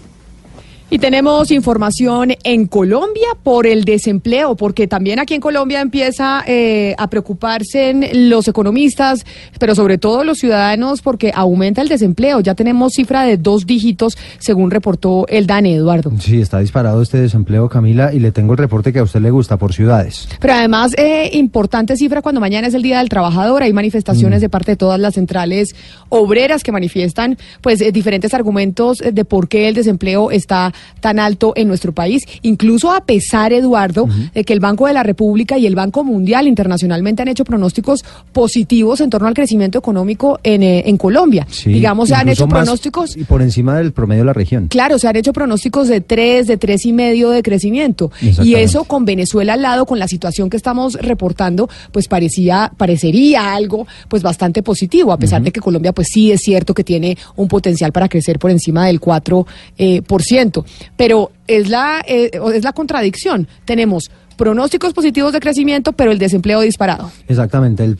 [0.89, 6.95] Y tenemos información en Colombia por el desempleo, porque también aquí en Colombia empieza eh,
[6.97, 9.25] a preocuparse en los economistas,
[9.59, 12.39] pero sobre todo los ciudadanos, porque aumenta el desempleo.
[12.39, 16.09] Ya tenemos cifra de dos dígitos, según reportó el DANE, Eduardo.
[16.19, 19.29] Sí, está disparado este desempleo, Camila, y le tengo el reporte que a usted le
[19.29, 20.29] gusta por ciudades.
[20.39, 24.47] Pero además, eh, importante cifra cuando mañana es el Día del Trabajador, hay manifestaciones de
[24.47, 25.75] parte de todas las centrales
[26.07, 31.53] obreras que manifiestan pues eh, diferentes argumentos de por qué el desempleo está tan alto
[31.55, 35.65] en nuestro país, incluso a pesar, Eduardo, de que el Banco de la República y
[35.65, 40.83] el Banco Mundial internacionalmente han hecho pronósticos positivos en torno al crecimiento económico en, eh,
[40.85, 41.47] en Colombia.
[41.49, 44.67] Sí, Digamos, se han hecho pronósticos Y por encima del promedio de la región.
[44.67, 48.11] Claro, se han hecho pronósticos de tres, de tres y medio de crecimiento.
[48.43, 53.53] Y eso con Venezuela al lado, con la situación que estamos reportando, pues parecía, parecería
[53.53, 57.17] algo pues bastante positivo, a pesar de que Colombia pues sí es cierto que tiene
[57.35, 59.45] un potencial para crecer por encima del 4%.
[59.77, 60.65] eh, por ciento.
[60.95, 63.47] Pero es la, eh, es la contradicción.
[63.65, 67.11] Tenemos pronósticos positivos de crecimiento, pero el desempleo disparado.
[67.27, 67.97] Exactamente, el,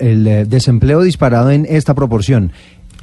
[0.00, 2.50] el, eh, desempleo disparado en esta proporción.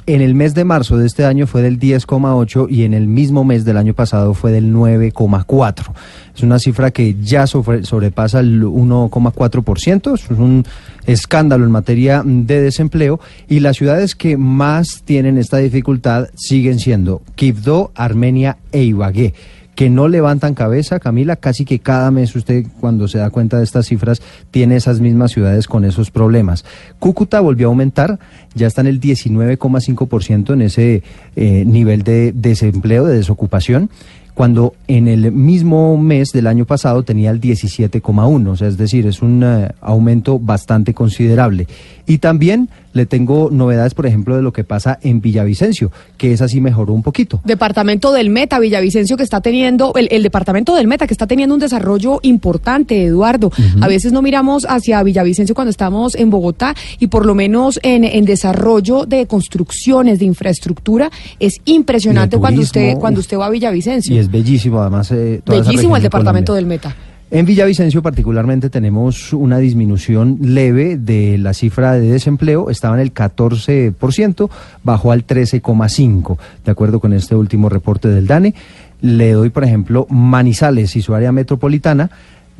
[0.06, 3.42] En el mes de marzo de este año fue del 10,8 y en el mismo
[3.42, 5.94] mes del año pasado fue del 9,4.
[6.36, 10.12] Es una cifra que ya sobre- sobrepasa el 1,4%.
[10.14, 10.66] Es un
[11.06, 13.18] escándalo en materia de desempleo
[13.48, 19.32] y las ciudades que más tienen esta dificultad siguen siendo Quibdó, Armenia e Ibagué
[19.74, 23.64] que no levantan cabeza, Camila, casi que cada mes usted cuando se da cuenta de
[23.64, 26.64] estas cifras tiene esas mismas ciudades con esos problemas.
[26.98, 28.18] Cúcuta volvió a aumentar,
[28.54, 31.02] ya está en el 19,5% en ese
[31.36, 33.90] eh, nivel de desempleo, de desocupación
[34.34, 39.06] cuando en el mismo mes del año pasado tenía el 17,1, o sea, es decir,
[39.06, 41.68] es un eh, aumento bastante considerable.
[42.06, 46.48] Y también le tengo novedades, por ejemplo, de lo que pasa en Villavicencio, que esa
[46.48, 47.42] sí mejoró un poquito.
[47.44, 51.54] Departamento del Meta, Villavicencio, que está teniendo, el, el departamento del Meta, que está teniendo
[51.54, 53.50] un desarrollo importante, Eduardo.
[53.80, 58.04] A veces no miramos hacia Villavicencio cuando estamos en Bogotá y por lo menos en,
[58.04, 61.10] en desarrollo de construcciones, de infraestructura,
[61.40, 64.14] es impresionante cuando usted, cuando usted va a Villavicencio.
[64.14, 65.10] Y es bellísimo, además.
[65.10, 66.94] eh, toda Bellísimo el de departamento del Meta.
[67.30, 73.12] En Villavicencio particularmente tenemos una disminución leve de la cifra de desempleo, estaba en el
[73.12, 74.50] 14%,
[74.84, 78.54] bajó al 13,5%, de acuerdo con este último reporte del DANE.
[79.00, 82.10] Le doy, por ejemplo, Manizales y su área metropolitana,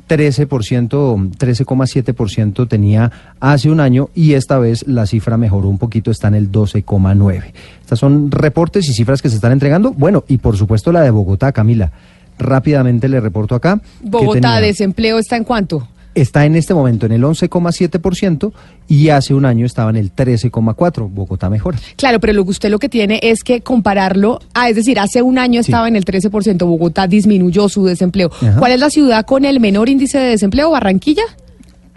[0.09, 6.29] 13%, 13,7% tenía hace un año y esta vez la cifra mejoró un poquito, está
[6.29, 7.53] en el 12,9%.
[7.81, 9.93] Estas son reportes y cifras que se están entregando.
[9.93, 11.93] Bueno, y por supuesto la de Bogotá, Camila.
[12.39, 13.81] Rápidamente le reporto acá.
[14.03, 15.89] Bogotá, desempleo está en cuánto?
[16.15, 18.53] está en este momento en el 11,7%
[18.89, 21.11] y hace un año estaba en el 13,4%.
[21.11, 21.79] Bogotá mejora.
[21.97, 25.23] Claro, pero lo que usted lo que tiene es que compararlo, ah, es decir, hace
[25.23, 25.71] un año Sí.
[25.71, 28.31] estaba en el 13%, Bogotá disminuyó su desempleo.
[28.33, 28.59] Ajá.
[28.59, 30.71] ¿Cuál es la ciudad con el menor índice de desempleo?
[30.71, 31.25] ¿Barranquilla?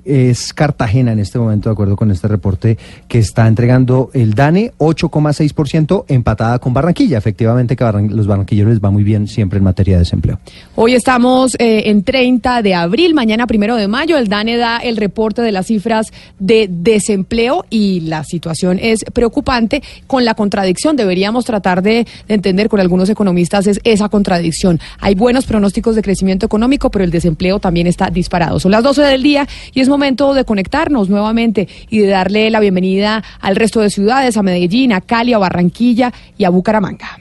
[0.07, 2.77] Es Cartagena en este momento, de acuerdo con este reporte
[3.09, 7.17] que está entregando el DANE, 8,6% empatada con Barranquilla.
[7.17, 10.39] Efectivamente que los barranquilleros les va muy bien siempre en materia de desempleo.
[10.75, 14.17] Hoy estamos eh, en 30 de abril, mañana primero de mayo.
[14.17, 19.83] El DANE da el reporte de las cifras de desempleo y la situación es preocupante
[20.07, 20.95] con la contradicción.
[20.95, 24.79] Deberíamos tratar de, de entender con algunos economistas es esa contradicción.
[24.99, 28.59] Hay buenos pronósticos de crecimiento económico, pero el desempleo también está disparado.
[28.61, 32.59] Son las 12 del día y es momento de conectarnos nuevamente y de darle la
[32.59, 37.17] bienvenida al resto de ciudades, a Medellín, a Cali, a Barranquilla y a Bucaramanga.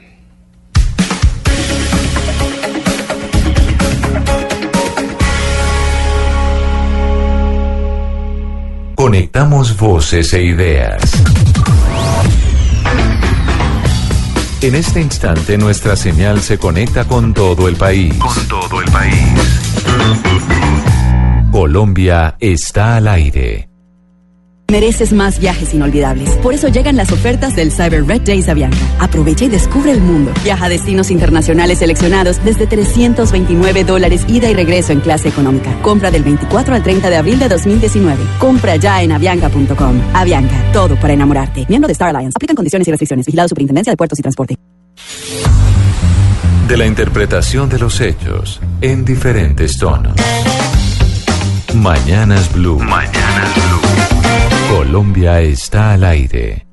[8.93, 11.01] Conectamos voces e ideas.
[14.61, 18.13] En este instante nuestra señal se conecta con todo el país.
[18.15, 19.33] Con todo el país.
[21.57, 23.67] Colombia está al aire.
[24.71, 26.29] Mereces más viajes inolvidables.
[26.43, 28.77] Por eso llegan las ofertas del Cyber Red Days Avianca.
[28.99, 30.31] Aprovecha y descubre el mundo.
[30.43, 35.75] Viaja a destinos internacionales seleccionados desde 329 dólares ida y regreso en clase económica.
[35.81, 38.23] Compra del 24 al 30 de abril de 2019.
[38.37, 39.99] Compra ya en avianca.com.
[40.13, 41.65] Avianca, todo para enamorarte.
[41.67, 42.33] Miembro de Star Alliance.
[42.35, 43.25] Aplican condiciones y restricciones.
[43.25, 44.55] Vigilado Superintendencia de Puertos y Transporte.
[46.67, 50.13] De la interpretación de los hechos en diferentes tonos.
[51.75, 52.79] Mañanas Blue.
[52.79, 54.75] Mañanas Blue.
[54.75, 56.66] Colombia está al aire.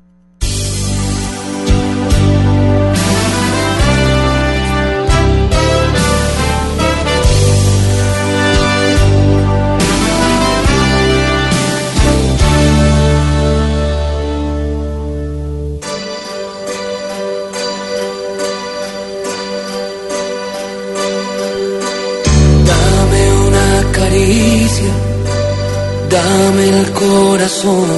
[26.35, 27.89] Dame el corazón,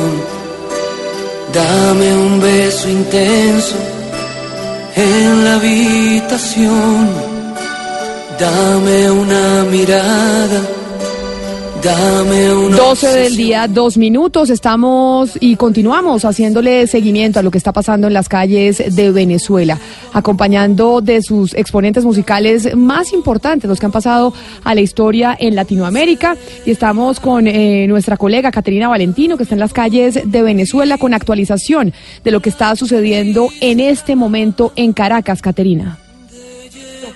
[1.54, 3.76] dame un beso intenso
[4.96, 7.10] en la habitación,
[8.40, 10.60] dame una mirada,
[11.82, 14.50] 12 del día, dos minutos.
[14.50, 19.78] Estamos y continuamos haciéndole seguimiento a lo que está pasando en las calles de Venezuela.
[20.14, 24.34] acompañando de sus exponentes musicales más importantes, los que han pasado
[24.64, 26.36] a la historia en Latinoamérica.
[26.66, 30.98] Y estamos con eh, nuestra colega Caterina Valentino, que está en las calles de Venezuela
[30.98, 31.94] con actualización
[32.24, 36.00] de lo que está sucediendo en este momento en Caracas, Caterina.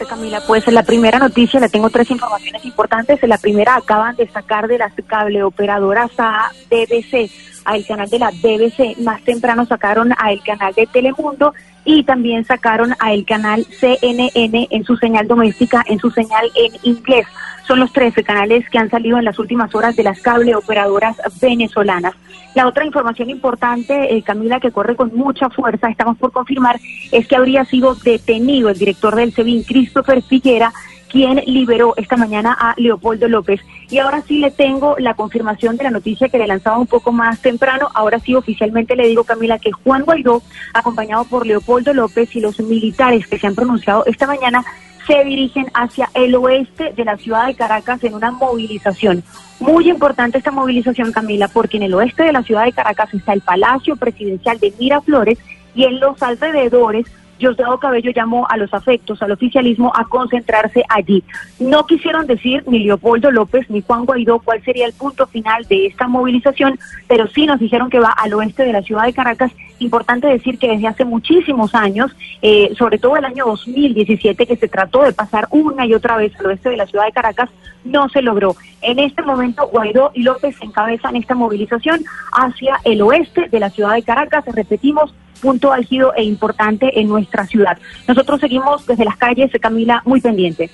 [0.06, 3.20] Camila, pues la primera noticia, le tengo tres informaciones importantes.
[3.24, 7.30] La primera, acaban de sacar de las cableoperadoras a BBC,
[7.66, 8.98] al canal de la BBC.
[9.00, 11.54] Más temprano sacaron a el canal de Telemundo
[11.86, 16.74] y también sacaron a el canal CNN en su señal doméstica, en su señal en
[16.84, 17.28] inglés.
[17.68, 21.18] Son los 13 canales que han salido en las últimas horas de las cable operadoras
[21.42, 22.14] venezolanas.
[22.54, 26.80] La otra información importante, eh, Camila, que corre con mucha fuerza, estamos por confirmar,
[27.12, 30.74] es que habría sido detenido el director del SEBIN, Christopher Figuera,
[31.12, 33.60] quien liberó esta mañana a Leopoldo López.
[33.90, 37.12] Y ahora sí le tengo la confirmación de la noticia que le lanzaba un poco
[37.12, 37.90] más temprano.
[37.94, 40.42] Ahora sí oficialmente le digo, Camila, que Juan Guaidó,
[40.74, 44.64] acompañado por Leopoldo López y los militares que se han pronunciado esta mañana,
[45.06, 49.24] se dirigen hacia el oeste de la ciudad de Caracas en una movilización.
[49.60, 53.34] Muy importante esta movilización, Camila, porque en el oeste de la ciudad de Caracas está
[53.34, 55.40] el Palacio Presidencial de Miraflores
[55.76, 57.06] y en los alrededores
[57.42, 61.24] Diosdado Cabello llamó a los afectos, al oficialismo, a concentrarse allí.
[61.60, 65.88] No quisieron decir ni Leopoldo López ni Juan Guaidó cuál sería el punto final de
[65.88, 69.52] esta movilización, pero sí nos dijeron que va al oeste de la ciudad de Caracas.
[69.80, 74.68] Importante decir que desde hace muchísimos años, eh, sobre todo el año 2017, que se
[74.68, 77.50] trató de pasar una y otra vez al oeste de la ciudad de Caracas,
[77.84, 78.56] no se logró.
[78.82, 83.94] En este momento, Guaidó y López encabezan esta movilización hacia el oeste de la ciudad
[83.94, 84.46] de Caracas.
[84.46, 87.78] Repetimos, punto álgido e importante en nuestra ciudad.
[88.08, 90.72] Nosotros seguimos desde las calles, Camila, muy pendientes.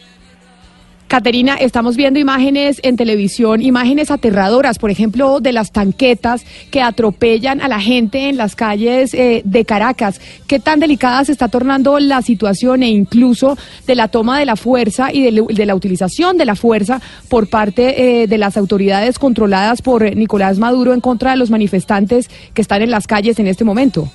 [1.08, 7.62] Caterina, estamos viendo imágenes en televisión, imágenes aterradoras, por ejemplo, de las tanquetas que atropellan
[7.62, 10.20] a la gente en las calles eh, de Caracas.
[10.48, 14.58] ¿Qué tan delicada se está tornando la situación e incluso de la toma de la
[14.58, 19.82] fuerza y de, la utilización de la fuerza por parte eh, de las autoridades controladas
[19.82, 23.64] por Nicolás Maduro en contra de los manifestantes que están en las calles en este
[23.64, 24.10] momento?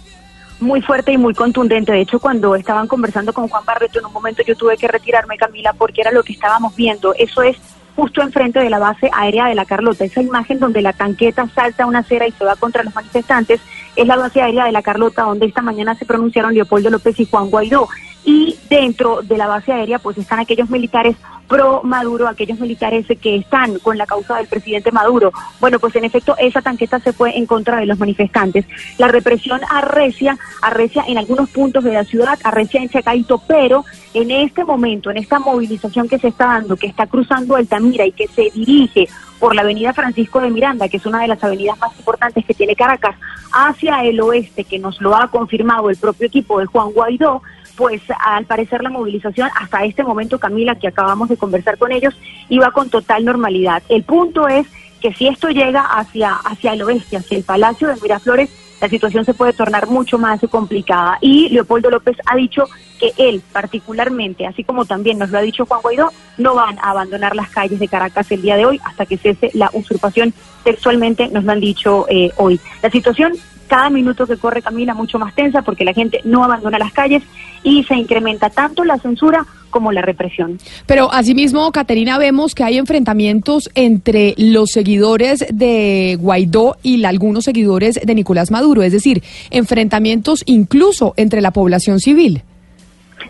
[0.62, 1.92] Muy fuerte y muy contundente.
[1.92, 5.36] De hecho, cuando estaban conversando con Juan Barreto, en un momento yo tuve que retirarme,
[5.36, 7.14] Camila, porque era lo que estábamos viendo.
[7.18, 7.56] Eso es
[7.94, 10.04] justo enfrente de la base aérea de la Carlota.
[10.04, 13.60] Esa imagen donde la tanqueta salta una acera y se va contra los manifestantes
[13.96, 17.26] es la base aérea de la Carlota, donde esta mañana se pronunciaron Leopoldo López y
[17.26, 17.88] Juan Guaidó.
[18.24, 21.16] Y dentro de la base aérea, pues están aquellos militares
[21.48, 25.32] pro Maduro, aquellos militares que están con la causa del presidente Maduro.
[25.60, 28.64] Bueno, pues en efecto esa tanqueta se fue en contra de los manifestantes.
[28.96, 33.84] La represión arrecia, arrecia en algunos puntos de la ciudad, arrecia en Chacaito, pero
[34.14, 38.12] en este momento, en esta movilización que se está dando, que está cruzando Altamira y
[38.12, 39.08] que se dirige
[39.38, 42.54] por la avenida Francisco de Miranda, que es una de las avenidas más importantes que
[42.54, 43.16] tiene Caracas,
[43.52, 47.42] hacia el oeste, que nos lo ha confirmado el propio equipo de Juan Guaidó,
[47.76, 52.14] pues al parecer la movilización hasta este momento, Camila, que acabamos de conversar con ellos,
[52.48, 53.82] iba con total normalidad.
[53.88, 54.66] El punto es
[55.00, 58.50] que si esto llega hacia, hacia el oeste, hacia el Palacio de Miraflores,
[58.80, 61.16] la situación se puede tornar mucho más complicada.
[61.20, 62.64] Y Leopoldo López ha dicho
[62.98, 66.90] que él particularmente, así como también nos lo ha dicho Juan Guaidó, no van a
[66.90, 70.34] abandonar las calles de Caracas el día de hoy hasta que cese la usurpación
[70.64, 72.60] textualmente, nos lo han dicho eh, hoy.
[72.82, 73.34] La situación
[73.72, 77.22] cada minuto que corre Camila mucho más tensa porque la gente no abandona las calles
[77.62, 80.58] y se incrementa tanto la censura como la represión.
[80.84, 87.94] Pero asimismo, Caterina, vemos que hay enfrentamientos entre los seguidores de Guaidó y algunos seguidores
[87.94, 92.42] de Nicolás Maduro, es decir, enfrentamientos incluso entre la población civil.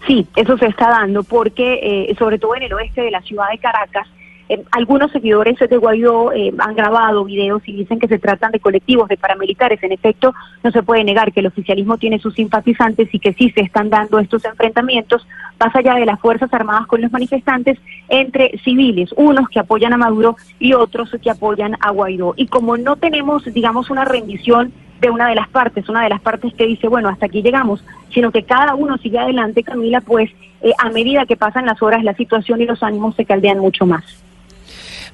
[0.09, 1.74] Sí, eso se está dando porque,
[2.10, 4.09] eh, sobre todo en el oeste de la ciudad de Caracas,
[4.53, 8.61] eh, algunos seguidores de Guaidó eh, han grabado videos y dicen que se tratan de
[8.61, 9.83] colectivos de paramilitares.
[9.83, 13.51] En efecto, no se puede negar que el oficialismo tiene sus simpatizantes y que sí
[13.51, 15.27] se están dando estos enfrentamientos,
[15.59, 19.97] más allá de las Fuerzas Armadas con los manifestantes, entre civiles, unos que apoyan a
[19.97, 22.35] Maduro y otros que apoyan a Guaidó.
[22.37, 26.20] Y como no tenemos, digamos, una rendición de una de las partes, una de las
[26.20, 30.31] partes que dice, bueno, hasta aquí llegamos, sino que cada uno sigue adelante, Camila, pues
[30.61, 33.85] eh, a medida que pasan las horas, la situación y los ánimos se caldean mucho
[33.85, 34.22] más.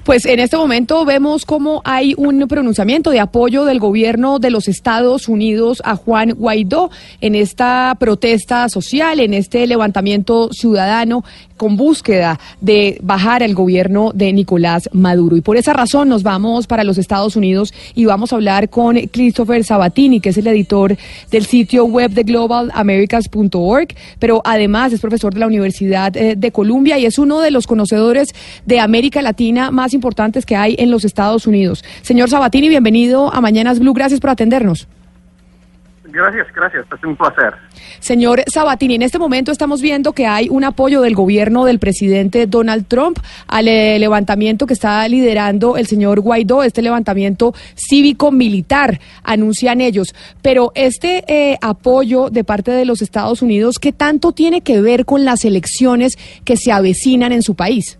[0.03, 4.67] Pues en este momento vemos cómo hay un pronunciamiento de apoyo del gobierno de los
[4.67, 6.89] Estados Unidos a Juan Guaidó
[7.21, 11.23] en esta protesta social, en este levantamiento ciudadano
[11.59, 15.35] con búsqueda de bajar al gobierno de Nicolás Maduro.
[15.35, 18.95] Y por esa razón nos vamos para los Estados Unidos y vamos a hablar con
[18.95, 20.97] Christopher Sabatini, que es el editor
[21.29, 26.97] del sitio web de globalamericas.org, pero además es profesor de la Universidad eh, de Columbia
[26.97, 28.33] y es uno de los conocedores
[28.65, 31.83] de América Latina más importantes que hay en los Estados Unidos.
[32.01, 33.93] Señor Sabatini, bienvenido a Mañanas Blue.
[33.93, 34.87] Gracias por atendernos.
[36.11, 37.53] Gracias, gracias, es un placer.
[37.99, 42.47] Señor Sabatini, en este momento estamos viendo que hay un apoyo del gobierno del presidente
[42.47, 49.81] Donald Trump al eh, levantamiento que está liderando el señor Guaidó, este levantamiento cívico-militar, anuncian
[49.81, 50.15] ellos.
[50.41, 55.05] Pero este eh, apoyo de parte de los Estados Unidos, ¿qué tanto tiene que ver
[55.05, 57.99] con las elecciones que se avecinan en su país?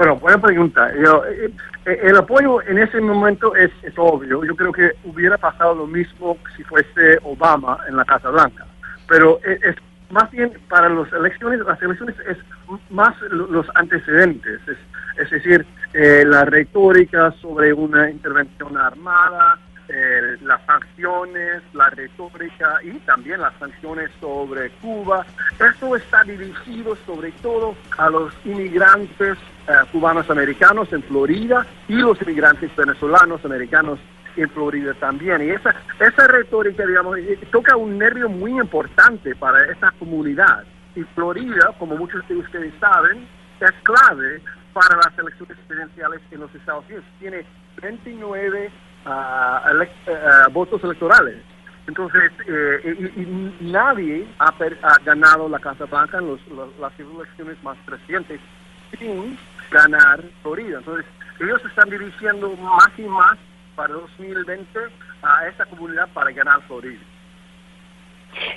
[0.00, 0.90] Bueno, buena pregunta.
[0.94, 1.50] Yo, eh,
[1.84, 4.42] eh, el apoyo en ese momento es, obvio.
[4.46, 8.64] Yo creo que hubiera pasado lo mismo si fuese Obama en la Casa Blanca.
[9.06, 9.76] Pero es, es
[10.08, 12.38] más bien para las elecciones, las elecciones es
[12.88, 14.58] más lo- los antecedentes.
[14.66, 14.78] Es,
[15.18, 19.58] es decir, eh, la retórica sobre una intervención armada,
[19.92, 25.26] eh, las sanciones, la retórica y también las sanciones sobre Cuba.
[25.58, 29.36] Esto está dirigido sobre todo a los inmigrantes
[29.66, 33.98] eh, cubanos americanos en Florida y los inmigrantes venezolanos americanos
[34.36, 35.42] en Florida también.
[35.42, 40.64] Y esa, esa retórica, digamos, eh, toca un nervio muy importante para esta comunidad.
[40.94, 43.26] Y Florida, como muchos de ustedes saben,
[43.60, 44.40] es clave
[44.72, 47.04] para las elecciones presidenciales en los Estados Unidos.
[47.18, 47.44] Tiene
[47.82, 48.70] 29
[49.06, 51.36] ah, elec- ah, votos electorales.
[51.86, 54.48] Entonces, eh, y, y nadie ha,
[54.82, 58.40] ha ganado la Casa Blanca en los- los- las elecciones más recientes
[58.98, 59.36] sin
[59.70, 60.78] ganar Florida.
[60.78, 61.06] Entonces,
[61.40, 63.36] ellos están dirigiendo más y más
[63.74, 64.78] para 2020
[65.22, 67.00] a esta comunidad para ganar Florida.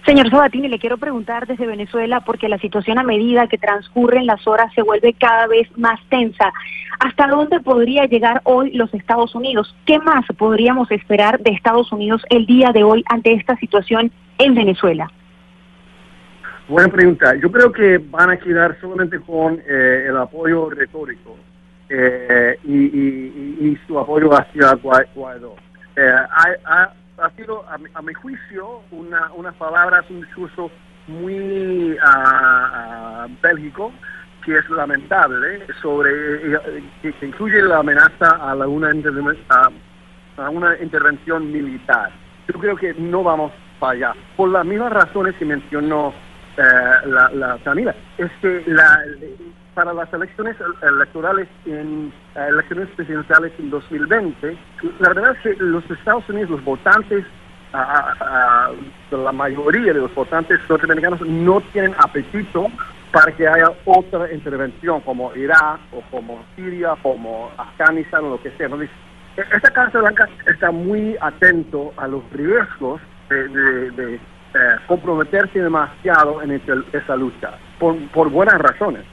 [0.05, 4.45] Señor Sabatini, le quiero preguntar desde Venezuela, porque la situación a medida que transcurren las
[4.47, 6.51] horas se vuelve cada vez más tensa.
[6.99, 9.75] ¿Hasta dónde podría llegar hoy los Estados Unidos?
[9.85, 14.55] ¿Qué más podríamos esperar de Estados Unidos el día de hoy ante esta situación en
[14.55, 15.11] Venezuela?
[16.67, 17.35] Buena pregunta.
[17.35, 21.35] Yo creo que van a quedar solamente con eh, el apoyo retórico
[21.89, 25.55] eh, y, y- y- su apoyo hacia Gua- Guaidó.
[25.97, 26.11] Eh,
[27.17, 30.71] ha sido, a mi, a mi juicio, una, unas palabras, un discurso
[31.07, 33.91] muy ah, bélgico,
[34.43, 36.11] que es lamentable, sobre
[37.01, 38.93] que, que incluye la amenaza a, la, una
[40.81, 42.11] intervención militar.
[42.47, 46.13] Yo creo que no vamos para allá, por las mismas razones que mencionó
[46.57, 46.61] eh,
[47.05, 47.95] la, la Camila.
[48.17, 49.01] Es que la,
[49.73, 54.57] para las elecciones electorales en eh, elecciones presidenciales en 2020,
[54.99, 57.25] la verdad es que los Estados Unidos, los votantes,
[57.73, 58.71] ah, ah,
[59.11, 62.67] la mayoría de los votantes norteamericanos no tienen apetito
[63.11, 68.51] para que haya otra intervención como Irak o como Siria, como Afganistán o lo que
[68.51, 68.67] sea.
[68.67, 75.59] E- esta Casa Blanca está muy atento a los riesgos de, de- de, eh, comprometerse
[75.59, 76.51] demasiado en
[76.93, 79.03] esa lucha, por, por buenas razones.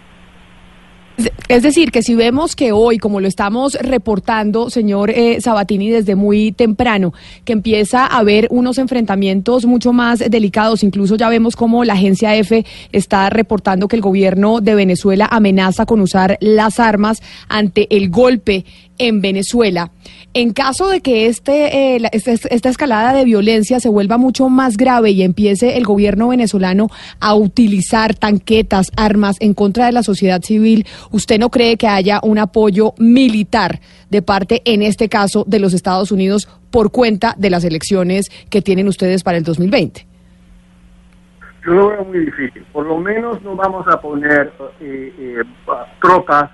[1.49, 6.15] Es decir, que si vemos que hoy, como lo estamos reportando, señor eh, Sabatini, desde
[6.15, 7.13] muy temprano,
[7.45, 12.37] que empieza a haber unos enfrentamientos mucho más delicados, incluso ya vemos cómo la agencia
[12.37, 18.11] F está reportando que el gobierno de Venezuela amenaza con usar las armas ante el
[18.11, 18.65] golpe
[19.01, 19.91] en Venezuela.
[20.35, 24.77] En caso de que este, eh, este- esta escalada de violencia se vuelva mucho más
[24.77, 26.87] grave y empiece el gobierno venezolano
[27.19, 32.21] a utilizar tanquetas, armas en contra de la sociedad civil, ¿usted no cree que haya
[32.23, 37.51] un apoyo militar de parte, en este caso, de los Estados Unidos por cuenta de
[37.51, 40.07] las elecciones que tienen ustedes para el 2020?
[41.67, 42.65] Yo lo veo muy difícil.
[42.73, 45.37] Por lo menos no vamos a poner eh, eh,
[46.01, 46.51] tropas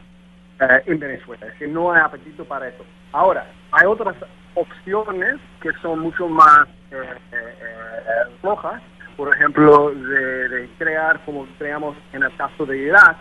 [0.61, 1.47] eh, en Venezuela.
[1.47, 2.85] Es que no hay apetito para eso.
[3.13, 4.15] Ahora, hay otras
[4.55, 6.97] opciones que son mucho más eh,
[7.33, 8.83] eh, eh, flojas.
[9.17, 13.17] Por ejemplo, de, crear, como creamos en el caso de Irak,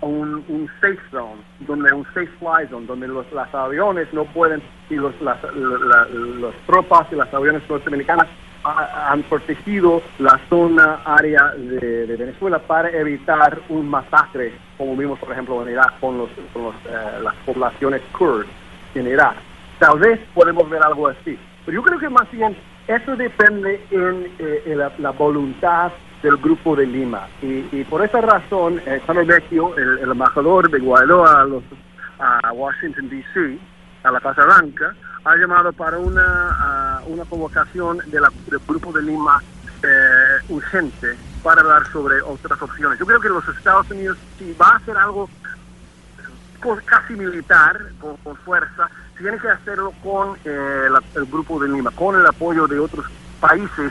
[0.00, 0.44] un,
[0.80, 5.42] safe zone, donde un safe fly zone, donde los aviones no pueden, y los, las,
[5.42, 8.26] la- la- las tropas y las aviones norteamericanas
[8.64, 15.32] ha- han protegido la zona área de, Venezuela para evitar un masacre, como vimos, por
[15.32, 18.46] ejemplo, en Irak con, los, con los, eh, las poblaciones kurd
[18.94, 19.34] en Irak.
[19.78, 21.38] Tal vez podemos ver algo así.
[21.64, 22.56] Pero yo creo que más bien
[22.86, 25.92] eso depende en, eh, la, voluntad
[26.22, 27.28] del grupo de Lima.
[27.40, 31.62] Y, por esa razón, eh, el, el embajador de Guaidó a, los,
[32.18, 33.58] a Washington, D.C.,
[34.02, 34.94] a la Casa Blanca,
[35.24, 39.42] ha llamado para una, ah, una convocación de la- del grupo de Lima
[39.82, 42.98] eh, urgente para hablar sobre otras opciones.
[42.98, 45.28] Yo creo que los Estados Unidos, si va a hacer algo
[46.62, 51.90] con- casi militar, con, fuerza, tiene que hacerlo con eh, la- el grupo de Lima,
[51.92, 53.06] con el apoyo de otros
[53.40, 53.90] países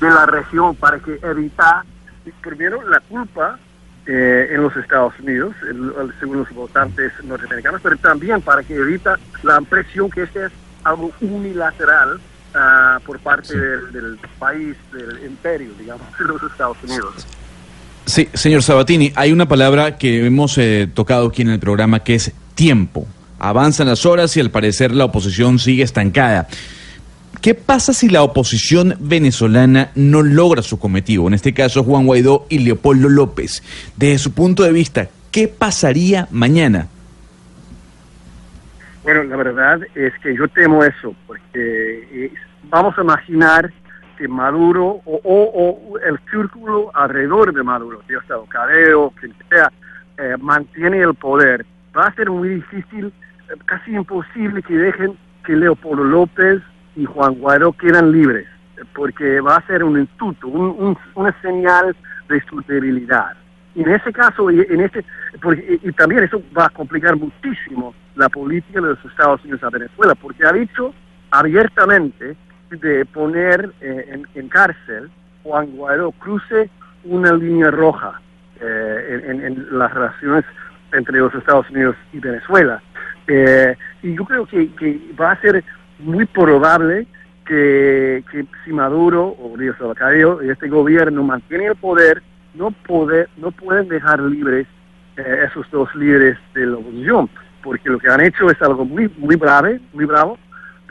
[0.00, 1.84] de la región para que evitar,
[2.42, 3.58] primero, la culpa
[4.06, 9.18] eh, en los Estados Unidos, el- según los votantes norteamericanos, pero también para que evita
[9.42, 10.52] la impresión que este es
[10.84, 12.20] algo unilateral
[12.54, 17.26] ah, por parte del, del país, del imperio, digamos, de los Estados Unidos.
[18.06, 22.16] Sí, señor Sabatini, hay una palabra que hemos eh, tocado aquí en el programa que
[22.16, 23.06] es tiempo.
[23.38, 26.48] Avanzan las horas y al parecer la oposición sigue estancada.
[27.40, 31.26] ¿Qué pasa si la oposición venezolana no logra su cometido?
[31.26, 33.62] En este caso, Juan Guaidó y Leopoldo López.
[33.96, 36.88] Desde su punto de vista, ¿qué pasaría mañana?
[39.02, 41.46] Bueno, la verdad es que yo temo eso, porque
[42.12, 42.32] eh,
[42.64, 43.72] vamos a imaginar
[44.18, 49.72] que Maduro o, el círculo alrededor de Maduro, ya sea Cadeo, quien sea,
[50.18, 51.64] eh, mantiene el poder.
[51.96, 53.06] Va a ser muy difícil,
[53.48, 56.60] eh, casi imposible que dejen que Leopoldo López
[56.94, 58.46] y Juan Guaidó quedan libres,
[58.94, 61.96] porque va a ser un insulto, un- un- una señal
[62.28, 63.32] de su debilidad.
[63.74, 65.02] Y en ese caso, en este,
[65.82, 70.14] y también eso va a complicar muchísimo la política de los Estados Unidos a Venezuela,
[70.14, 70.94] porque ha dicho
[71.30, 72.36] abiertamente
[72.70, 75.10] de poner eh, en, cárcel
[75.42, 76.70] Juan Guaidó cruce
[77.04, 78.20] una línea roja
[78.60, 80.44] eh, en, en- las relaciones
[80.92, 82.82] entre los Estados Unidos y Venezuela.
[83.26, 84.68] Eh, y yo creo que,
[85.20, 85.64] va a ser
[85.98, 87.06] muy probable
[87.46, 88.22] que,
[88.64, 92.22] si Maduro o Díaz Cabello y este gobierno mantiene el poder,
[92.54, 94.66] no, poder, no pueden dejar libres
[95.16, 97.28] eh, esos dos líderes de la oposición,
[97.62, 100.38] porque lo que han hecho es algo muy, muy grave, muy bravo,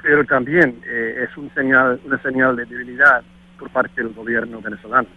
[0.01, 3.21] pero también eh, es un señal, una señal de debilidad
[3.57, 5.07] por parte del gobierno venezolano.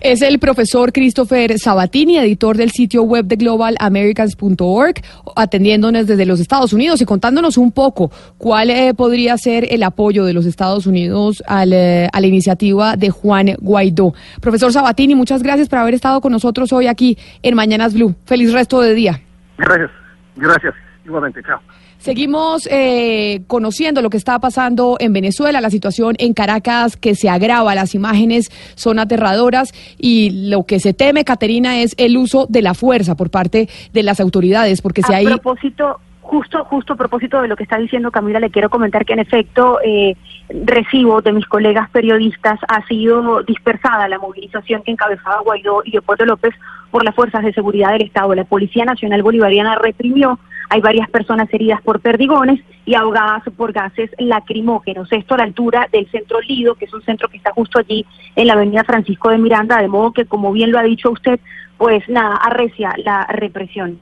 [0.00, 4.94] Es el profesor Christopher Sabatini, editor del sitio web de globalamericans.org,
[5.34, 10.24] atendiéndonos desde los Estados Unidos y contándonos un poco cuál eh, podría ser el apoyo
[10.24, 14.12] de los Estados Unidos al, eh, a la iniciativa de Juan Guaidó.
[14.40, 18.14] Profesor Sabatini, muchas gracias por haber estado con nosotros hoy aquí en Mañanas Blue.
[18.26, 19.20] Feliz resto de día.
[19.56, 19.90] Gracias,
[20.36, 21.60] gracias, igualmente, chao.
[21.98, 27.28] Seguimos eh, conociendo lo que está pasando en Venezuela, la situación en Caracas que se
[27.28, 32.62] agrava, las imágenes son aterradoras y lo que se teme, Caterina, es el uso de
[32.62, 35.26] la fuerza por parte de las autoridades, porque si a hay...
[35.26, 39.14] propósito, justo, justo a propósito de lo que está diciendo Camila, le quiero comentar que
[39.14, 40.16] en efecto eh,
[40.48, 46.26] recibo de mis colegas periodistas ha sido dispersada la movilización que encabezaba Guaidó y Leopoldo
[46.26, 46.54] López
[46.96, 48.34] por las fuerzas de seguridad del Estado.
[48.34, 50.38] La Policía Nacional Bolivariana reprimió,
[50.70, 55.12] hay varias personas heridas por perdigones y ahogadas por gases lacrimógenos.
[55.12, 58.06] Esto a la altura del centro Lido, que es un centro que está justo allí
[58.34, 61.38] en la avenida Francisco de Miranda, de modo que, como bien lo ha dicho usted,
[61.76, 64.00] pues nada, arrecia la represión.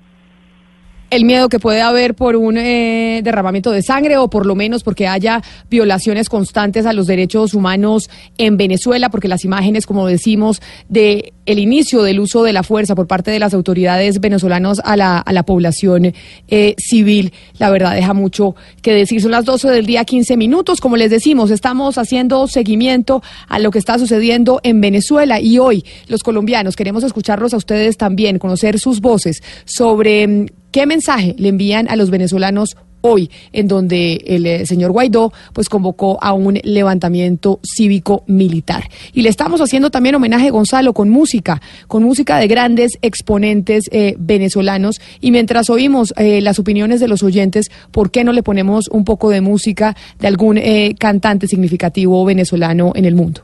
[1.15, 4.83] El miedo que puede haber por un eh, derramamiento de sangre o por lo menos
[4.83, 10.61] porque haya violaciones constantes a los derechos humanos en Venezuela, porque las imágenes, como decimos,
[10.89, 14.97] de el inicio del uso de la fuerza por parte de las autoridades venezolanas a
[14.97, 16.15] la, a la población
[16.49, 19.21] eh, civil, la verdad deja mucho que decir.
[19.21, 20.81] Son las 12 del día, 15 minutos.
[20.81, 25.85] Como les decimos, estamos haciendo seguimiento a lo que está sucediendo en Venezuela y hoy
[26.09, 31.51] los colombianos queremos escucharlos a ustedes también, conocer sus voces sobre mm, ¿Qué mensaje le
[31.51, 36.59] envían a los venezolanos hoy, en donde el eh, señor Guaidó pues convocó a un
[36.65, 38.91] levantamiento cívico militar?
[39.13, 44.17] Y le estamos haciendo también homenaje, Gonzalo, con música, con música de grandes exponentes eh,
[44.19, 45.01] venezolanos.
[45.21, 49.05] Y mientras oímos eh, las opiniones de los oyentes, ¿por qué no le ponemos un
[49.05, 53.43] poco de música de algún eh, cantante significativo venezolano en el mundo?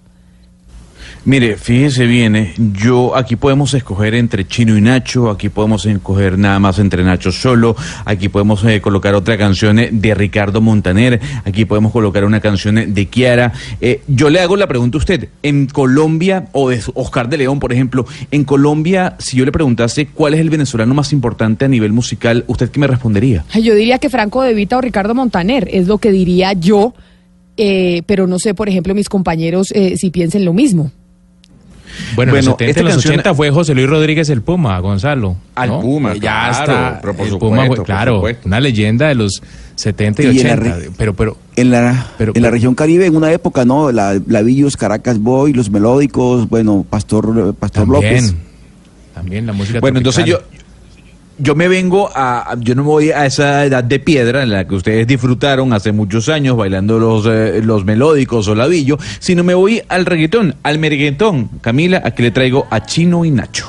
[1.27, 6.39] Mire, fíjese bien, eh, yo aquí podemos escoger entre Chino y Nacho, aquí podemos escoger
[6.39, 7.77] nada más entre Nacho solo,
[8.07, 12.79] aquí podemos eh, colocar otra canción eh, de Ricardo Montaner, aquí podemos colocar una canción
[12.79, 13.53] eh, de Kiara.
[13.83, 17.61] Eh, yo le hago la pregunta a usted, en Colombia, o de Oscar de León,
[17.61, 21.69] por ejemplo, en Colombia, si yo le preguntase cuál es el venezolano más importante a
[21.69, 23.45] nivel musical, ¿usted qué me respondería?
[23.63, 26.95] Yo diría que Franco De Vita o Ricardo Montaner, es lo que diría yo,
[28.07, 30.91] pero no sé, por ejemplo, mis compañeros si piensen lo mismo.
[32.15, 34.43] Bueno, en los Bueno, 70 esta en los canción- 80 fue José Luis Rodríguez el
[34.43, 35.37] Puma, Gonzalo.
[35.55, 35.81] Al ¿no?
[35.81, 36.21] Puma, Ya
[36.65, 38.49] claro, pero por el supuesto, Puma fue, por claro, supuesto.
[38.49, 39.43] una leyenda de los
[39.75, 40.77] 70 y, Y en la 80.
[40.77, 43.93] re- pero, pero, En la, Pero- en la región Caribe, en una época, ¿no?
[43.93, 48.35] La, la Villos, Caracas Boy, Los Melódicos, bueno, Pastor, Pastor también, López.
[49.15, 50.39] también la música Bueno, entonces yo.
[51.41, 54.67] Yo me vengo a, yo no me voy a esa edad de piedra en la
[54.67, 59.83] que ustedes disfrutaron hace muchos años bailando los, eh, melódicos o ladillo, sino me voy
[59.89, 61.49] al reggaetón, al merenguetón.
[61.61, 63.69] Camila, aquí le traigo a Chino y Nacho.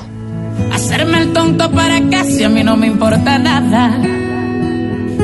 [0.70, 3.98] Hacerme el tonto para casi a mí no me importa nada.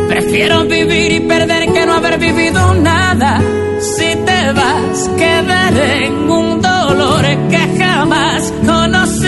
[0.09, 3.41] Prefiero vivir y perder que no haber vivido nada.
[3.81, 9.28] Si te vas, quedaré en un dolor que jamás conocí.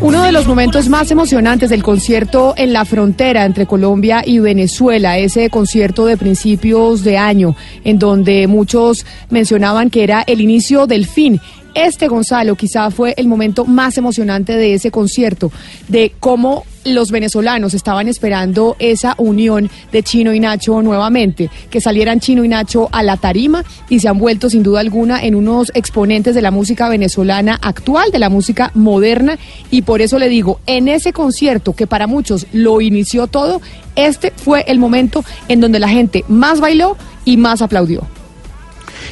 [0.00, 5.18] Uno de los momentos más emocionantes del concierto en la frontera entre Colombia y Venezuela,
[5.18, 11.06] ese concierto de principios de año, en donde muchos mencionaban que era el inicio del
[11.06, 11.40] fin.
[11.74, 15.50] Este, Gonzalo, quizá fue el momento más emocionante de ese concierto,
[15.88, 22.20] de cómo los venezolanos estaban esperando esa unión de Chino y Nacho nuevamente, que salieran
[22.20, 25.70] Chino y Nacho a la tarima y se han vuelto sin duda alguna en unos
[25.74, 29.38] exponentes de la música venezolana actual, de la música moderna,
[29.70, 33.60] y por eso le digo, en ese concierto que para muchos lo inició todo,
[33.94, 38.06] este fue el momento en donde la gente más bailó y más aplaudió.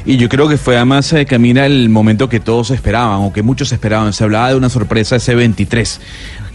[0.07, 3.43] Y yo creo que fue además, eh, Camila, el momento que todos esperaban, o que
[3.43, 4.13] muchos esperaban.
[4.13, 6.01] Se hablaba de una sorpresa ese 23.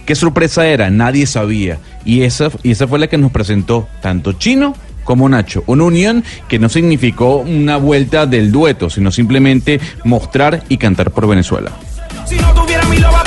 [0.09, 0.89] ¿Qué sorpresa era?
[0.89, 1.77] Nadie sabía.
[2.03, 4.73] Y esa, y esa fue la que nos presentó tanto Chino
[5.03, 5.63] como Nacho.
[5.67, 11.27] Una unión que no significó una vuelta del dueto, sino simplemente mostrar y cantar por
[11.27, 11.69] Venezuela.
[12.25, 13.23] Si no tuviera mi loba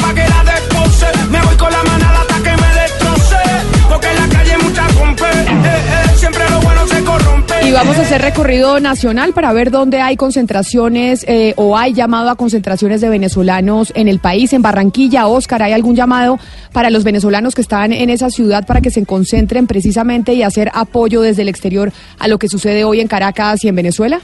[7.65, 12.29] Y vamos a hacer recorrido nacional para ver dónde hay concentraciones eh, o hay llamado
[12.29, 14.53] a concentraciones de venezolanos en el país.
[14.53, 16.39] En Barranquilla, Oscar, ¿hay algún llamado
[16.73, 20.71] para los venezolanos que están en esa ciudad para que se concentren precisamente y hacer
[20.75, 24.21] apoyo desde el exterior a lo que sucede hoy en Caracas y en Venezuela?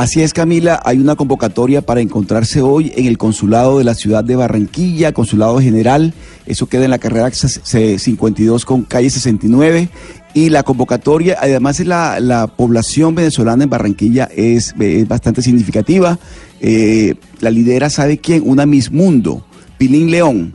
[0.00, 4.24] Así es, Camila, hay una convocatoria para encontrarse hoy en el consulado de la ciudad
[4.24, 6.14] de Barranquilla, consulado general,
[6.46, 9.90] eso queda en la carrera 52 con calle 69,
[10.32, 14.74] y la convocatoria, además la, la población venezolana en Barranquilla es,
[15.06, 16.18] bastante significativa,
[16.62, 18.42] Eh, la lidera, ¿sabe quién?
[18.46, 19.44] Una Miss Mundo,
[19.76, 20.54] Pilín León,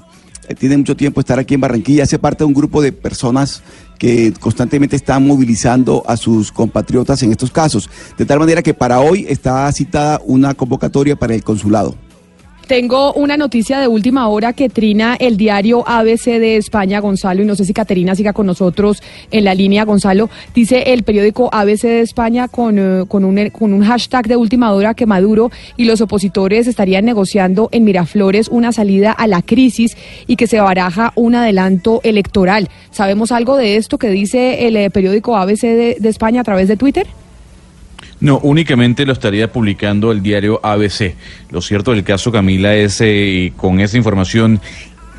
[0.58, 3.64] tiene mucho tiempo estar aquí en Barranquilla, hace parte de un grupo de personas
[3.98, 7.90] que constantemente están movilizando a sus compatriotas en estos casos.
[8.18, 11.96] De tal manera que para hoy está citada una convocatoria para el consulado.
[12.68, 17.46] Tengo una noticia de última hora que trina el diario ABC de España, Gonzalo, y
[17.46, 20.32] no sé si Caterina siga con nosotros en la línea, Gonzalo.
[20.56, 24.72] Dice el periódico ABC de España con, eh, con, un, con un hashtag de última
[24.74, 29.96] hora que Maduro y los opositores estarían negociando en Miraflores una salida a la crisis
[30.26, 32.70] y que se baraja un adelanto electoral.
[32.90, 36.68] ¿Sabemos algo de esto que dice el eh, periódico ABC de, de España a través
[36.68, 37.06] de Twitter?
[38.26, 41.14] No, únicamente lo estaría publicando el diario ABC.
[41.52, 44.60] Lo cierto del caso, Camila, es eh, con esa información.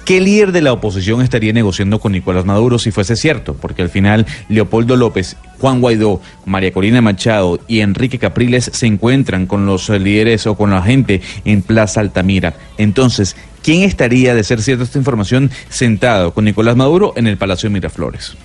[0.05, 3.55] ¿Qué líder de la oposición estaría negociando con Nicolás Maduro si fuese cierto?
[3.55, 9.47] Porque al final Leopoldo López, Juan Guaidó, María Corina Machado y Enrique Capriles se encuentran
[9.47, 12.55] con los eh, líderes o con la gente en Plaza Altamira.
[12.77, 17.69] Entonces, ¿quién estaría, de ser cierta esta información, sentado con Nicolás Maduro en el Palacio
[17.69, 18.37] de Miraflores?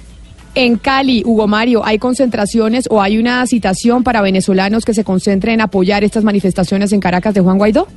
[0.54, 5.56] En Cali, Hugo Mario, ¿hay concentraciones o hay una citación para venezolanos que se concentren
[5.56, 7.88] en apoyar estas manifestaciones en Caracas de Juan Guaidó?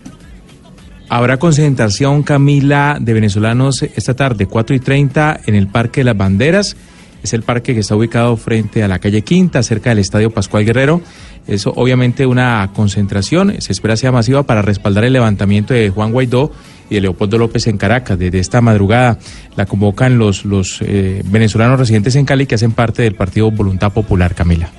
[1.09, 6.17] Habrá concentración, Camila, de venezolanos esta tarde, 4 y 30, en el Parque de las
[6.17, 6.77] Banderas.
[7.25, 10.65] Es el parque que está ubicado frente a la calle Quinta, cerca del Estadio Pascual
[10.65, 11.01] Guerrero.
[11.47, 16.51] Eso, obviamente, una concentración, se espera sea masiva para respaldar el levantamiento de Juan Guaidó
[16.89, 18.19] y de Leopoldo López en Caracas.
[18.19, 19.19] Desde esta madrugada
[19.57, 23.93] la convocan los, los eh, venezolanos residentes en Cali que hacen parte del Partido Voluntad
[23.93, 24.71] Popular, Camila.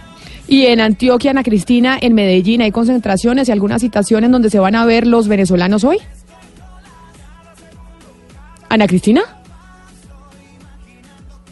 [0.47, 4.75] Y en Antioquia, Ana Cristina, en Medellín, ¿hay concentraciones y algunas citaciones donde se van
[4.75, 5.97] a ver los venezolanos hoy?
[8.69, 9.21] Ana Cristina.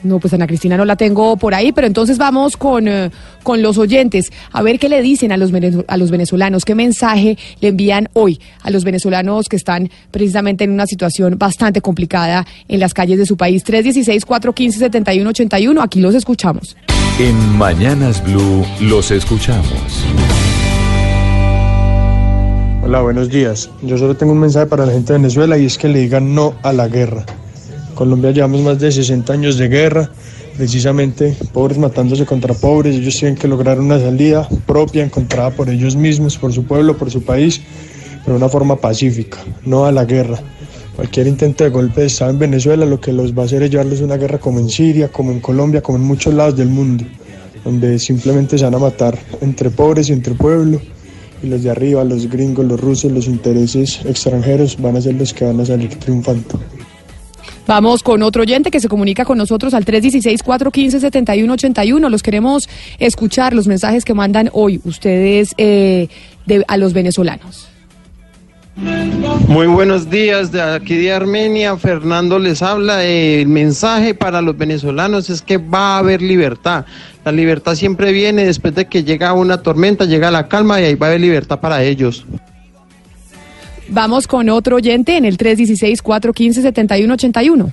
[0.04, 3.12] No, pues Ana Cristina no la tengo por ahí, pero entonces vamos con, eh,
[3.42, 5.52] con los oyentes a ver qué le dicen a los,
[5.88, 10.72] a los venezolanos, qué mensaje le envían hoy a los venezolanos que están precisamente en
[10.72, 13.64] una situación bastante complicada en las calles de su país.
[13.66, 16.76] 316-415-7181, aquí los escuchamos.
[17.20, 20.04] En Mañanas Blue los escuchamos.
[22.86, 23.70] Hola, buenos días.
[23.82, 26.36] Yo solo tengo un mensaje para la gente de Venezuela y es que le digan
[26.36, 27.26] no a la guerra.
[28.04, 30.10] Colombia llevamos más de 60 años de guerra,
[30.58, 32.98] precisamente pobres matándose contra pobres.
[32.98, 37.10] Ellos tienen que lograr una salida propia, encontrada por ellos mismos, por su pueblo, por
[37.10, 37.62] su país,
[38.26, 40.38] pero de una forma pacífica, no a la guerra.
[40.98, 43.72] Cualquier intento de golpe de Estado en Venezuela lo que los va a hacer es
[43.72, 47.06] llevarles una guerra como en Siria, como en Colombia, como en muchos lados del mundo,
[47.64, 50.82] donde simplemente se van a matar entre pobres y entre pueblo
[51.42, 55.34] y los de arriba, los gringos, los rusos, los intereses extranjeros van a ser los
[55.34, 56.60] que van a salir triunfando.
[57.66, 62.10] Vamos con otro oyente que se comunica con nosotros al 316-415-7181.
[62.10, 62.68] Los queremos
[63.00, 66.10] escuchar, los mensajes que mandan hoy ustedes eh,
[66.68, 67.70] a los venezolanos.
[69.48, 71.78] Muy buenos días de aquí de Armenia.
[71.78, 73.06] Fernando les habla.
[73.06, 76.84] El mensaje para los venezolanos es que va a haber libertad.
[77.24, 80.96] La libertad siempre viene después de que llega una tormenta, llega la calma y ahí
[80.96, 82.26] va a haber libertad para ellos.
[83.94, 87.72] Vamos con otro oyente en el 316-415-7181.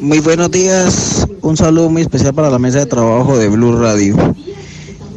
[0.00, 4.16] Muy buenos días, un saludo muy especial para la mesa de trabajo de Blue Radio.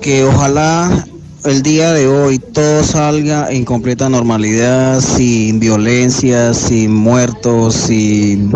[0.02, 1.07] Que ojalá
[1.45, 8.52] el día de hoy todo salga en completa normalidad, sin violencia, sin muertos, sin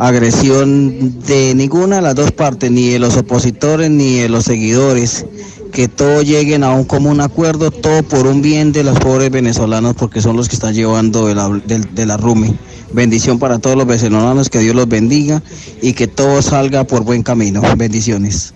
[0.00, 5.26] agresión de ninguna de las dos partes, ni de los opositores ni de los seguidores.
[5.72, 9.94] Que todos lleguen a un común acuerdo, todo por un bien de los pobres venezolanos,
[9.94, 12.54] porque son los que están llevando de la, de.
[12.92, 15.42] Bendición para todos los venezolanos, que Dios los bendiga
[15.80, 17.62] y que todo salga por buen camino.
[17.76, 18.52] Bendiciones.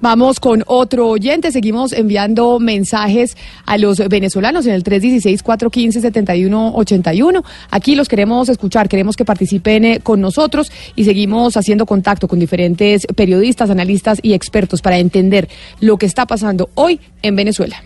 [0.00, 1.52] Vamos con otro oyente.
[1.52, 7.44] Seguimos enviando mensajes a los venezolanos en el 316-415-7181.
[7.70, 12.38] Aquí los queremos escuchar, queremos que participen eh, con nosotros y seguimos haciendo contacto con
[12.38, 15.48] diferentes periodistas, analistas y expertos para entender
[15.80, 17.82] lo que está pasando hoy en Venezuela.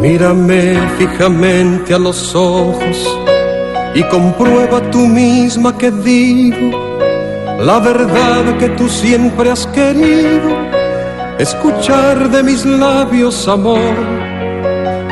[0.00, 3.06] Mírame fijamente a los ojos
[3.94, 6.92] y comprueba tú misma que digo
[7.60, 10.50] la verdad que tú siempre has querido
[11.38, 13.94] escuchar de mis labios amor.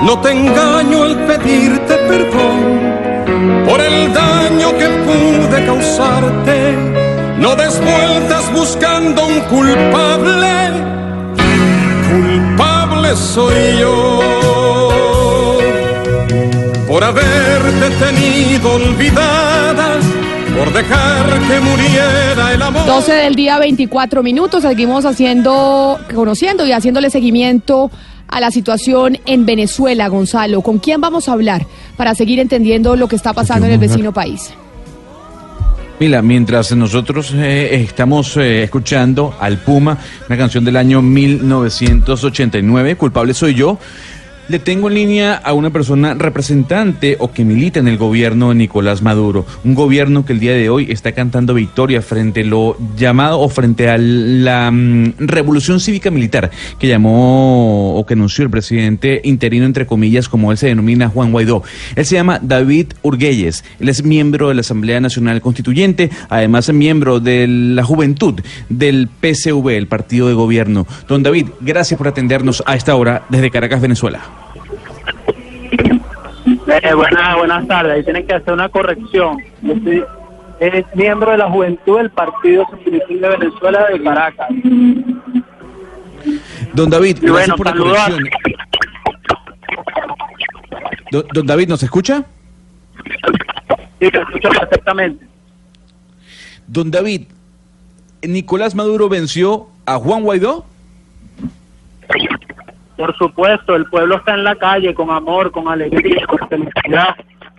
[0.02, 6.76] No te engaño al pedirte perdón por el daño que pude causarte.
[7.38, 10.72] No des vueltas buscando un culpable
[12.10, 14.69] culpable soy yo
[17.00, 19.98] por haberte tenido olvidada,
[20.54, 22.84] por dejar que muriera el amor.
[22.84, 24.60] 12 del día, 24 minutos.
[24.62, 27.90] Seguimos haciendo, conociendo y haciéndole seguimiento
[28.28, 30.60] a la situación en Venezuela, Gonzalo.
[30.60, 31.66] ¿Con quién vamos a hablar
[31.96, 34.50] para seguir entendiendo lo que está pasando en el vecino país?
[35.98, 39.96] Mira, mientras nosotros eh, estamos eh, escuchando al Puma,
[40.28, 43.78] una canción del año 1989, Culpable soy yo,
[44.50, 48.56] le tengo en línea a una persona representante o que milita en el gobierno de
[48.56, 52.76] Nicolás Maduro, un gobierno que el día de hoy está cantando victoria frente a lo
[52.96, 56.50] llamado o frente a la mm, revolución cívica militar
[56.80, 61.30] que llamó o que anunció el presidente interino entre comillas como él se denomina Juan
[61.30, 61.62] Guaidó.
[61.94, 66.74] Él se llama David Urguelles, él es miembro de la Asamblea Nacional Constituyente, además es
[66.74, 70.88] miembro de la juventud del PCV, el partido de gobierno.
[71.06, 74.39] Don David, gracias por atendernos a esta hora desde Caracas, Venezuela.
[76.70, 77.92] Eh, buenas, buenas tardes.
[77.92, 79.38] Ahí tienen que hacer una corrección.
[79.62, 80.04] Yo soy
[80.60, 84.48] eh, miembro de la juventud del Partido Socialista de Venezuela de Caracas.
[86.72, 88.28] Don David, Y gracias bueno, por la saludos corrección.
[91.10, 92.24] Don, don David, ¿nos escucha?
[93.98, 95.26] Sí, te escucho perfectamente.
[96.68, 97.22] Don David,
[98.22, 100.66] ¿Nicolás Maduro venció a Juan Guaidó?
[103.00, 107.16] Por supuesto, el pueblo está en la calle con amor, con alegría, con felicidad,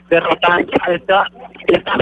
[0.07, 1.27] derrotando esta,
[1.65, 1.97] esta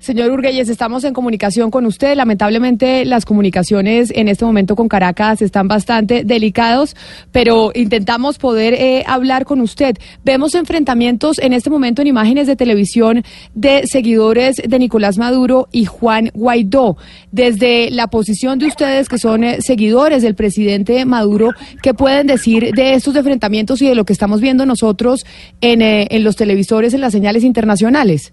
[0.00, 2.16] Señor Urguelles, estamos en comunicación con usted.
[2.16, 6.96] Lamentablemente las comunicaciones en este momento con Caracas están bastante delicados,
[7.32, 9.98] pero intentamos poder eh, hablar con usted.
[10.24, 13.24] Vemos enfrentamientos en este momento en imágenes de televisión
[13.54, 16.96] de seguidores de Nicolás Maduro y Juan Guaidó.
[17.30, 21.50] Desde la posición de ustedes que son eh, seguidores del presidente Maduro,
[21.82, 25.26] ¿qué pueden decir de estos enfrentamientos y de lo que estamos viendo nosotros
[25.60, 28.32] en, eh, en los televisores, en las señales internacionales?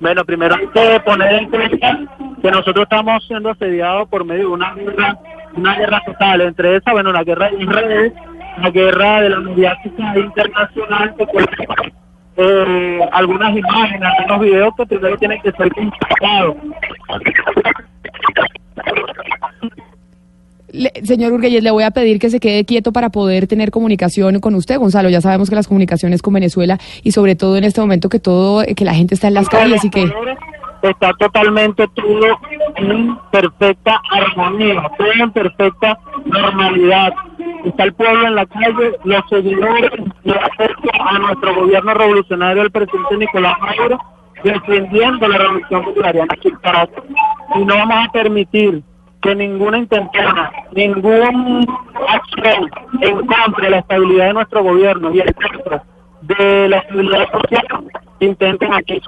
[0.00, 1.98] Bueno, primero hay que poner en cuenta
[2.40, 5.18] que nosotros estamos siendo asediados por medio de una guerra,
[5.54, 6.40] una guerra total.
[6.40, 8.12] Entre esas, bueno, la guerra de redes,
[8.62, 11.46] la guerra de la mediática internacional, que pues,
[12.38, 16.56] eh, algunas imágenes, algunos videos que primero tienen que ser consultados.
[20.72, 24.40] Le- señor Urguelles, le voy a pedir que se quede quieto para poder tener comunicación
[24.40, 25.08] con usted, Gonzalo.
[25.08, 28.62] Ya sabemos que las comunicaciones con Venezuela y sobre todo en este momento que todo,
[28.62, 30.10] eh, que la gente está en las calles y que
[30.82, 32.38] está totalmente todo
[32.76, 37.12] en perfecta armonía, todo en perfecta normalidad.
[37.64, 39.90] Está el pueblo en la calle, los seguidores
[40.24, 43.98] afecto a nuestro gobierno revolucionario del presidente Nicolás Maduro,
[44.42, 47.04] defendiendo la revolución bolivariana aquí en Caracas.
[47.56, 48.82] Y no vamos a permitir
[49.22, 51.66] que ninguna intentona, ningún
[52.08, 52.70] acción
[53.00, 55.84] en contra de la estabilidad de nuestro gobierno y contra
[56.22, 57.66] de la estabilidad social
[58.20, 59.00] intenten aquí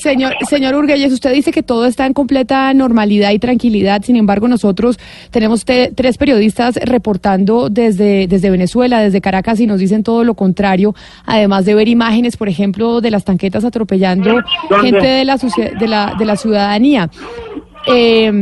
[0.00, 4.02] Señor, señor Urguelles, usted dice que todo está en completa normalidad y tranquilidad.
[4.02, 4.98] Sin embargo, nosotros
[5.30, 10.34] tenemos te- tres periodistas reportando desde, desde Venezuela, desde Caracas, y nos dicen todo lo
[10.34, 10.94] contrario.
[11.24, 14.90] Además de ver imágenes, por ejemplo, de las tanquetas atropellando ¿Dónde?
[14.90, 17.08] gente de la, de la, de la ciudadanía.
[17.86, 18.32] Eh,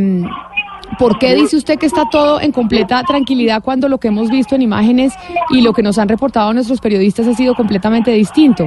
[0.98, 4.54] ¿Por qué dice usted que está todo en completa tranquilidad cuando lo que hemos visto
[4.54, 5.14] en imágenes
[5.50, 8.66] y lo que nos han reportado nuestros periodistas ha sido completamente distinto?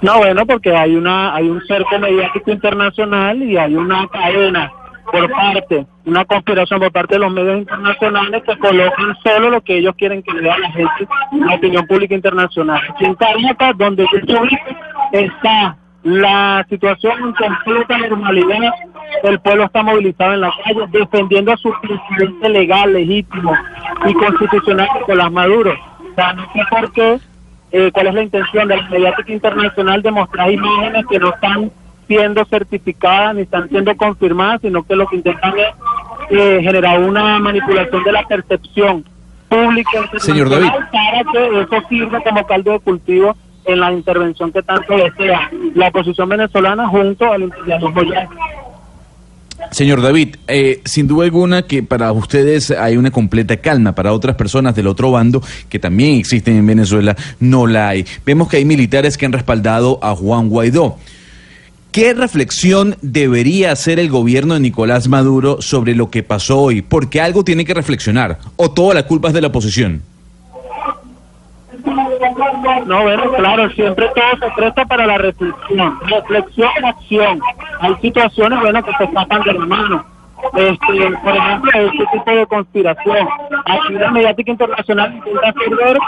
[0.00, 4.72] No, bueno, porque hay una hay un cerco mediático internacional y hay una cadena
[5.10, 9.78] por parte, una conspiración por parte de los medios internacionales que colocan solo lo que
[9.78, 12.80] ellos quieren que vea la gente, la opinión pública internacional.
[12.88, 13.16] Aquí en
[13.76, 14.42] donde yo
[15.12, 18.72] está la situación en completa normalidad,
[19.22, 23.54] el pueblo está movilizado en la calle defendiendo a su presidente legal, legítimo
[24.08, 25.72] y constitucional, Nicolás Maduro.
[25.72, 27.20] O sea, no sé por qué
[27.70, 31.70] eh, cuál es la intención de la mediática internacional de mostrar imágenes que no están
[32.06, 35.68] siendo certificadas ni están siendo confirmadas, sino que lo que intentan es
[36.30, 39.04] eh, generar una manipulación de la percepción
[39.48, 40.68] pública Señor David.
[40.90, 45.88] para que eso sirva como caldo de cultivo en la intervención que tanto desea la
[45.88, 48.36] oposición venezolana junto al yanqui.
[49.70, 54.36] Señor David, eh, sin duda alguna que para ustedes hay una completa calma, para otras
[54.36, 58.04] personas del otro bando que también existen en Venezuela no la hay.
[58.26, 60.98] Vemos que hay militares que han respaldado a Juan Guaidó.
[61.92, 66.82] ¿Qué reflexión debería hacer el gobierno de Nicolás Maduro sobre lo que pasó hoy?
[66.82, 70.02] Porque algo tiene que reflexionar, o toda la culpa es de la oposición.
[72.86, 75.98] No, bueno, claro, siempre todo se presta para la reflexión.
[76.06, 77.40] Reflexión, acción.
[77.80, 80.04] Hay situaciones, bueno, que se escapan de la mano.
[80.54, 83.28] Este, por ejemplo, este tipo de conspiración.
[83.66, 85.98] Aquí la mediática internacional intenta hacer ver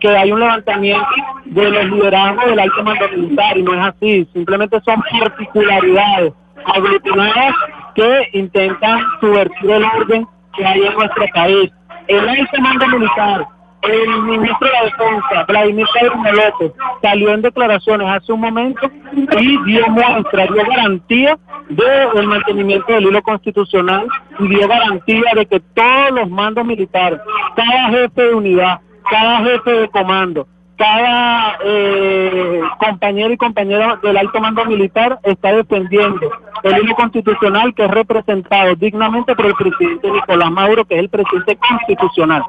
[0.00, 1.06] que hay un levantamiento
[1.44, 4.28] de los liderazgos del alto mando militar y no es así.
[4.32, 6.32] Simplemente son particularidades
[6.66, 7.54] aglutinadas
[7.94, 10.26] que intentan subvertir el orden
[10.56, 11.70] que hay en nuestro país.
[12.08, 13.46] El alto mando militar
[13.86, 18.90] el ministro de la Defensa, Vladimir Pedro López, salió en declaraciones hace un momento
[19.38, 21.38] y dio muestra, dio garantía
[21.68, 24.06] del mantenimiento del hilo constitucional
[24.38, 27.20] y dio garantía de que todos los mandos militares,
[27.56, 28.80] cada jefe de unidad,
[29.10, 30.46] cada jefe de comando,
[30.76, 36.30] cada eh, compañero y compañera del alto mando militar está defendiendo
[36.62, 41.08] el hilo constitucional que es representado dignamente por el presidente Nicolás Maduro, que es el
[41.10, 42.42] presidente constitucional.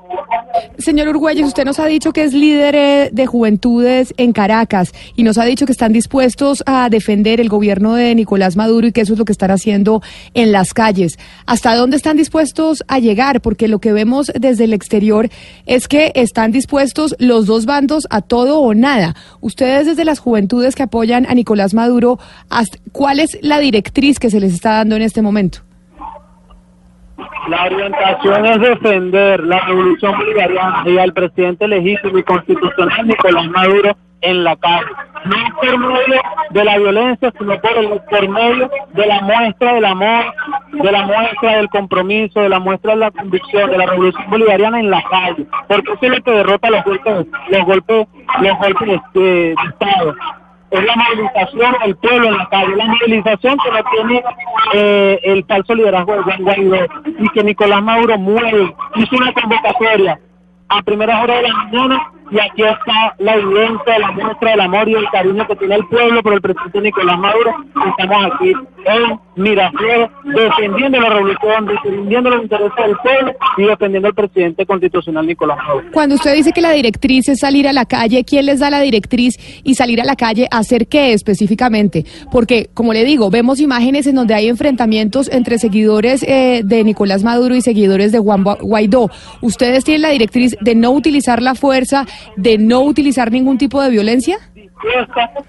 [0.78, 5.24] Señor Urguelles, usted nos ha dicho que es líder eh, de juventudes en Caracas y
[5.24, 9.02] nos ha dicho que están dispuestos a defender el gobierno de Nicolás Maduro y que
[9.02, 10.02] eso es lo que están haciendo
[10.34, 11.20] en las calles.
[11.46, 13.42] ¿Hasta dónde están dispuestos a llegar?
[13.42, 15.30] Porque lo que vemos desde el exterior
[15.66, 19.16] es que están dispuestos los dos bandos a todo o nada.
[19.42, 22.20] Ustedes desde las juventudes que apoyan a Nicolás Maduro,
[22.92, 25.60] ¿cuál es la directriz que se les está dando en este momento?
[27.49, 33.95] La orientación es defender la revolución bolivariana y al presidente legítimo y constitucional Nicolás Maduro
[34.22, 34.86] en la calle.
[35.26, 36.22] No por medio
[36.52, 40.26] de la violencia, sino por, el, por medio de la muestra del amor,
[40.72, 44.80] de la muestra del compromiso, de la muestra de la convicción, de la revolución bolivariana
[44.80, 45.45] en la calle.
[45.68, 48.07] Porque eso es lo que derrota los golpes, los golpes,
[48.41, 50.16] los golpes de, de Estado
[50.78, 54.24] es la movilización del pueblo en la calle, la movilización que no tiene
[54.74, 56.88] eh, el falso liderazgo de Juan Guaidó
[57.20, 60.20] y que Nicolás Maduro mueve, hizo una convocatoria
[60.70, 64.90] a primeras horas de la mañana y aquí está la evidencia, la muestra del amor
[64.90, 67.52] y el cariño que tiene el pueblo por el presidente Nicolás Maduro.
[67.90, 68.52] Estamos aquí
[68.86, 75.26] en Miraflores defendiendo la revolución, defendiendo los intereses del pueblo y defendiendo al presidente constitucional
[75.28, 75.86] Nicolás Maduro.
[75.92, 78.80] Cuando usted dice que la directriz es salir a la calle, ¿quién les da la
[78.82, 82.06] directriz y salir a la calle hacer qué específicamente?
[82.32, 87.24] Porque, como le digo, vemos imágenes en donde hay enfrentamientos entre seguidores eh, de Nicolás
[87.24, 89.10] Maduro y seguidores de Juan Gua- Guaidó.
[89.42, 93.90] ¿Ustedes tienen la directriz de no utilizar la fuerza, de no utilizar ningún tipo de
[93.90, 94.38] violencia?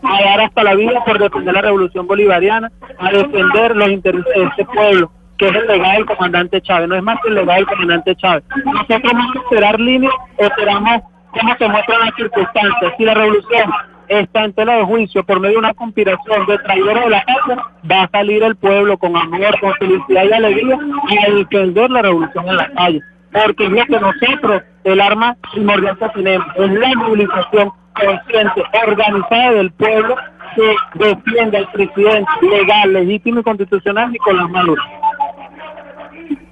[0.02, 4.44] a dar hasta la vida por defender la revolución bolivariana, a defender los intereses de
[4.44, 7.56] este pueblo, que es el legado del comandante Chávez, no es más que el legado
[7.58, 8.44] del comandante Chávez.
[8.64, 11.02] Nosotros vamos a esperar líneas, esperamos
[11.32, 12.92] cómo se muestran las circunstancias.
[12.96, 13.70] Si la revolución
[14.08, 17.64] está en tela de juicio por medio de una conspiración de traidores de la patria,
[17.90, 22.48] va a salir el pueblo con amor, con felicidad y alegría a defender la revolución
[22.48, 23.02] en la calle.
[23.44, 29.70] Porque lo que nosotros, el arma primordial que tenemos, es la movilización consciente, organizada del
[29.72, 30.16] pueblo
[30.54, 34.82] que defiende al presidente legal, legítimo y constitucional Nicolás Maduro.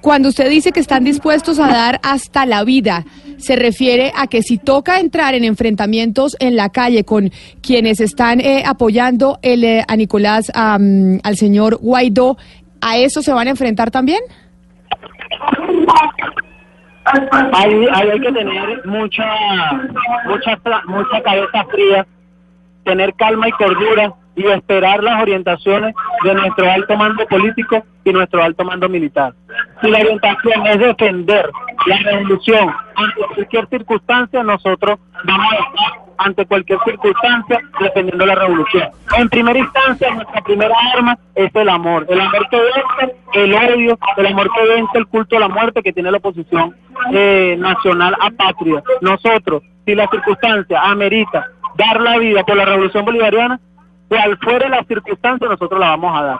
[0.02, 3.04] Cuando usted dice que están dispuestos a dar hasta la vida,
[3.38, 7.30] se refiere a que si toca entrar en enfrentamientos en la calle con
[7.62, 12.36] quienes están eh, apoyando el, eh, a Nicolás, al señor Guaidó,
[12.82, 14.20] ¿a eso se van a enfrentar también?
[17.52, 19.24] Ahí, hay que tener mucha,
[20.26, 22.06] mucha, mucha cabeza fría
[22.84, 25.94] tener calma y cordura y esperar las orientaciones
[26.24, 29.32] de nuestro alto mando político y nuestro alto mando militar.
[29.80, 31.50] Si la orientación es defender
[31.86, 38.88] la revolución ante cualquier circunstancia, nosotros vamos a estar ante cualquier circunstancia defendiendo la revolución.
[39.16, 42.06] En primera instancia, nuestra primera arma es el amor.
[42.08, 45.82] El amor que vence el odio, el amor que vence el culto a la muerte
[45.82, 46.74] que tiene la oposición
[47.12, 48.82] eh, nacional a patria.
[49.00, 51.46] Nosotros, si la circunstancia amerita
[51.76, 53.60] dar la vida por la revolución bolivariana,
[54.08, 56.38] cual fuere la circunstancia, nosotros la vamos a dar.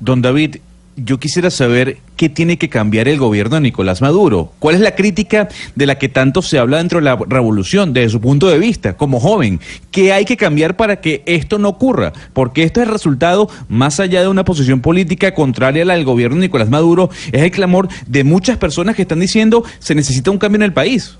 [0.00, 0.56] Don David,
[0.96, 4.52] yo quisiera saber qué tiene que cambiar el gobierno de Nicolás Maduro.
[4.58, 8.10] ¿Cuál es la crítica de la que tanto se habla dentro de la revolución, desde
[8.10, 9.60] su punto de vista, como joven?
[9.90, 12.12] ¿Qué hay que cambiar para que esto no ocurra?
[12.32, 16.04] Porque esto es el resultado, más allá de una posición política contraria a la del
[16.04, 20.30] gobierno de Nicolás Maduro, es el clamor de muchas personas que están diciendo se necesita
[20.30, 21.18] un cambio en el país.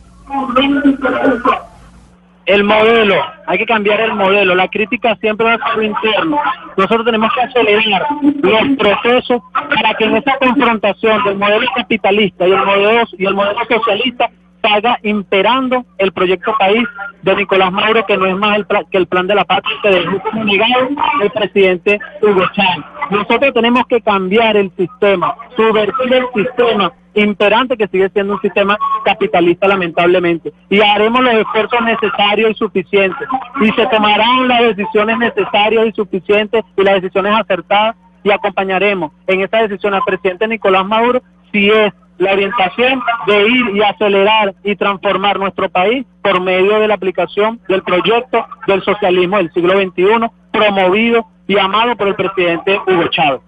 [2.46, 3.16] El modelo,
[3.46, 4.54] hay que cambiar el modelo.
[4.54, 6.38] La crítica siempre va a ser interno.
[6.76, 8.06] Nosotros tenemos que acelerar
[8.40, 13.34] los procesos para que en esa confrontación del modelo capitalista y el modelo, y el
[13.34, 14.30] modelo socialista
[14.66, 16.84] salga imperando el proyecto país
[17.22, 18.58] de Nicolás Maduro, que no es más
[18.90, 20.88] que el plan de la patria que dejó como negado
[21.22, 22.84] el presidente Hugo Chávez.
[23.10, 28.76] Nosotros tenemos que cambiar el sistema, subvertir el sistema imperante que sigue siendo un sistema
[29.04, 33.26] capitalista lamentablemente y haremos los esfuerzos necesarios y suficientes
[33.62, 39.40] y se tomarán las decisiones necesarias y suficientes y las decisiones acertadas y acompañaremos en
[39.40, 41.22] esa decisión al presidente Nicolás Maduro
[41.52, 46.88] si es la orientación de ir y acelerar y transformar nuestro país por medio de
[46.88, 52.78] la aplicación del proyecto del socialismo del siglo XXI promovido y amado por el presidente
[52.86, 53.40] Hugo Chávez.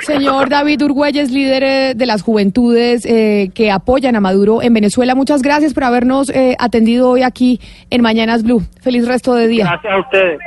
[0.00, 5.14] Señor David Urgüelles, líder eh, de las juventudes eh, que apoyan a Maduro en Venezuela,
[5.14, 7.60] muchas gracias por habernos eh, atendido hoy aquí
[7.90, 8.62] en Mañanas Blue.
[8.80, 9.64] Feliz resto de día.
[9.64, 10.38] Gracias a ustedes.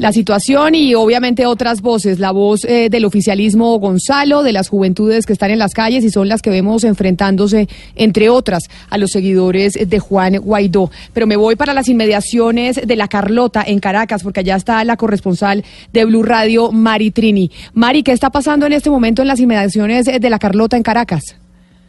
[0.00, 5.26] La situación y obviamente otras voces, la voz eh, del oficialismo Gonzalo, de las juventudes
[5.26, 9.10] que están en las calles y son las que vemos enfrentándose, entre otras, a los
[9.10, 10.90] seguidores de Juan Guaidó.
[11.12, 14.96] Pero me voy para las inmediaciones de la Carlota en Caracas, porque allá está la
[14.96, 17.50] corresponsal de Blue Radio, Mari Trini.
[17.74, 21.36] Mari, ¿qué está pasando en este momento en las inmediaciones de la Carlota en Caracas?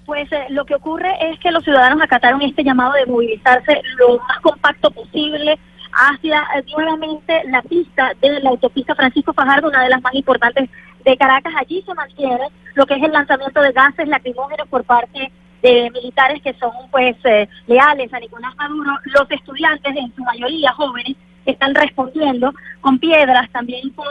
[0.06, 4.18] Pues eh, lo que ocurre es que los ciudadanos acataron este llamado de movilizarse lo
[4.18, 5.58] más compacto posible
[5.94, 10.70] hacia eh, nuevamente la pista de la autopista Francisco Fajardo, una de las más importantes
[11.04, 11.54] de Caracas.
[11.58, 15.32] Allí se mantiene lo que es el lanzamiento de gases lacrimógenos por parte
[15.62, 18.92] de militares que son pues eh, leales a Nicolás Maduro.
[19.06, 21.16] Los estudiantes, en su mayoría jóvenes,
[21.46, 24.08] están respondiendo con piedras, también con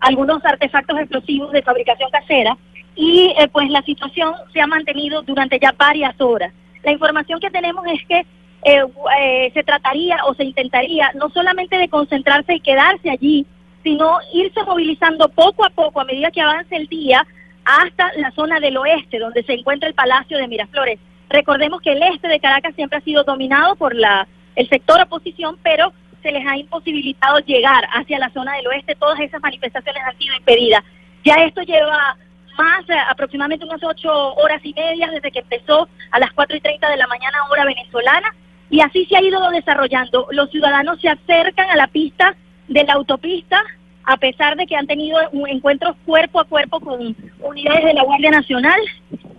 [0.00, 2.56] algunos artefactos explosivos de fabricación casera
[2.94, 6.52] y eh, pues la situación se ha mantenido durante ya varias horas.
[6.82, 8.26] La información que tenemos es que
[8.64, 8.82] eh,
[9.20, 13.46] eh, se trataría o se intentaría no solamente de concentrarse y quedarse allí,
[13.82, 17.26] sino irse movilizando poco a poco a medida que avance el día
[17.64, 20.98] hasta la zona del oeste, donde se encuentra el Palacio de Miraflores.
[21.28, 24.26] Recordemos que el este de Caracas siempre ha sido dominado por la
[24.56, 25.92] el sector oposición, pero
[26.22, 28.94] se les ha imposibilitado llegar hacia la zona del oeste.
[28.94, 30.82] Todas esas manifestaciones han sido impedidas.
[31.24, 32.16] Ya esto lleva
[32.56, 36.60] más, eh, aproximadamente unas ocho horas y media desde que empezó a las cuatro y
[36.60, 38.32] treinta de la mañana hora venezolana
[38.70, 40.28] y así se ha ido desarrollando.
[40.30, 42.34] Los ciudadanos se acercan a la pista
[42.68, 43.62] de la autopista
[44.06, 48.30] a pesar de que han tenido encuentros cuerpo a cuerpo con unidades de la Guardia
[48.30, 48.80] Nacional,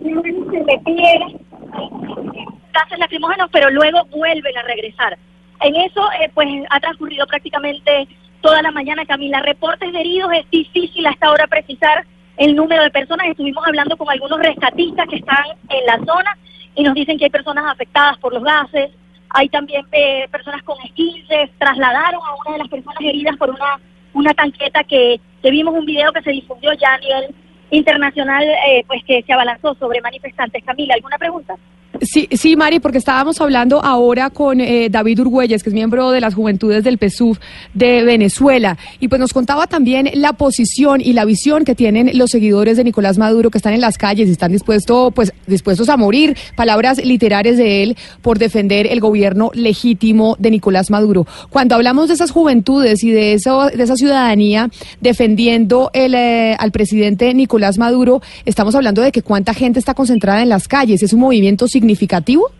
[0.00, 1.18] se le pide
[2.72, 5.16] gases lacrimógenos, pero luego vuelven a regresar.
[5.60, 8.08] En eso, eh, pues, ha transcurrido prácticamente
[8.40, 9.40] toda la mañana, Camila.
[9.40, 12.04] Reportes de heridos, es difícil hasta ahora precisar
[12.36, 13.28] el número de personas.
[13.28, 16.36] Estuvimos hablando con algunos rescatistas que están en la zona
[16.74, 18.90] y nos dicen que hay personas afectadas por los gases.
[19.38, 21.50] Hay también eh, personas con esquinces.
[21.58, 23.78] Trasladaron a una de las personas heridas por una,
[24.14, 27.34] una tanqueta que, que vimos un video que se difundió ya a nivel
[27.70, 30.64] internacional, eh, pues que se abalanzó sobre manifestantes.
[30.64, 31.54] Camila, ¿alguna pregunta?
[32.02, 36.20] Sí, sí, Mari, porque estábamos hablando ahora con eh, David Urgüelles, que es miembro de
[36.20, 37.38] las Juventudes del PSUV
[37.74, 42.30] de Venezuela, y pues nos contaba también la posición y la visión que tienen los
[42.30, 45.96] seguidores de Nicolás Maduro, que están en las calles y están dispuestos, pues, dispuestos a
[45.96, 51.26] morir, palabras literarias de él, por defender el gobierno legítimo de Nicolás Maduro.
[51.50, 56.72] Cuando hablamos de esas juventudes y de, eso, de esa ciudadanía defendiendo el, eh, al
[56.72, 61.12] presidente Nicolás Maduro, estamos hablando de que cuánta gente está concentrada en las calles, es
[61.12, 62.50] un movimiento significativo.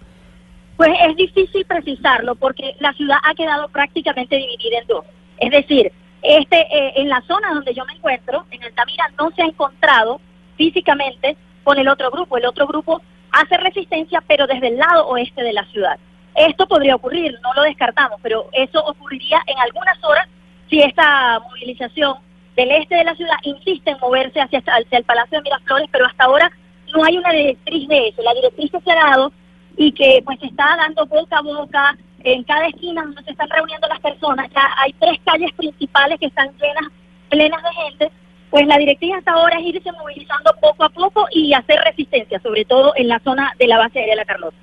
[0.76, 5.04] Pues es difícil precisarlo porque la ciudad ha quedado prácticamente dividida en dos.
[5.38, 5.90] Es decir,
[6.22, 10.20] este eh, en la zona donde yo me encuentro, en Altamira, no se ha encontrado
[10.56, 12.36] físicamente con el otro grupo.
[12.36, 13.00] El otro grupo
[13.32, 15.98] hace resistencia, pero desde el lado oeste de la ciudad.
[16.34, 20.28] Esto podría ocurrir, no lo descartamos, pero eso ocurriría en algunas horas
[20.68, 22.16] si esta movilización
[22.54, 26.04] del este de la ciudad insiste en moverse hacia, hacia el Palacio de Miraflores, pero
[26.04, 26.52] hasta ahora
[26.94, 28.22] no hay una directriz de eso.
[28.22, 29.32] La directriz que se ha dado
[29.76, 33.48] y que pues se está dando boca a boca en cada esquina donde se están
[33.50, 36.90] reuniendo las personas, ya hay tres calles principales que están llenas,
[37.28, 38.12] plenas de gente,
[38.50, 42.64] pues la directriz hasta ahora es irse movilizando poco a poco y hacer resistencia, sobre
[42.64, 44.56] todo en la zona de la base aérea de la Carlota.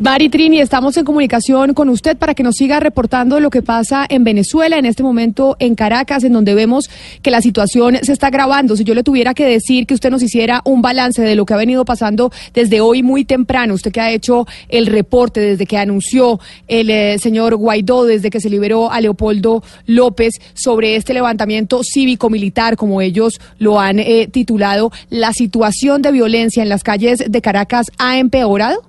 [0.00, 4.06] Mari Trini, estamos en comunicación con usted para que nos siga reportando lo que pasa
[4.08, 6.88] en Venezuela, en este momento en Caracas, en donde vemos
[7.20, 8.76] que la situación se está agravando.
[8.76, 11.54] Si yo le tuviera que decir que usted nos hiciera un balance de lo que
[11.54, 15.78] ha venido pasando desde hoy muy temprano, usted que ha hecho el reporte desde que
[15.78, 16.38] anunció
[16.68, 22.76] el eh, señor Guaidó, desde que se liberó a Leopoldo López sobre este levantamiento cívico-militar,
[22.76, 27.86] como ellos lo han eh, titulado, ¿la situación de violencia en las calles de Caracas
[27.98, 28.87] ha empeorado?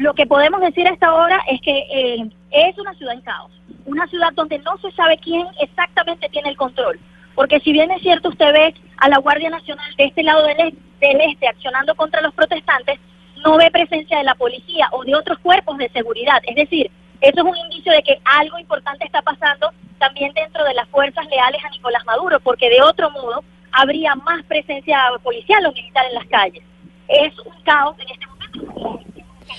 [0.00, 3.52] Lo que podemos decir a esta hora es que eh, es una ciudad en caos,
[3.84, 6.98] una ciudad donde no se sabe quién exactamente tiene el control.
[7.34, 10.56] Porque si bien es cierto, usted ve a la Guardia Nacional de este lado del,
[11.00, 12.98] del este accionando contra los protestantes,
[13.44, 16.40] no ve presencia de la policía o de otros cuerpos de seguridad.
[16.44, 16.90] Es decir,
[17.20, 21.26] eso es un indicio de que algo importante está pasando también dentro de las fuerzas
[21.26, 26.14] leales a Nicolás Maduro, porque de otro modo habría más presencia policial o militar en
[26.14, 26.64] las calles.
[27.06, 29.10] Es un caos en este momento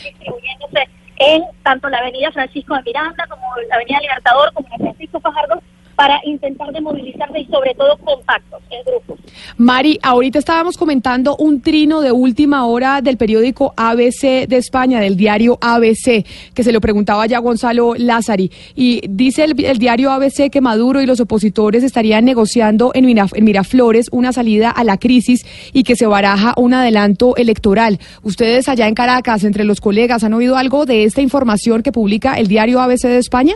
[0.03, 5.19] distribuyéndose en tanto la avenida Francisco de Miranda como la avenida Libertador como la Francisco
[5.19, 5.61] Fajardo
[6.01, 9.19] para intentar demovilizarse y sobre todo compactos en grupos.
[9.57, 15.15] Mari, ahorita estábamos comentando un trino de última hora del periódico ABC de España, del
[15.15, 16.25] diario ABC,
[16.55, 18.51] que se lo preguntaba ya Gonzalo Lázari.
[18.73, 23.45] Y dice el, diario ABC que Maduro y los opositores estarían negociando en, Mira- en
[23.45, 27.99] Miraflores una salida a la crisis y que se baraja un adelanto electoral.
[28.23, 32.33] ¿Ustedes allá en Caracas, entre los colegas, han oído algo de esta información que publica
[32.33, 33.53] el diario ABC de España?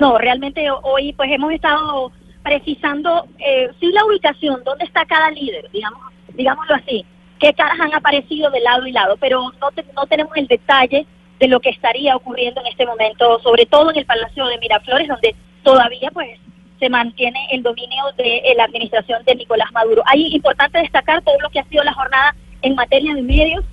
[0.00, 2.12] No, realmente hoy pues hemos estado
[2.42, 6.00] precisando eh, sí la ubicación, dónde está cada líder, digamos,
[6.34, 7.04] digámoslo así,
[7.40, 11.06] qué caras han aparecido de lado y lado, pero no, te- no tenemos el detalle
[11.40, 15.08] de lo que estaría ocurriendo en este momento, sobre todo en el Palacio de Miraflores,
[15.08, 16.38] donde todavía pues
[16.78, 20.02] se mantiene el dominio de eh, la administración de Nicolás Maduro.
[20.06, 23.64] Ahí importante destacar todo lo que ha sido la jornada en materia de medios,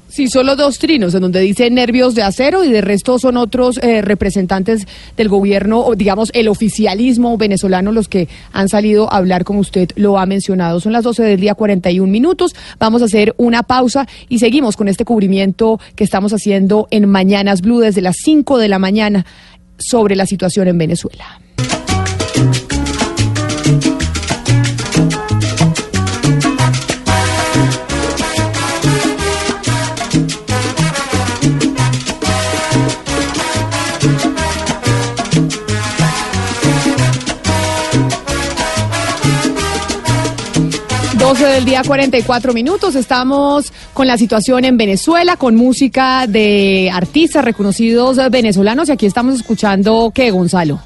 [0.10, 3.78] Sí, solo dos trinos, en donde dice nervios de acero y de resto son otros
[3.84, 9.44] eh, representantes del gobierno, o digamos el oficialismo venezolano, los que han salido a hablar
[9.44, 10.80] como usted lo ha mencionado.
[10.80, 12.56] Son las 12 del día, 41 minutos.
[12.80, 17.62] Vamos a hacer una pausa y seguimos con este cubrimiento que estamos haciendo en Mañanas
[17.62, 19.26] Blue desde las 5 de la mañana
[19.78, 21.42] sobre la situación en Venezuela.
[41.28, 42.96] 12 del día, 44 minutos.
[42.96, 48.88] Estamos con la situación en Venezuela, con música de artistas reconocidos venezolanos.
[48.88, 50.80] Y aquí estamos escuchando, ¿qué, Gonzalo?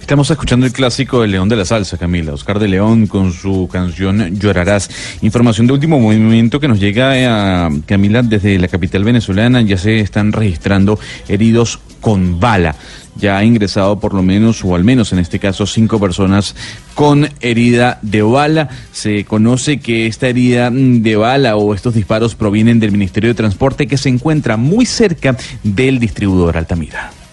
[0.00, 2.32] Estamos escuchando el clásico de León de la Salsa, Camila.
[2.32, 4.88] Oscar de León con su canción Llorarás.
[5.22, 9.62] Información de último movimiento que nos llega a Camila desde la capital venezolana.
[9.62, 10.96] Ya se están registrando
[11.26, 12.76] heridos con bala.
[13.16, 16.54] Ya ha ingresado por lo menos, o al menos en este caso, cinco personas
[16.94, 18.68] con herida de bala.
[18.92, 23.34] Se conoce que esta herida mm, de bala o estos disparos provienen del Ministerio de
[23.34, 27.23] Transporte que se encuentra muy cerca del distribuidor Altamira.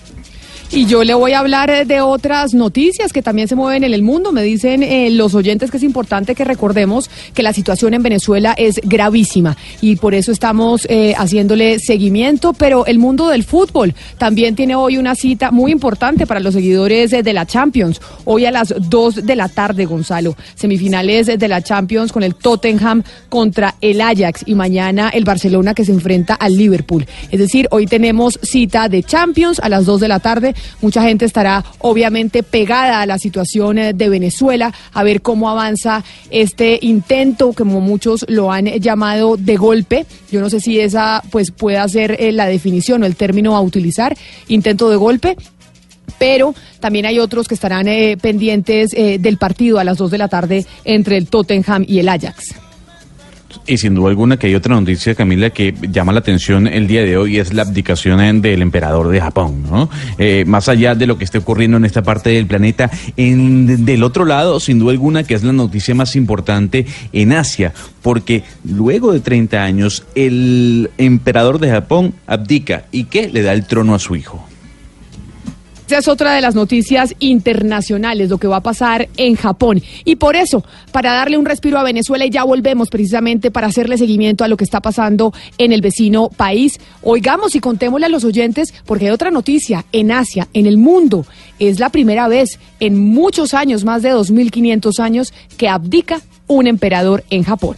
[0.74, 3.94] Y yo le voy a hablar eh, de otras noticias que también se mueven en
[3.94, 4.32] el mundo.
[4.32, 8.54] Me dicen eh, los oyentes que es importante que recordemos que la situación en Venezuela
[8.58, 12.54] es gravísima y por eso estamos eh, haciéndole seguimiento.
[12.54, 17.12] Pero el mundo del fútbol también tiene hoy una cita muy importante para los seguidores
[17.12, 18.00] de la Champions.
[18.24, 20.38] Hoy a las 2 de la tarde, Gonzalo.
[20.56, 25.84] Semifinales de la Champions con el Tottenham contra el Ajax y mañana el Barcelona que
[25.84, 27.06] se enfrenta al Liverpool.
[27.30, 31.26] Es decir, hoy tenemos cita de Champions a las 2 de la tarde Mucha gente
[31.26, 37.54] estará obviamente pegada a la situación eh, de Venezuela, a ver cómo avanza este intento,
[37.54, 40.06] como muchos lo han llamado de golpe.
[40.32, 43.62] Yo no sé si esa pues pueda ser eh, la definición o el término a
[43.62, 44.16] utilizar,
[44.48, 45.38] intento de golpe
[46.20, 50.28] pero también hay otros que estarán eh, pendientes del partido a las 2 de la
[50.28, 52.54] tarde entre el Tottenham y el Ajax.
[53.68, 57.04] Y sin duda alguna que hay otra noticia, Camila, que llama la atención el día
[57.04, 59.90] de hoy, es la abdicación del emperador de Japón, ¿no?
[60.18, 64.04] Eh, más allá de lo que esté ocurriendo en esta parte del planeta, en, del
[64.04, 69.14] otro lado, sin duda alguna, que es la noticia más importante en Asia, porque luego
[69.14, 74.00] de 30 años, el emperador de Japón abdica y que le da el trono a
[74.00, 74.51] su hijo.
[75.92, 79.82] Esa es otra de las noticias internacionales, lo que va a pasar en Japón.
[80.06, 80.64] Y por eso,
[80.94, 84.56] para darle un respiro a Venezuela, y ya volvemos precisamente para hacerle seguimiento a lo
[84.56, 89.12] que está pasando en el vecino país, oigamos y contémosle a los oyentes, porque hay
[89.12, 91.26] otra noticia en Asia, en el mundo.
[91.60, 97.26] Es la primera vez en muchos años, más de 2.500 años, que abdica un emperador
[97.30, 97.76] en Japón.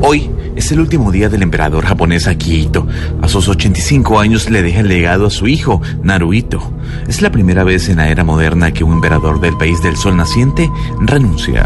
[0.00, 2.84] Hoy es el último día del emperador japonés Akihito.
[3.22, 6.72] A sus 85 años le deja el legado a su hijo, Naruhito.
[7.06, 10.16] Es la primera vez en la era moderna que un emperador del país del sol
[10.16, 10.68] naciente
[11.00, 11.64] renuncia.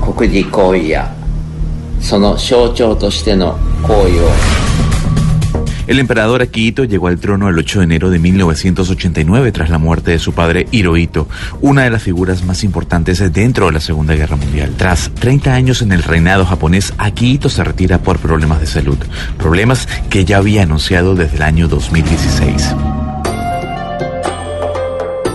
[5.86, 10.12] El emperador Akihito llegó al trono el 8 de enero de 1989 tras la muerte
[10.12, 11.28] de su padre Hirohito,
[11.60, 14.74] una de las figuras más importantes dentro de la Segunda Guerra Mundial.
[14.76, 18.98] Tras 30 años en el reinado japonés, Akihito se retira por problemas de salud,
[19.38, 23.01] problemas que ya había anunciado desde el año 2016.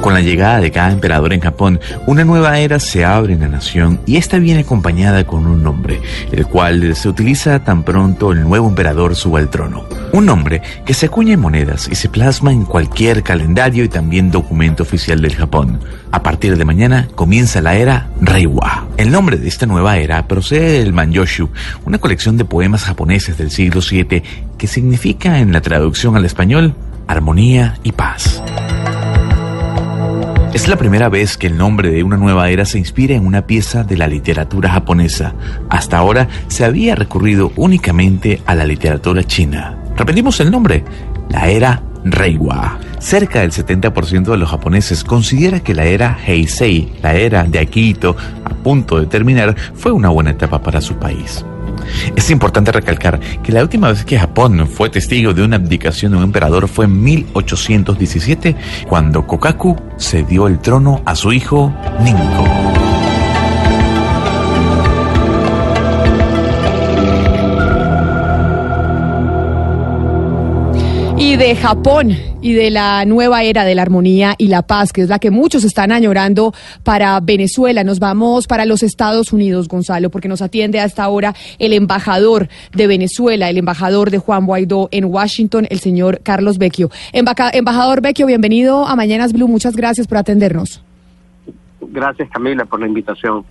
[0.07, 3.49] Con la llegada de cada emperador en Japón, una nueva era se abre en la
[3.49, 5.99] nación y esta viene acompañada con un nombre,
[6.31, 9.83] el cual se utiliza tan pronto el nuevo emperador suba al trono.
[10.13, 14.31] Un nombre que se acuña en monedas y se plasma en cualquier calendario y también
[14.31, 15.81] documento oficial del Japón.
[16.13, 18.87] A partir de mañana comienza la era Reiwa.
[18.95, 21.49] El nombre de esta nueva era procede del Manyoshu,
[21.83, 24.23] una colección de poemas japoneses del siglo VII
[24.57, 26.75] que significa en la traducción al español
[27.07, 28.41] armonía y paz.
[30.53, 33.45] Es la primera vez que el nombre de una nueva era se inspira en una
[33.45, 35.35] pieza de la literatura japonesa.
[35.69, 39.77] Hasta ahora se había recurrido únicamente a la literatura china.
[39.95, 40.83] Repetimos el nombre,
[41.29, 42.79] la era Reiwa.
[42.99, 48.15] Cerca del 70% de los japoneses considera que la era Heisei, la era de Akihito,
[48.43, 51.45] a punto de terminar, fue una buena etapa para su país.
[52.15, 56.17] Es importante recalcar que la última vez que Japón fue testigo de una abdicación de
[56.17, 58.55] un emperador fue en 1817,
[58.87, 61.73] cuando Kokaku cedió el trono a su hijo
[62.03, 62.66] Ninko.
[71.27, 75.01] Y de Japón y de la nueva era de la armonía y la paz, que
[75.01, 77.83] es la que muchos están añorando para Venezuela.
[77.83, 82.87] Nos vamos para los Estados Unidos, Gonzalo, porque nos atiende hasta ahora el embajador de
[82.87, 86.91] Venezuela, el embajador de Juan Guaidó en Washington, el señor Carlos Vecchio.
[87.11, 89.49] embajador Vecchio, bienvenido a Mañanas Blue.
[89.49, 90.81] Muchas gracias por atendernos.
[91.81, 93.43] Gracias, Camila, por la invitación.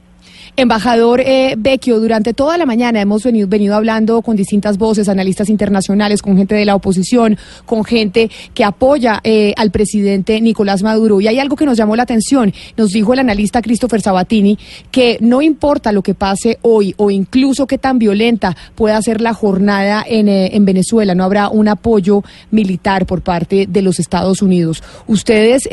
[0.58, 5.50] Embajador eh, Vecchio, durante toda la mañana hemos venido, venido hablando con distintas voces, analistas
[5.50, 11.20] internacionales, con gente de la oposición, con gente que apoya eh, al presidente Nicolás Maduro.
[11.20, 12.54] Y hay algo que nos llamó la atención.
[12.74, 14.58] Nos dijo el analista Christopher Sabatini
[14.90, 19.34] que no importa lo que pase hoy o incluso qué tan violenta pueda ser la
[19.34, 24.40] jornada en, eh, en Venezuela, no habrá un apoyo militar por parte de los Estados
[24.40, 24.82] Unidos.
[25.06, 25.68] ¿Ustedes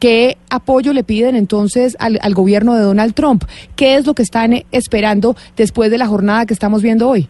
[0.00, 3.44] ¿Qué apoyo le piden entonces al, al gobierno de Donald Trump?
[3.76, 7.28] ¿Qué es lo que están esperando después de la jornada que estamos viendo hoy?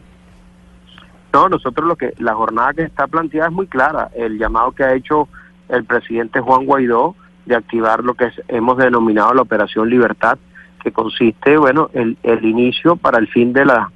[1.32, 4.84] No, nosotros lo que la jornada que está planteada es muy clara, el llamado que
[4.84, 5.28] ha hecho
[5.68, 7.16] el presidente Juan Guaidó
[7.47, 10.38] de activar lo que hemos denominado la operación Libertad,
[10.82, 13.90] que consiste, bueno, el, el inicio para el fin de la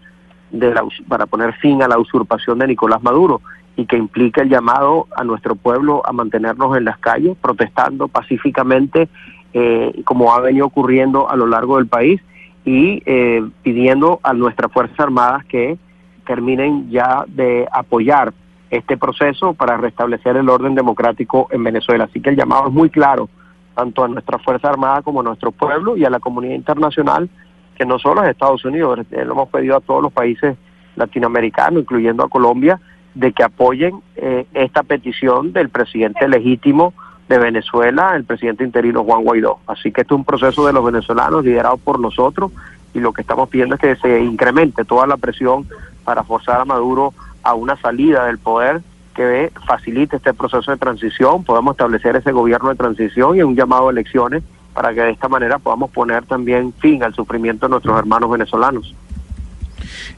[0.51, 3.41] de la para poner fin a la usurpación de Nicolás Maduro
[3.77, 9.09] y que implica el llamado a nuestro pueblo a mantenernos en las calles protestando pacíficamente
[9.53, 12.21] eh, como ha venido ocurriendo a lo largo del país
[12.65, 15.79] y eh, pidiendo a nuestras fuerzas armadas que
[16.27, 18.33] terminen ya de apoyar
[18.71, 22.05] este proceso para restablecer el orden democrático en Venezuela.
[22.05, 23.29] Así que el llamado es muy claro,
[23.77, 27.29] tanto a nuestra Fuerza Armada como a nuestro pueblo y a la comunidad internacional,
[27.77, 30.57] que no solo es Estados Unidos, eh, lo hemos pedido a todos los países
[30.97, 32.81] latinoamericanos, incluyendo a Colombia,
[33.15, 36.95] de que apoyen eh, esta petición del presidente legítimo
[37.29, 39.59] de Venezuela, el presidente interino Juan Guaidó.
[39.67, 42.53] Así que este es un proceso de los venezolanos liderado por nosotros
[42.93, 45.67] y lo que estamos pidiendo es que se incremente toda la presión
[46.05, 48.83] para forzar a Maduro a una salida del poder
[49.15, 53.89] que facilite este proceso de transición, podamos establecer ese gobierno de transición y un llamado
[53.89, 54.43] a elecciones
[54.75, 58.95] para que de esta manera podamos poner también fin al sufrimiento de nuestros hermanos venezolanos.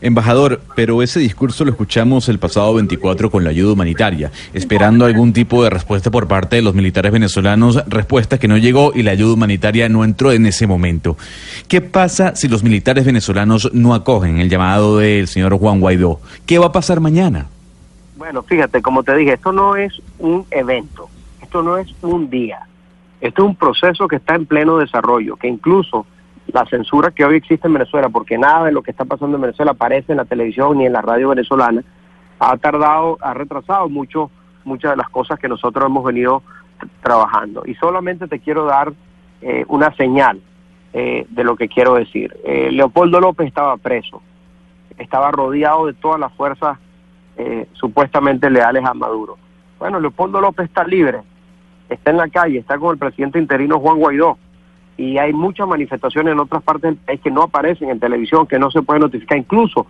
[0.01, 5.33] Embajador, pero ese discurso lo escuchamos el pasado 24 con la ayuda humanitaria, esperando algún
[5.33, 9.13] tipo de respuesta por parte de los militares venezolanos, respuesta que no llegó y la
[9.13, 11.17] ayuda humanitaria no entró en ese momento.
[11.69, 16.21] ¿Qué pasa si los militares venezolanos no acogen el llamado del señor Juan Guaidó?
[16.47, 17.47] ¿Qué va a pasar mañana?
[18.17, 21.09] Bueno, fíjate, como te dije, esto no es un evento,
[21.43, 22.61] esto no es un día,
[23.21, 26.07] esto es un proceso que está en pleno desarrollo, que incluso
[26.53, 29.43] la censura que hoy existe en Venezuela, porque nada de lo que está pasando en
[29.43, 31.83] Venezuela aparece en la televisión ni en la radio venezolana,
[32.39, 34.31] ha tardado, ha retrasado mucho
[34.65, 36.43] muchas de las cosas que nosotros hemos venido
[37.03, 37.63] trabajando.
[37.67, 38.93] Y solamente te quiero dar
[39.41, 40.41] eh, una señal
[40.93, 42.37] eh, de lo que quiero decir.
[42.45, 44.23] Eh, Leopoldo López estaba preso,
[44.99, 46.79] estaba rodeado de todas las fuerzas
[47.37, 49.37] eh, supuestamente leales a Maduro.
[49.79, 51.21] Bueno, Leopoldo López está libre,
[51.89, 54.39] está en la calle, está con el presidente interino Juan Guaidó
[54.97, 58.59] y hay muchas manifestaciones en otras partes del país que no aparecen en televisión, que
[58.59, 59.39] no se pueden notificar.
[59.39, 59.87] Incluso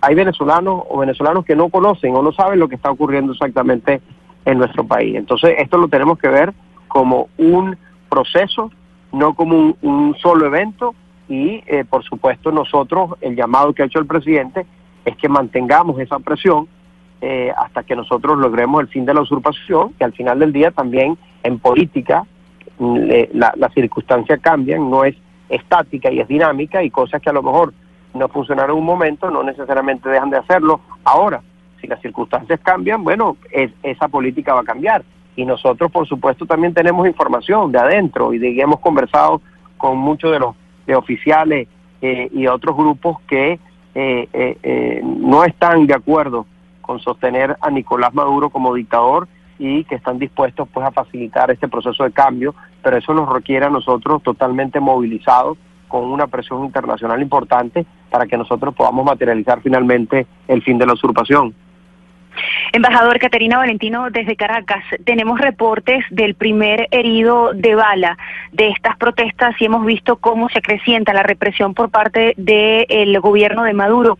[0.00, 4.00] hay venezolanos o venezolanos que no conocen o no saben lo que está ocurriendo exactamente
[4.44, 5.16] en nuestro país.
[5.16, 6.52] Entonces, esto lo tenemos que ver
[6.88, 7.76] como un
[8.08, 8.70] proceso,
[9.12, 10.94] no como un, un solo evento
[11.28, 14.66] y, eh, por supuesto, nosotros, el llamado que ha hecho el presidente
[15.04, 16.68] es que mantengamos esa presión
[17.20, 20.72] eh, hasta que nosotros logremos el fin de la usurpación, que al final del día
[20.72, 22.26] también en política
[22.82, 25.16] le- la- las circunstancias cambian, no es
[25.48, 27.72] estática y es dinámica y cosas que a lo mejor
[28.14, 31.40] no funcionaron en un momento no necesariamente dejan de hacerlo ahora.
[31.80, 35.02] Si las circunstancias cambian, bueno, es- esa política va a cambiar.
[35.34, 39.40] Y nosotros, por supuesto, también tenemos información de adentro y de, y hemos conversado
[39.78, 40.54] con muchos de los
[40.86, 41.68] de oficiales
[42.02, 43.52] eh, y otros grupos que
[43.94, 46.46] eh, eh, eh, no están de acuerdo
[46.80, 49.28] con sostener a Nicolás Maduro como dictador
[49.58, 53.66] y que están dispuestos pues a facilitar este proceso de cambio, pero eso nos requiere
[53.66, 60.26] a nosotros totalmente movilizados con una presión internacional importante para que nosotros podamos materializar finalmente
[60.48, 61.54] el fin de la usurpación.
[62.72, 68.16] Embajador Caterina Valentino, desde Caracas, tenemos reportes del primer herido de bala
[68.52, 73.64] de estas protestas y hemos visto cómo se acrecienta la represión por parte del gobierno
[73.64, 74.16] de Maduro.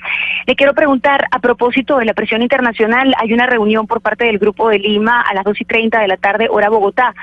[0.47, 4.39] Le quiero preguntar, a propósito de la presión internacional, hay una reunión por parte del
[4.39, 7.15] Grupo de Lima a las 2 y 30 de la tarde, hora Bogotá.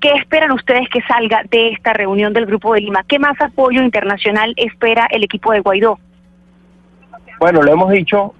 [0.00, 3.02] ¿Qué esperan ustedes que salga de esta reunión del Grupo de Lima?
[3.08, 5.98] ¿Qué más apoyo internacional espera el equipo de Guaidó?
[7.40, 8.34] Bueno, lo hemos dicho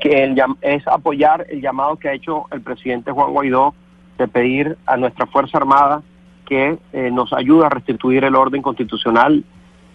[0.00, 3.74] que el es apoyar el llamado que ha hecho el presidente Juan Guaidó
[4.18, 6.02] de pedir a nuestra Fuerza Armada
[6.46, 9.44] que eh, nos ayude a restituir el orden constitucional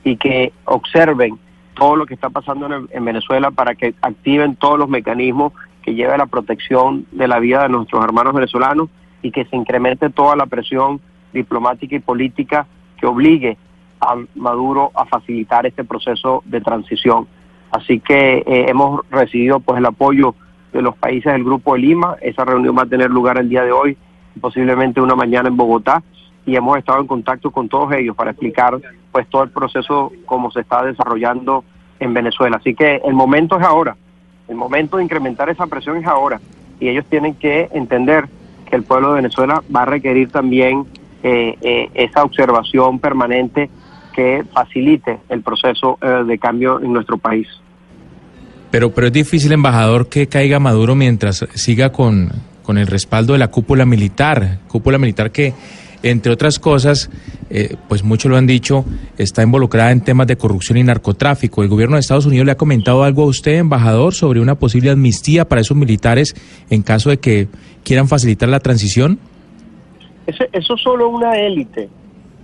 [0.04, 1.40] y que observen
[1.76, 5.54] todo lo que está pasando en, el- en Venezuela para que activen todos los mecanismos
[5.82, 8.90] que lleven a la protección de la vida de nuestros hermanos venezolanos
[9.22, 11.02] y que se incremente toda la presión
[11.34, 12.68] diplomática y política
[13.00, 13.58] que obligue
[14.00, 17.28] a Maduro a facilitar este proceso de transición.
[17.74, 20.36] Así que eh, hemos recibido pues el apoyo
[20.72, 22.18] de los países del Grupo de Lima.
[22.22, 23.98] Esa reunión va a tener lugar el día de hoy,
[24.40, 26.04] posiblemente una mañana en Bogotá,
[26.46, 28.80] y hemos estado en contacto con todos ellos para explicar
[29.12, 31.64] pues todo el proceso como se está desarrollando
[32.00, 32.58] en Venezuela.
[32.58, 33.98] Así que el momento es ahora,
[34.48, 36.40] el momento de incrementar esa presión es ahora,
[36.80, 38.30] y ellos tienen que entender
[38.70, 40.86] que el pueblo de Venezuela va a requerir también
[41.24, 43.72] eh, eh, esa observación permanente
[44.14, 47.48] que facilite el proceso eh, de cambio en nuestro país.
[48.74, 52.32] Pero, pero es difícil, embajador, que caiga Maduro mientras siga con,
[52.64, 55.54] con el respaldo de la cúpula militar, cúpula militar que
[56.02, 57.12] entre otras cosas,
[57.52, 58.84] eh, pues muchos lo han dicho,
[59.20, 61.62] está involucrada en temas de corrupción y narcotráfico.
[61.62, 64.90] ¿El gobierno de Estados Unidos le ha comentado algo a usted, embajador, sobre una posible
[64.90, 66.34] amnistía para esos militares
[66.72, 67.48] en caso de que
[67.84, 69.20] quieran facilitar la transición?
[70.26, 71.90] Ese- eso solo una élite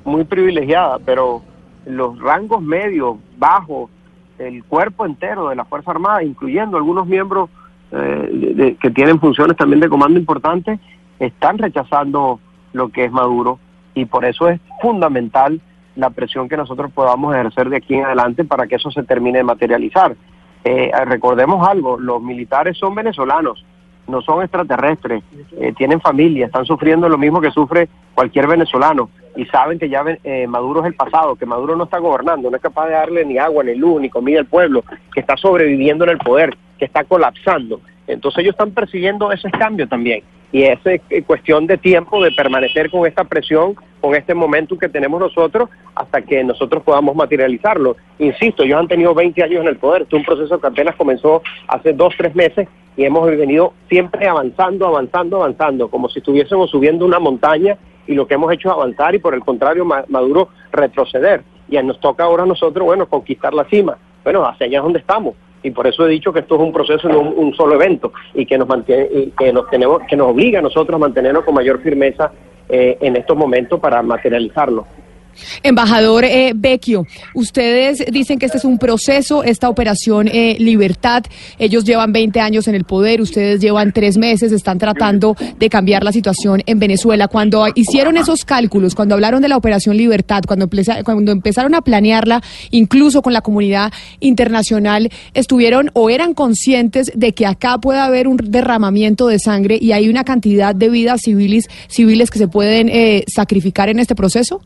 [0.06, 1.42] muy privilegiada, pero
[1.88, 3.90] los rangos medios, bajos,
[4.40, 7.50] el cuerpo entero de la Fuerza Armada, incluyendo algunos miembros
[7.92, 10.80] eh, que tienen funciones también de comando importantes,
[11.20, 12.40] están rechazando
[12.74, 13.60] lo que es Maduro
[13.94, 15.60] y por eso es fundamental
[15.96, 19.40] la presión que nosotros podamos ejercer de aquí en adelante para que eso se termine
[19.40, 20.16] de materializar.
[20.64, 23.66] Eh, recordemos algo, los militares son venezolanos,
[24.08, 25.24] no son extraterrestres,
[25.58, 30.04] eh, tienen familia, están sufriendo lo mismo que sufre cualquier venezolano y saben que ya
[30.24, 33.26] eh, Maduro es el pasado, que Maduro no está gobernando, no es capaz de darle
[33.26, 34.84] ni agua, ni luz, ni comida al pueblo,
[35.14, 37.82] que está sobreviviendo en el poder, que está colapsando.
[38.08, 42.90] Entonces ellos están persiguiendo ese cambio también y es eh, cuestión de tiempo de permanecer
[42.90, 47.98] con esta presión, con este momento que tenemos nosotros hasta que nosotros podamos materializarlo.
[48.18, 50.96] Insisto, ellos han tenido 20 años en el poder, este es un proceso que apenas
[50.96, 52.68] comenzó hace dos, tres meses
[52.98, 57.78] y hemos venido siempre avanzando, avanzando, avanzando, como si estuviésemos subiendo una montaña
[58.10, 61.44] y lo que hemos hecho es avanzar y por el contrario Ma- Maduro retroceder.
[61.70, 63.98] Y nos toca ahora a nosotros, bueno, conquistar la cima.
[64.24, 65.36] Bueno, hacia allá es donde estamos.
[65.62, 68.12] Y por eso he dicho que esto es un proceso, no un, un solo evento,
[68.34, 71.44] y que nos mantiene, y que nos tenemos, que nos obliga a nosotros a mantenernos
[71.44, 72.32] con mayor firmeza
[72.68, 74.88] eh, en estos momentos para materializarlo.
[75.64, 81.24] Embajador eh, Vecchio, ustedes dicen que este es un proceso, esta operación eh, Libertad,
[81.58, 86.04] ellos llevan 20 años en el poder, ustedes llevan tres meses, están tratando de cambiar
[86.04, 87.28] la situación en Venezuela.
[87.28, 90.70] Cuando hicieron esos cálculos, cuando hablaron de la operación Libertad, cuando,
[91.04, 92.42] cuando empezaron a planearla,
[92.72, 98.38] incluso con la comunidad internacional, estuvieron o eran conscientes de que acá puede haber un
[98.38, 103.24] derramamiento de sangre y hay una cantidad de vidas civiles, civiles que se pueden eh,
[103.28, 104.62] sacrificar en este proceso?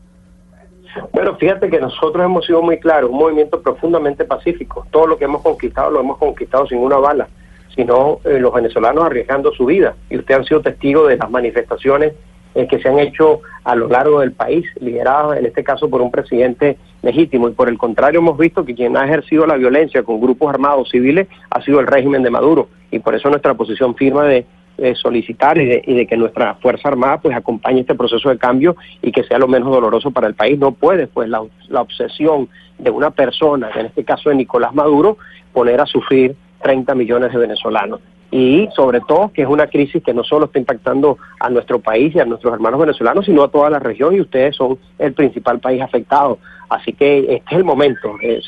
[1.12, 4.86] Bueno, fíjate que nosotros hemos sido muy claros, un movimiento profundamente pacífico.
[4.90, 7.28] Todo lo que hemos conquistado lo hemos conquistado sin una bala,
[7.74, 9.94] sino eh, los venezolanos arriesgando su vida.
[10.10, 12.14] Y usted han sido testigo de las manifestaciones
[12.54, 16.00] eh, que se han hecho a lo largo del país, lideradas en este caso por
[16.00, 17.48] un presidente legítimo.
[17.48, 20.90] Y por el contrario, hemos visto que quien ha ejercido la violencia con grupos armados
[20.90, 22.68] civiles ha sido el régimen de Maduro.
[22.92, 24.46] Y por eso nuestra posición firme de
[24.78, 28.38] eh, solicitar y de, y de que nuestra Fuerza Armada pues acompañe este proceso de
[28.38, 30.58] cambio y que sea lo menos doloroso para el país.
[30.58, 35.18] No puede pues la, la obsesión de una persona, en este caso de Nicolás Maduro,
[35.52, 38.00] poner a sufrir 30 millones de venezolanos.
[38.30, 42.12] Y sobre todo que es una crisis que no solo está impactando a nuestro país
[42.14, 45.60] y a nuestros hermanos venezolanos, sino a toda la región y ustedes son el principal
[45.60, 46.38] país afectado.
[46.68, 48.16] Así que este es el momento.
[48.20, 48.40] Eh,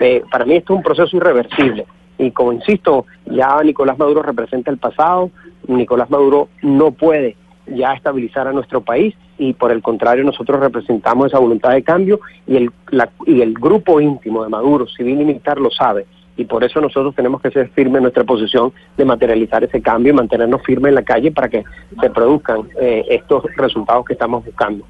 [0.00, 1.86] eh, para mí esto es un proceso irreversible.
[2.18, 5.30] Y como insisto, ya Nicolás Maduro representa el pasado,
[5.68, 11.28] Nicolás Maduro no puede ya estabilizar a nuestro país y por el contrario nosotros representamos
[11.28, 15.24] esa voluntad de cambio y el, la- y el grupo íntimo de Maduro, civil y
[15.24, 16.06] militar, lo sabe.
[16.40, 20.14] Y por eso nosotros tenemos que ser firmes en nuestra posición de materializar ese cambio
[20.14, 21.64] y mantenernos firmes en la calle para que
[22.00, 24.86] se produzcan eh, estos resultados que estamos buscando.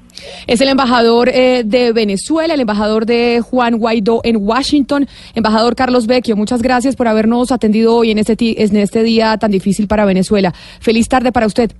[0.47, 5.07] Es el embajador eh, de Venezuela, el embajador de Juan Guaidó en Washington.
[5.35, 9.51] Embajador Carlos Vecchio, muchas gracias por habernos atendido hoy en este, en este día tan
[9.51, 10.53] difícil para Venezuela.
[10.79, 11.71] Feliz tarde para usted.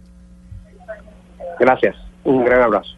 [1.61, 1.95] Gracias.
[2.25, 2.91] Un gran abrazo.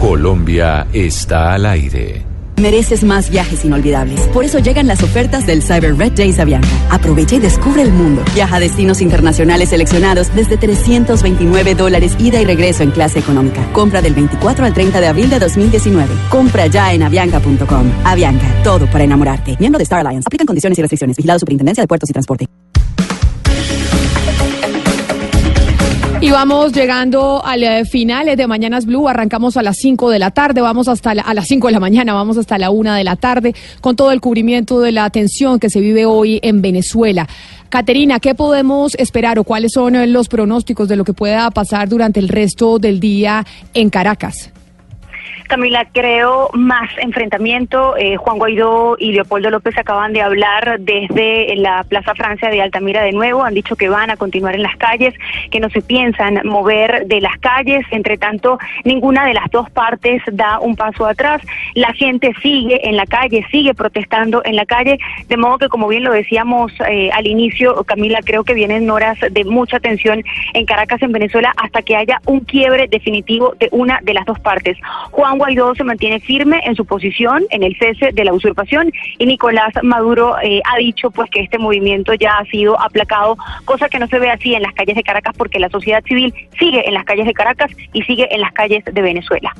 [0.00, 2.31] Colombia está al aire.
[2.62, 4.20] Mereces más viajes inolvidables.
[4.28, 6.68] Por eso llegan las ofertas del Cyber Red Days Avianca.
[6.90, 8.22] Aprovecha y descubre el mundo.
[8.34, 13.68] Viaja a destinos internacionales seleccionados desde 329 dólares ida y regreso en clase económica.
[13.72, 16.14] Compra del 24 al 30 de abril de 2019.
[16.30, 17.90] Compra ya en avianca.com.
[18.04, 19.56] Avianca, todo para enamorarte.
[19.58, 20.28] Miembro de Star Alliance.
[20.28, 21.16] Aplican condiciones y restricciones.
[21.16, 22.46] Vigilado Superintendencia de Puertos y Transporte.
[26.22, 29.08] Y vamos llegando al eh, final de Mañanas Blue.
[29.08, 31.80] Arrancamos a las 5 de la tarde, vamos hasta la- a las 5 de la
[31.80, 35.58] mañana, vamos hasta la 1 de la tarde con todo el cubrimiento de la tensión
[35.58, 37.28] que se vive hoy en Venezuela.
[37.68, 41.88] Caterina, ¿qué podemos esperar o cuáles son eh, los pronósticos de lo que pueda pasar
[41.88, 43.44] durante el resto del día
[43.74, 44.50] en Caracas?
[45.48, 47.96] Camila, creo más enfrentamiento.
[47.96, 53.02] Eh, Juan Guaidó y Leopoldo López acaban de hablar desde la Plaza Francia de Altamira
[53.02, 53.44] de nuevo.
[53.44, 55.14] Han dicho que van a continuar en las calles,
[55.50, 57.84] que no se piensan mover de las calles.
[57.90, 61.42] Entre tanto, ninguna de las dos partes da un paso atrás.
[61.74, 64.98] La gente sigue en la calle, sigue protestando en la calle.
[65.28, 69.18] De modo que, como bien lo decíamos eh, al inicio, Camila, creo que vienen horas
[69.30, 70.22] de mucha tensión
[70.54, 74.38] en Caracas, en Venezuela, hasta que haya un quiebre definitivo de una de las dos
[74.40, 74.76] partes.
[75.10, 79.26] Juan Guaidó se mantiene firme en su posición en el cese de la usurpación y
[79.26, 83.98] Nicolás Maduro eh, ha dicho pues que este movimiento ya ha sido aplacado, cosa que
[83.98, 86.94] no se ve así en las calles de Caracas porque la sociedad civil sigue en
[86.94, 89.52] las calles de Caracas y sigue en las calles de Venezuela.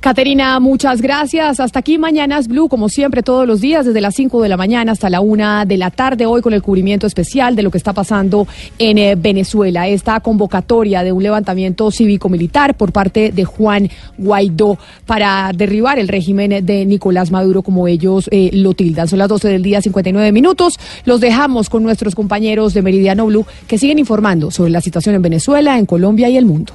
[0.00, 1.60] Caterina, muchas gracias.
[1.60, 4.92] Hasta aquí Mañanas Blue, como siempre, todos los días, desde las 5 de la mañana
[4.92, 7.92] hasta la 1 de la tarde, hoy con el cubrimiento especial de lo que está
[7.92, 8.48] pasando
[8.78, 9.88] en eh, Venezuela.
[9.88, 16.64] Esta convocatoria de un levantamiento cívico-militar por parte de Juan Guaidó para derribar el régimen
[16.64, 19.06] de Nicolás Maduro, como ellos eh, lo tildan.
[19.06, 20.78] Son las 12 del día, 59 minutos.
[21.04, 25.20] Los dejamos con nuestros compañeros de Meridiano Blue que siguen informando sobre la situación en
[25.20, 26.72] Venezuela, en Colombia y el mundo.